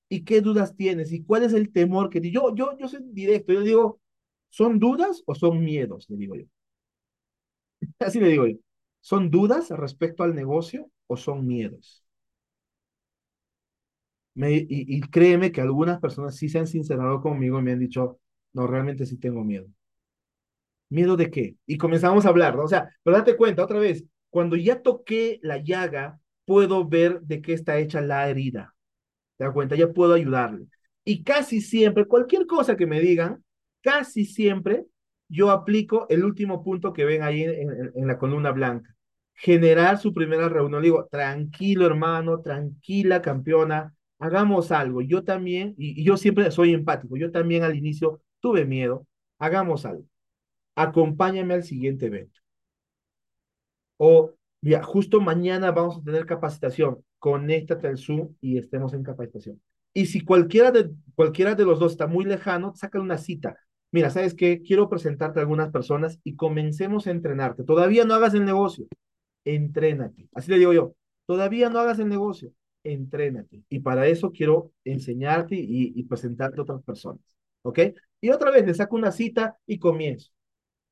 ¿Y 0.09 0.24
qué 0.24 0.41
dudas 0.41 0.76
tienes? 0.76 1.12
¿Y 1.12 1.24
cuál 1.24 1.45
es 1.45 1.53
el 1.55 1.72
temor 1.72 2.11
que 2.11 2.20
yo 2.30 2.55
yo 2.55 2.76
yo 2.78 2.89
soy 2.89 3.01
directo, 3.12 3.53
yo 3.53 3.62
digo, 3.62 4.01
¿son 4.51 4.78
dudas 4.80 5.22
o 5.26 5.35
son 5.35 5.64
miedos? 5.64 6.07
Le 6.11 6.16
digo 6.16 6.37
yo. 6.37 6.45
Así 7.99 8.20
le 8.20 8.28
digo 8.28 8.47
yo. 8.47 8.57
¿Son 9.01 9.30
dudas 9.30 9.70
respecto 9.70 10.22
al 10.22 10.35
negocio 10.35 10.91
o 11.07 11.16
son 11.16 11.47
miedos? 11.47 12.05
Me, 14.35 14.53
y, 14.55 14.66
y 14.68 15.01
créeme 15.03 15.51
que 15.53 15.61
algunas 15.61 16.01
personas 16.01 16.37
sí 16.37 16.49
se 16.49 16.59
han 16.59 16.66
sincerado 16.66 17.20
conmigo 17.22 17.59
y 17.59 17.62
me 17.62 17.72
han 17.72 17.78
dicho, 17.80 18.18
no, 18.53 18.66
realmente 18.66 19.07
sí 19.07 19.16
tengo 19.18 19.45
miedo. 19.45 19.66
¿Miedo 20.95 21.16
de 21.16 21.28
qué? 21.28 21.57
Y 21.66 21.76
comenzamos 21.76 22.24
a 22.24 22.28
hablar, 22.28 22.55
¿no? 22.55 22.62
O 22.62 22.68
sea, 22.68 22.88
pero 23.03 23.16
date 23.16 23.36
cuenta, 23.36 23.64
otra 23.64 23.80
vez, 23.80 24.05
cuando 24.30 24.55
ya 24.55 24.80
toqué 24.80 25.40
la 25.42 25.59
llaga, 25.59 26.20
puedo 26.45 26.86
ver 26.88 27.20
de 27.22 27.42
qué 27.42 27.53
está 27.53 27.78
hecha 27.78 28.01
la 28.01 28.28
herida. 28.30 28.76
¿Te 29.36 29.51
cuenta? 29.51 29.74
Ya 29.74 29.88
puedo 29.92 30.14
ayudarle. 30.14 30.68
Y 31.05 31.24
casi 31.24 31.61
siempre, 31.61 32.07
cualquier 32.07 32.47
cosa 32.47 32.76
que 32.76 32.86
me 32.86 33.01
digan, 33.01 33.42
casi 33.82 34.24
siempre 34.24 34.86
yo 35.28 35.51
aplico 35.51 36.07
el 36.11 36.24
último 36.24 36.62
punto 36.62 36.92
que 36.92 37.05
ven 37.05 37.24
ahí 37.24 37.42
en, 37.42 38.07
la 38.07 38.16
columna 38.16 38.53
blanca. 38.53 38.95
Generar 39.34 39.99
su 39.99 40.14
primera 40.14 40.49
reunión. 40.49 40.80
Le 40.80 40.86
digo, 40.86 41.09
tranquilo 41.11 41.86
hermano, 41.86 42.40
tranquila 42.40 43.20
campeona, 43.20 43.92
hagamos 44.20 44.70
algo. 44.70 45.03
Yo 45.03 45.24
también, 45.24 45.74
y 45.76 46.05
yo 46.05 46.16
siempre 46.16 46.49
soy 46.53 46.72
empático, 46.72 47.16
yo 47.16 47.32
también 47.32 47.64
al 47.64 47.74
inicio 47.74 48.22
tuve 48.38 48.64
miedo, 48.64 49.09
hagamos 49.38 49.84
algo 49.86 50.07
acompáñame 50.75 51.55
al 51.55 51.64
siguiente 51.64 52.07
evento. 52.07 52.41
O, 53.97 54.33
mira, 54.61 54.83
justo 54.83 55.20
mañana 55.20 55.70
vamos 55.70 55.99
a 55.99 56.03
tener 56.03 56.27
capacitación, 56.27 57.05
conéctate 57.18 57.87
al 57.89 57.99
Zoom 57.99 58.35
y 58.41 58.59
estemos 58.59 58.93
en 58.95 59.03
capacitación. 59.03 59.61
Y 59.93 60.07
si 60.07 60.20
cualquiera 60.22 60.72
de, 60.72 60.91
cualquiera 61.14 61.55
de 61.55 61.64
los 61.64 61.79
dos 61.79 61.93
está 61.93 62.07
muy 62.07 62.25
lejano, 62.25 62.75
sácale 62.75 63.05
una 63.05 63.18
cita. 63.18 63.57
Mira, 63.93 64.11
¿sabes 64.11 64.35
qué? 64.35 64.61
Quiero 64.62 64.89
presentarte 64.89 65.39
a 65.39 65.43
algunas 65.43 65.70
personas 65.70 66.18
y 66.25 66.35
comencemos 66.35 67.07
a 67.07 67.12
entrenarte. 67.12 67.62
Todavía 67.62 68.05
no 68.05 68.14
hagas 68.14 68.35
el 68.35 68.45
negocio, 68.45 68.87
entrénate. 69.45 70.29
Así 70.35 70.51
le 70.51 70.59
digo 70.59 70.72
yo, 70.72 70.95
todavía 71.27 71.70
no 71.70 71.79
hagas 71.79 72.01
el 72.01 72.09
negocio, 72.09 72.53
entrénate. 72.83 73.62
Y 73.68 73.81
para 73.81 74.09
eso 74.09 74.33
quiero 74.33 74.72
enseñarte 74.85 75.55
y, 75.55 75.93
y 75.95 76.03
presentarte 76.05 76.59
a 76.61 76.62
otras 76.64 76.83
personas. 76.83 77.20
¿Ok? 77.62 77.79
Y 78.20 78.31
otra 78.31 78.51
vez 78.51 78.66
le 78.66 78.75
saco 78.75 78.97
una 78.97 79.12
cita 79.12 79.57
y 79.66 79.79
comienzo. 79.79 80.34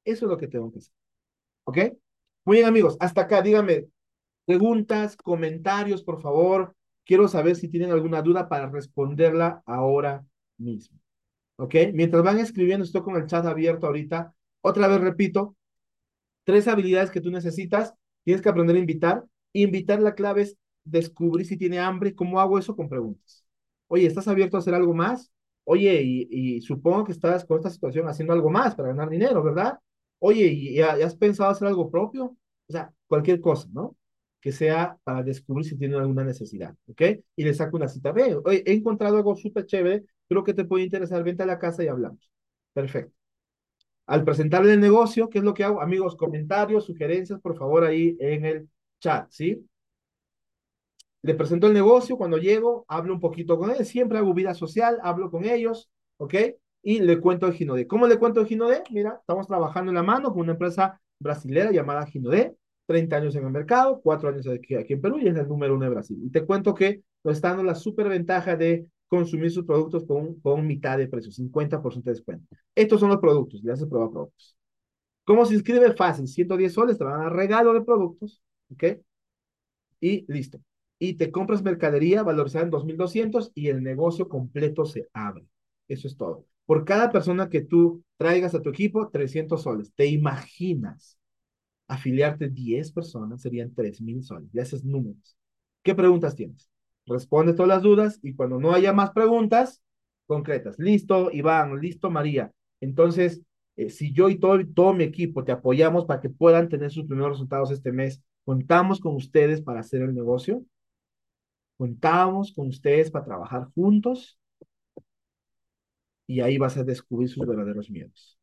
Eso 0.04 0.26
es 0.26 0.30
lo 0.30 0.38
que 0.38 0.48
tengo 0.48 0.70
que 0.72 0.78
hacer. 0.78 0.94
¿Ok? 1.64 1.78
Muy 2.44 2.58
bien, 2.58 2.68
amigos. 2.68 2.96
Hasta 3.00 3.22
acá, 3.22 3.42
díganme 3.42 3.86
preguntas, 4.46 5.16
comentarios, 5.16 6.02
por 6.02 6.20
favor. 6.20 6.74
Quiero 7.04 7.28
saber 7.28 7.56
si 7.56 7.68
tienen 7.68 7.90
alguna 7.92 8.22
duda 8.22 8.48
para 8.48 8.68
responderla 8.70 9.62
ahora 9.66 10.24
mismo. 10.58 10.98
¿Ok? 11.56 11.74
Mientras 11.94 12.22
van 12.22 12.38
escribiendo, 12.38 12.84
estoy 12.84 13.02
con 13.02 13.16
el 13.16 13.26
chat 13.26 13.46
abierto 13.46 13.86
ahorita. 13.86 14.34
Otra 14.62 14.88
vez 14.88 15.00
repito, 15.00 15.56
tres 16.44 16.68
habilidades 16.68 17.10
que 17.10 17.20
tú 17.20 17.30
necesitas. 17.30 17.94
Tienes 18.24 18.42
que 18.42 18.48
aprender 18.48 18.76
a 18.76 18.80
invitar. 18.80 19.24
Invitar 19.52 20.00
la 20.00 20.14
clave 20.14 20.42
es 20.42 20.56
descubrir 20.84 21.46
si 21.46 21.56
tiene 21.56 21.78
hambre. 21.78 22.14
¿Cómo 22.14 22.40
hago 22.40 22.58
eso? 22.58 22.76
Con 22.76 22.88
preguntas. 22.88 23.44
Oye, 23.88 24.06
¿estás 24.06 24.28
abierto 24.28 24.56
a 24.56 24.60
hacer 24.60 24.74
algo 24.74 24.94
más? 24.94 25.32
Oye, 25.64 26.02
y, 26.02 26.56
y 26.56 26.60
supongo 26.62 27.04
que 27.04 27.12
estás 27.12 27.44
con 27.44 27.58
esta 27.58 27.70
situación 27.70 28.08
haciendo 28.08 28.32
algo 28.32 28.50
más 28.50 28.74
para 28.74 28.88
ganar 28.88 29.08
dinero, 29.10 29.42
¿verdad? 29.42 29.78
Oye, 30.24 30.46
¿y 30.52 30.80
has 30.80 31.16
pensado 31.16 31.50
hacer 31.50 31.66
algo 31.68 31.90
propio? 31.90 32.26
O 32.68 32.72
sea, 32.72 32.92
cualquier 33.08 33.40
cosa, 33.40 33.68
¿no? 33.72 33.96
Que 34.40 34.52
sea 34.52 34.96
para 35.04 35.22
descubrir 35.24 35.66
si 35.66 35.76
tiene 35.76 35.96
alguna 35.96 36.22
necesidad, 36.24 36.74
¿ok? 36.86 37.02
Y 37.36 37.44
le 37.44 37.54
saco 37.54 37.76
una 37.76 37.88
cita. 37.88 38.12
Ve, 38.12 38.36
oye, 38.44 38.62
he 38.66 38.72
encontrado 38.72 39.16
algo 39.16 39.34
súper 39.36 39.66
chévere, 39.66 40.04
creo 40.28 40.44
que 40.44 40.54
te 40.54 40.64
puede 40.64 40.84
interesar, 40.84 41.24
vente 41.24 41.42
a 41.42 41.46
la 41.46 41.58
casa 41.58 41.82
y 41.82 41.88
hablamos. 41.88 42.30
Perfecto. 42.72 43.14
Al 44.06 44.24
presentarle 44.24 44.74
el 44.74 44.80
negocio, 44.80 45.28
¿qué 45.30 45.38
es 45.38 45.44
lo 45.44 45.54
que 45.54 45.64
hago? 45.64 45.80
Amigos, 45.82 46.16
comentarios, 46.16 46.84
sugerencias, 46.86 47.40
por 47.40 47.56
favor, 47.56 47.84
ahí 47.84 48.16
en 48.20 48.44
el 48.44 48.68
chat, 49.00 49.28
¿sí? 49.30 49.66
Le 51.22 51.34
presento 51.34 51.66
el 51.66 51.72
negocio, 51.74 52.16
cuando 52.16 52.36
llego, 52.38 52.84
hablo 52.88 53.14
un 53.14 53.20
poquito 53.20 53.58
con 53.58 53.70
él, 53.70 53.84
siempre 53.86 54.18
hago 54.18 54.34
vida 54.34 54.54
social, 54.54 54.98
hablo 55.02 55.30
con 55.30 55.44
ellos, 55.44 55.90
¿ok? 56.18 56.34
Y 56.82 57.00
le 57.00 57.20
cuento 57.20 57.46
el 57.46 57.52
Ginodé. 57.54 57.86
¿Cómo 57.86 58.06
le 58.06 58.18
cuento 58.18 58.40
el 58.40 58.46
Ginodé? 58.46 58.82
Mira, 58.90 59.18
estamos 59.20 59.46
trabajando 59.46 59.90
en 59.90 59.96
la 59.96 60.02
mano 60.02 60.30
con 60.32 60.40
una 60.40 60.52
empresa 60.52 61.00
brasilera 61.18 61.70
llamada 61.70 62.06
Ginodé, 62.06 62.56
30 62.86 63.16
años 63.16 63.36
en 63.36 63.44
el 63.44 63.50
mercado, 63.50 64.00
4 64.02 64.30
años 64.30 64.46
aquí, 64.48 64.74
aquí 64.74 64.94
en 64.94 65.00
Perú 65.00 65.18
y 65.18 65.28
es 65.28 65.36
el 65.36 65.48
número 65.48 65.74
uno 65.74 65.84
de 65.84 65.90
Brasil. 65.90 66.18
Y 66.22 66.30
te 66.30 66.44
cuento 66.44 66.74
que 66.74 67.02
nos 67.22 67.36
está 67.36 67.48
dando 67.48 67.62
la 67.62 67.76
superventaja 67.76 68.56
de 68.56 68.86
consumir 69.06 69.50
sus 69.50 69.64
productos 69.64 70.04
con, 70.04 70.40
con 70.40 70.66
mitad 70.66 70.98
de 70.98 71.06
precio, 71.06 71.30
50% 71.30 72.10
de 72.10 72.12
descuento. 72.12 72.56
Estos 72.74 72.98
son 73.00 73.10
los 73.10 73.20
productos, 73.20 73.62
le 73.62 73.72
haces 73.72 73.86
prueba 73.86 74.10
productos. 74.10 74.56
¿Cómo 75.24 75.44
se 75.46 75.54
inscribe? 75.54 75.92
Fácil, 75.92 76.26
110 76.26 76.72
soles, 76.72 76.98
te 76.98 77.04
van 77.04 77.20
a 77.20 77.24
dar 77.24 77.32
regalo 77.32 77.72
de 77.74 77.82
productos, 77.82 78.42
¿ok? 78.72 78.84
Y 80.00 80.24
listo. 80.32 80.60
Y 80.98 81.14
te 81.14 81.30
compras 81.30 81.62
mercadería 81.62 82.22
valorizada 82.22 82.64
en 82.64 82.70
2.200 82.70 83.52
y 83.54 83.68
el 83.68 83.82
negocio 83.82 84.28
completo 84.28 84.84
se 84.84 85.08
abre. 85.12 85.46
Eso 85.88 86.08
es 86.08 86.16
todo. 86.16 86.46
Por 86.66 86.84
cada 86.84 87.10
persona 87.10 87.48
que 87.48 87.62
tú 87.62 88.02
traigas 88.16 88.54
a 88.54 88.62
tu 88.62 88.70
equipo, 88.70 89.08
300 89.08 89.62
soles. 89.62 89.92
¿Te 89.94 90.06
imaginas 90.06 91.18
afiliarte 91.88 92.48
10 92.48 92.92
personas? 92.92 93.42
Serían 93.42 93.74
3,000 93.74 94.22
soles. 94.22 94.48
Ya 94.52 94.62
haces 94.62 94.84
números. 94.84 95.36
¿Qué 95.82 95.94
preguntas 95.94 96.36
tienes? 96.36 96.70
Responde 97.06 97.54
todas 97.54 97.68
las 97.68 97.82
dudas 97.82 98.20
y 98.22 98.34
cuando 98.34 98.60
no 98.60 98.72
haya 98.72 98.92
más 98.92 99.10
preguntas 99.10 99.82
concretas. 100.26 100.78
Listo, 100.78 101.30
Iván. 101.32 101.80
Listo, 101.80 102.10
María. 102.10 102.52
Entonces, 102.80 103.42
eh, 103.76 103.90
si 103.90 104.12
yo 104.12 104.28
y 104.28 104.38
todo, 104.38 104.58
todo 104.74 104.92
mi 104.92 105.04
equipo 105.04 105.44
te 105.44 105.52
apoyamos 105.52 106.04
para 106.04 106.20
que 106.20 106.30
puedan 106.30 106.68
tener 106.68 106.90
sus 106.90 107.06
primeros 107.06 107.32
resultados 107.32 107.70
este 107.70 107.92
mes, 107.92 108.22
contamos 108.44 109.00
con 109.00 109.14
ustedes 109.16 109.60
para 109.62 109.80
hacer 109.80 110.02
el 110.02 110.14
negocio. 110.14 110.64
Contamos 111.76 112.52
con 112.52 112.68
ustedes 112.68 113.10
para 113.10 113.24
trabajar 113.24 113.68
juntos 113.74 114.38
y 116.26 116.40
ahí 116.40 116.58
vas 116.58 116.76
a 116.76 116.84
descubrir 116.84 117.28
sus 117.28 117.46
verdaderos 117.46 117.90
miedos. 117.90 118.38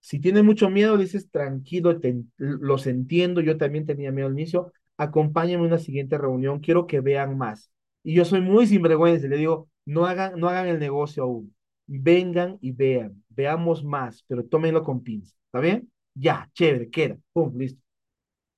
Si 0.00 0.20
tiene 0.20 0.42
mucho 0.42 0.68
miedo, 0.70 0.98
dices, 0.98 1.30
tranquilo, 1.30 1.98
los 2.36 2.86
entiendo, 2.86 3.40
yo 3.40 3.56
también 3.56 3.86
tenía 3.86 4.12
miedo 4.12 4.28
al 4.28 4.34
inicio, 4.34 4.72
acompáñenme 4.98 5.64
a 5.64 5.68
una 5.68 5.78
siguiente 5.78 6.18
reunión, 6.18 6.60
quiero 6.60 6.86
que 6.86 7.00
vean 7.00 7.38
más. 7.38 7.70
Y 8.02 8.14
yo 8.14 8.24
soy 8.24 8.40
muy 8.42 8.66
sinvergüenza, 8.66 9.28
le 9.28 9.38
digo, 9.38 9.70
no 9.86 10.06
hagan, 10.06 10.38
no 10.38 10.48
hagan 10.48 10.68
el 10.68 10.78
negocio 10.78 11.22
aún, 11.22 11.54
vengan 11.86 12.58
y 12.60 12.72
vean, 12.72 13.24
veamos 13.30 13.82
más, 13.84 14.24
pero 14.28 14.44
tómenlo 14.44 14.82
con 14.82 15.02
pinza, 15.02 15.34
¿está 15.46 15.60
bien? 15.60 15.90
Ya, 16.14 16.50
chévere, 16.54 16.90
queda, 16.90 17.18
pum, 17.32 17.56
listo. 17.56 17.80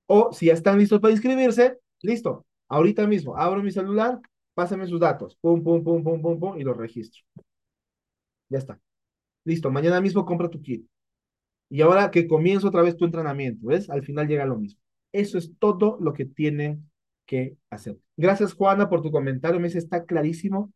O 0.07 0.31
si 0.33 0.47
ya 0.47 0.53
están 0.53 0.77
listos 0.79 0.99
para 0.99 1.13
inscribirse, 1.13 1.77
listo, 2.01 2.45
ahorita 2.67 3.07
mismo, 3.07 3.37
abro 3.37 3.63
mi 3.63 3.71
celular, 3.71 4.19
pásenme 4.53 4.87
sus 4.87 4.99
datos, 4.99 5.37
pum, 5.41 5.63
pum, 5.63 5.83
pum, 5.83 6.03
pum, 6.03 6.21
pum, 6.21 6.39
pum, 6.39 6.59
y 6.59 6.63
los 6.63 6.77
registro. 6.77 7.23
Ya 8.49 8.57
está. 8.59 8.79
Listo, 9.43 9.71
mañana 9.71 10.01
mismo 10.01 10.25
compra 10.25 10.49
tu 10.49 10.61
kit. 10.61 10.85
Y 11.69 11.81
ahora 11.81 12.11
que 12.11 12.27
comienza 12.27 12.67
otra 12.67 12.81
vez 12.81 12.95
tu 12.97 13.05
entrenamiento, 13.05 13.67
¿ves? 13.67 13.89
Al 13.89 14.03
final 14.03 14.27
llega 14.27 14.45
lo 14.45 14.57
mismo. 14.57 14.79
Eso 15.11 15.37
es 15.37 15.51
todo 15.59 15.97
lo 16.01 16.13
que 16.13 16.25
tienen 16.25 16.89
que 17.25 17.57
hacer. 17.69 17.97
Gracias, 18.15 18.53
Juana, 18.53 18.89
por 18.89 19.01
tu 19.01 19.11
comentario. 19.11 19.59
Me 19.59 19.67
dice, 19.67 19.79
está 19.79 20.05
clarísimo. 20.05 20.71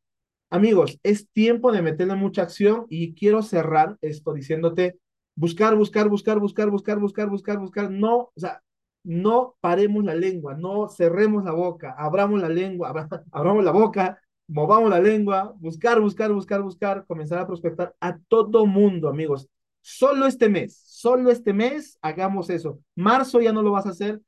Amigos, 0.50 1.00
es 1.04 1.30
tiempo 1.30 1.72
de 1.72 1.82
meterle 1.82 2.16
mucha 2.16 2.44
acción 2.44 2.86
y 2.90 3.14
quiero 3.14 3.42
cerrar 3.42 3.98
esto 4.02 4.34
diciéndote, 4.34 5.00
buscar, 5.36 5.76
buscar, 5.76 6.10
buscar, 6.10 6.40
buscar, 6.40 6.70
buscar, 6.70 7.00
buscar, 7.00 7.30
buscar, 7.30 7.58
buscar. 7.58 7.90
No, 7.90 8.18
o 8.18 8.34
sea, 8.36 8.62
no 9.04 9.56
paremos 9.62 10.04
la 10.04 10.14
lengua, 10.14 10.56
no 10.56 10.90
cerremos 10.90 11.44
la 11.46 11.54
boca, 11.54 11.96
abramos 11.98 12.42
la 12.42 12.50
lengua, 12.50 12.90
abramos 13.32 13.64
la 13.64 13.72
boca, 13.72 14.22
movamos 14.52 14.90
la 14.90 15.00
lengua, 15.00 15.56
buscar, 15.60 16.02
buscar, 16.02 16.32
buscar, 16.34 16.62
buscar, 16.62 17.06
comenzar 17.08 17.40
a 17.40 17.48
prospectar 17.48 17.96
a 18.02 18.18
todo 18.28 18.66
mundo, 18.66 19.08
amigos. 19.08 19.48
Solo 19.80 20.26
este 20.26 20.50
mes, 20.50 20.78
solo 20.86 21.32
este 21.32 21.54
mes 21.54 21.98
hagamos 22.02 22.50
eso. 22.50 22.80
Marzo 22.96 23.40
ya 23.40 23.54
no 23.54 23.62
lo 23.62 23.72
vas 23.72 23.86
a 23.86 23.92
hacer. 23.92 24.22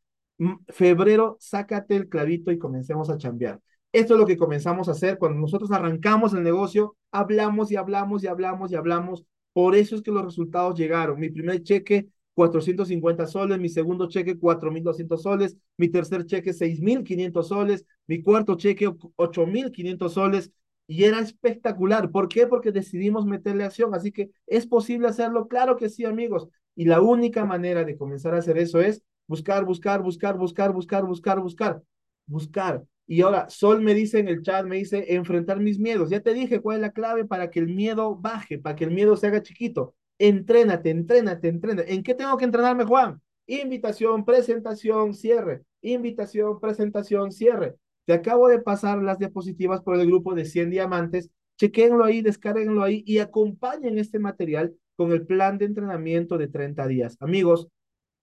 Febrero, 0.69 1.37
sácate 1.39 1.97
el 1.97 2.07
clavito 2.07 2.51
y 2.51 2.57
comencemos 2.57 3.09
a 3.09 3.17
chambear. 3.17 3.59
Esto 3.91 4.13
es 4.13 4.19
lo 4.19 4.25
que 4.25 4.37
comenzamos 4.37 4.87
a 4.87 4.93
hacer 4.93 5.17
cuando 5.17 5.39
nosotros 5.39 5.71
arrancamos 5.71 6.33
el 6.33 6.41
negocio, 6.41 6.95
hablamos 7.11 7.71
y 7.71 7.75
hablamos 7.75 8.23
y 8.23 8.27
hablamos 8.27 8.71
y 8.71 8.75
hablamos. 8.75 9.25
Por 9.51 9.75
eso 9.75 9.95
es 9.95 10.01
que 10.01 10.11
los 10.11 10.23
resultados 10.23 10.79
llegaron. 10.79 11.19
Mi 11.19 11.29
primer 11.29 11.61
cheque, 11.63 12.07
450 12.33 13.27
soles, 13.27 13.59
mi 13.59 13.69
segundo 13.69 14.07
cheque, 14.07 14.39
4.200 14.39 15.21
soles, 15.21 15.57
mi 15.77 15.89
tercer 15.89 16.25
cheque, 16.25 16.53
6.500 16.53 17.43
soles, 17.43 17.85
mi 18.07 18.21
cuarto 18.21 18.55
cheque, 18.55 18.87
8.500 18.87 20.13
soles, 20.13 20.51
y 20.87 21.05
era 21.05 21.19
espectacular. 21.19 22.11
¿Por 22.11 22.27
qué? 22.27 22.47
Porque 22.47 22.71
decidimos 22.71 23.25
meterle 23.25 23.63
acción. 23.63 23.95
Así 23.95 24.11
que 24.11 24.31
es 24.47 24.67
posible 24.67 25.07
hacerlo. 25.07 25.47
Claro 25.47 25.77
que 25.77 25.89
sí, 25.89 26.05
amigos. 26.05 26.47
Y 26.75 26.85
la 26.85 27.01
única 27.01 27.45
manera 27.45 27.83
de 27.83 27.97
comenzar 27.97 28.33
a 28.35 28.39
hacer 28.39 28.57
eso 28.57 28.81
es 28.81 29.01
buscar, 29.27 29.65
buscar, 29.65 30.01
buscar, 30.01 30.37
buscar, 30.37 30.73
buscar, 30.73 31.05
buscar, 31.05 31.39
buscar, 31.39 31.81
buscar. 32.25 32.83
Y 33.05 33.21
ahora, 33.21 33.49
Sol 33.49 33.81
me 33.81 33.93
dice 33.93 34.19
en 34.19 34.27
el 34.27 34.41
chat, 34.41 34.65
me 34.65 34.77
dice, 34.77 35.13
enfrentar 35.15 35.59
mis 35.59 35.79
miedos. 35.79 36.09
Ya 36.09 36.21
te 36.21 36.33
dije 36.33 36.61
cuál 36.61 36.77
es 36.77 36.81
la 36.81 36.91
clave 36.91 37.25
para 37.25 37.49
que 37.49 37.59
el 37.59 37.67
miedo 37.67 38.15
baje, 38.15 38.57
para 38.59 38.75
que 38.75 38.85
el 38.85 38.91
miedo 38.91 39.15
se 39.15 39.27
haga 39.27 39.43
chiquito. 39.43 39.95
Entrénate, 40.17 40.89
entrénate, 40.89 41.47
entrénate. 41.47 41.93
¿En 41.93 42.03
qué 42.03 42.13
tengo 42.13 42.37
que 42.37 42.45
entrenarme, 42.45 42.85
Juan? 42.85 43.21
Invitación, 43.45 44.23
presentación, 44.23 45.13
cierre. 45.13 45.63
Invitación, 45.81 46.59
presentación, 46.59 47.31
cierre. 47.31 47.75
Te 48.05 48.13
acabo 48.13 48.47
de 48.47 48.59
pasar 48.59 49.01
las 49.01 49.19
diapositivas 49.19 49.81
por 49.81 49.99
el 49.99 50.07
grupo 50.07 50.33
de 50.35 50.45
100 50.45 50.69
diamantes. 50.69 51.29
Chequenlo 51.57 52.03
ahí, 52.03 52.21
descárguenlo 52.21 52.83
ahí 52.83 53.03
y 53.05 53.19
acompañen 53.19 53.97
este 53.97 54.19
material 54.19 54.73
con 54.95 55.11
el 55.11 55.25
plan 55.25 55.57
de 55.57 55.65
entrenamiento 55.65 56.37
de 56.37 56.47
30 56.47 56.87
días. 56.87 57.17
Amigos, 57.19 57.67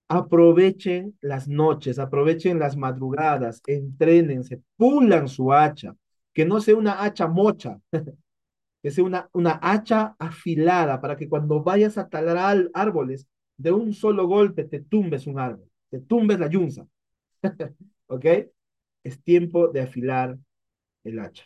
aprovechen 0.07 1.17
las 1.21 1.47
noches, 1.47 1.97
aprovechen 1.97 2.59
las 2.59 2.75
madrugadas, 2.75 3.61
entrénense, 3.65 4.61
pulan 4.75 5.27
su 5.27 5.53
hacha, 5.53 5.95
que 6.33 6.45
no 6.45 6.59
sea 6.59 6.75
una 6.75 7.03
hacha 7.03 7.27
mocha, 7.27 7.79
que 8.83 8.91
sea 8.91 9.03
una, 9.03 9.29
una 9.33 9.59
hacha 9.61 10.15
afilada 10.19 10.99
para 10.99 11.15
que 11.15 11.29
cuando 11.29 11.63
vayas 11.63 11.97
a 11.97 12.09
talar 12.09 12.69
árboles, 12.73 13.27
de 13.57 13.71
un 13.71 13.93
solo 13.93 14.27
golpe 14.27 14.63
te 14.65 14.81
tumbes 14.81 15.27
un 15.27 15.39
árbol, 15.39 15.69
te 15.89 15.99
tumbes 15.99 16.39
la 16.39 16.47
yunza. 16.47 16.85
¿Ok? 18.07 18.25
Es 19.03 19.21
tiempo 19.23 19.69
de 19.69 19.81
afilar 19.81 20.37
el 21.03 21.19
hacha. 21.19 21.45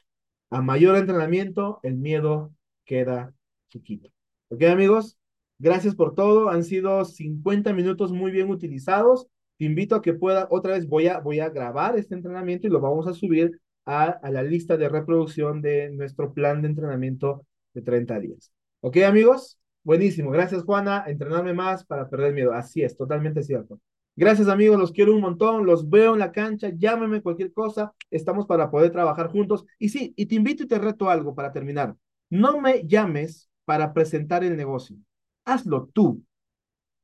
A 0.49 0.61
mayor 0.61 0.95
entrenamiento, 0.97 1.79
el 1.83 1.95
miedo 1.95 2.53
queda 2.85 3.33
chiquito. 3.69 4.09
¿Ok, 4.49 4.63
amigos? 4.63 5.17
Gracias 5.57 5.95
por 5.95 6.15
todo. 6.15 6.49
Han 6.49 6.63
sido 6.63 7.05
50 7.05 7.73
minutos 7.73 8.11
muy 8.11 8.31
bien 8.31 8.49
utilizados. 8.49 9.27
Te 9.57 9.65
invito 9.65 9.95
a 9.95 10.01
que 10.01 10.13
pueda, 10.13 10.47
otra 10.51 10.73
vez 10.73 10.87
voy 10.87 11.07
a, 11.07 11.19
voy 11.19 11.39
a 11.39 11.49
grabar 11.49 11.97
este 11.97 12.15
entrenamiento 12.15 12.67
y 12.67 12.69
lo 12.69 12.81
vamos 12.81 13.07
a 13.07 13.13
subir 13.13 13.59
a, 13.85 14.05
a 14.05 14.31
la 14.31 14.43
lista 14.43 14.77
de 14.77 14.89
reproducción 14.89 15.61
de 15.61 15.91
nuestro 15.91 16.33
plan 16.33 16.61
de 16.61 16.69
entrenamiento 16.69 17.45
de 17.73 17.81
30 17.81 18.19
días. 18.19 18.51
¿Ok, 18.81 18.97
amigos? 18.97 19.59
Buenísimo. 19.83 20.31
Gracias, 20.31 20.63
Juana. 20.63 21.03
Entrenarme 21.07 21.53
más 21.53 21.85
para 21.85 22.09
perder 22.09 22.33
miedo. 22.33 22.53
Así 22.53 22.81
es, 22.81 22.97
totalmente 22.97 23.43
cierto. 23.43 23.79
Gracias 24.17 24.47
amigos, 24.47 24.79
los 24.79 24.93
quiero 24.93 25.13
un 25.13 25.19
montón, 25.19 25.65
los 25.65 25.89
veo 25.89 26.13
en 26.13 26.19
la 26.19 26.31
cancha, 26.31 26.69
llámeme 26.73 27.21
cualquier 27.21 27.51
cosa, 27.51 27.93
estamos 28.09 28.45
para 28.45 28.71
poder 28.71 28.91
trabajar 28.91 29.27
juntos. 29.29 29.65
Y 29.77 29.89
sí, 29.89 30.13
y 30.15 30.27
te 30.27 30.35
invito 30.35 30.63
y 30.63 30.67
te 30.67 30.79
reto 30.79 31.09
algo 31.09 31.35
para 31.35 31.51
terminar. 31.51 31.97
No 32.29 32.61
me 32.61 32.87
llames 32.87 33.49
para 33.65 33.93
presentar 33.93 34.43
el 34.45 34.55
negocio, 34.55 34.95
hazlo 35.43 35.89
tú. 35.93 36.23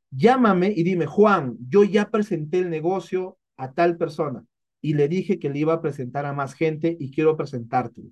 Llámame 0.09 0.73
y 0.75 0.83
dime, 0.83 1.05
Juan, 1.05 1.57
yo 1.67 1.83
ya 1.83 2.09
presenté 2.09 2.59
el 2.59 2.69
negocio 2.69 3.37
a 3.57 3.73
tal 3.73 3.97
persona 3.97 4.45
y 4.81 4.93
le 4.93 5.09
dije 5.09 5.37
que 5.37 5.49
le 5.49 5.59
iba 5.59 5.73
a 5.73 5.81
presentar 5.81 6.25
a 6.25 6.33
más 6.33 6.53
gente 6.53 6.95
y 6.97 7.11
quiero 7.11 7.35
presentarte. 7.35 8.03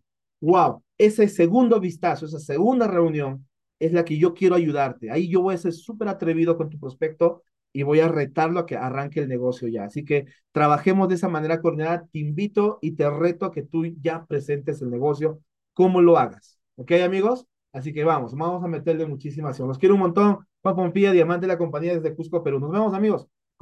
Wow, 0.42 0.84
ese 0.98 1.30
segundo 1.30 1.80
vistazo, 1.80 2.26
esa 2.26 2.40
segunda 2.40 2.88
reunión 2.88 3.48
es 3.80 3.94
la 3.94 4.04
que 4.04 4.18
yo 4.18 4.34
quiero 4.34 4.56
ayudarte. 4.56 5.10
Ahí 5.10 5.30
yo 5.30 5.42
voy 5.42 5.56
a 5.56 5.58
ser 5.58 5.72
súper 5.72 6.10
atrevido 6.10 6.58
con 6.58 6.70
tu 6.70 6.78
prospecto 6.78 7.44
y 7.74 7.84
voy 7.84 8.00
a 8.00 8.08
retarlo 8.08 8.60
a 8.60 8.66
que 8.66 8.76
arranque 8.78 9.20
el 9.22 9.28
negocio 9.30 9.68
ya. 9.68 9.86
Así 9.86 10.06
que 10.06 10.26
trabajemos 10.52 11.10
de 11.10 11.16
esa 11.16 11.30
manera 11.30 11.62
coordinada. 11.62 12.08
Te 12.12 12.20
invito 12.20 12.80
y 12.82 12.92
te 12.92 13.10
reto 13.10 13.46
a 13.46 13.52
que 13.52 13.64
tú 13.64 13.86
ya 14.02 14.26
presentes 14.26 14.82
el 14.82 14.90
negocio, 14.90 15.42
como 15.74 16.02
lo 16.02 16.18
hagas. 16.18 16.60
¿Ok, 16.76 16.92
amigos? 17.04 17.46
Así 17.72 17.94
que 17.94 18.04
vamos, 18.04 18.36
vamos 18.36 18.64
a 18.64 18.68
meterle 18.68 19.06
muchísima 19.06 19.50
acción. 19.50 19.68
Los 19.68 19.78
quiero 19.78 19.96
un 19.96 20.02
montón. 20.02 20.40
Juan 20.62 20.76
Pompilla, 20.76 21.12
Diamante 21.12 21.46
de 21.46 21.54
la 21.54 21.58
compañía 21.58 21.94
desde 21.96 22.16
Cusco, 22.16 22.44
Perú. 22.44 22.60
Nos 22.60 22.72
vemos, 22.72 22.94
amigos. 22.94 23.28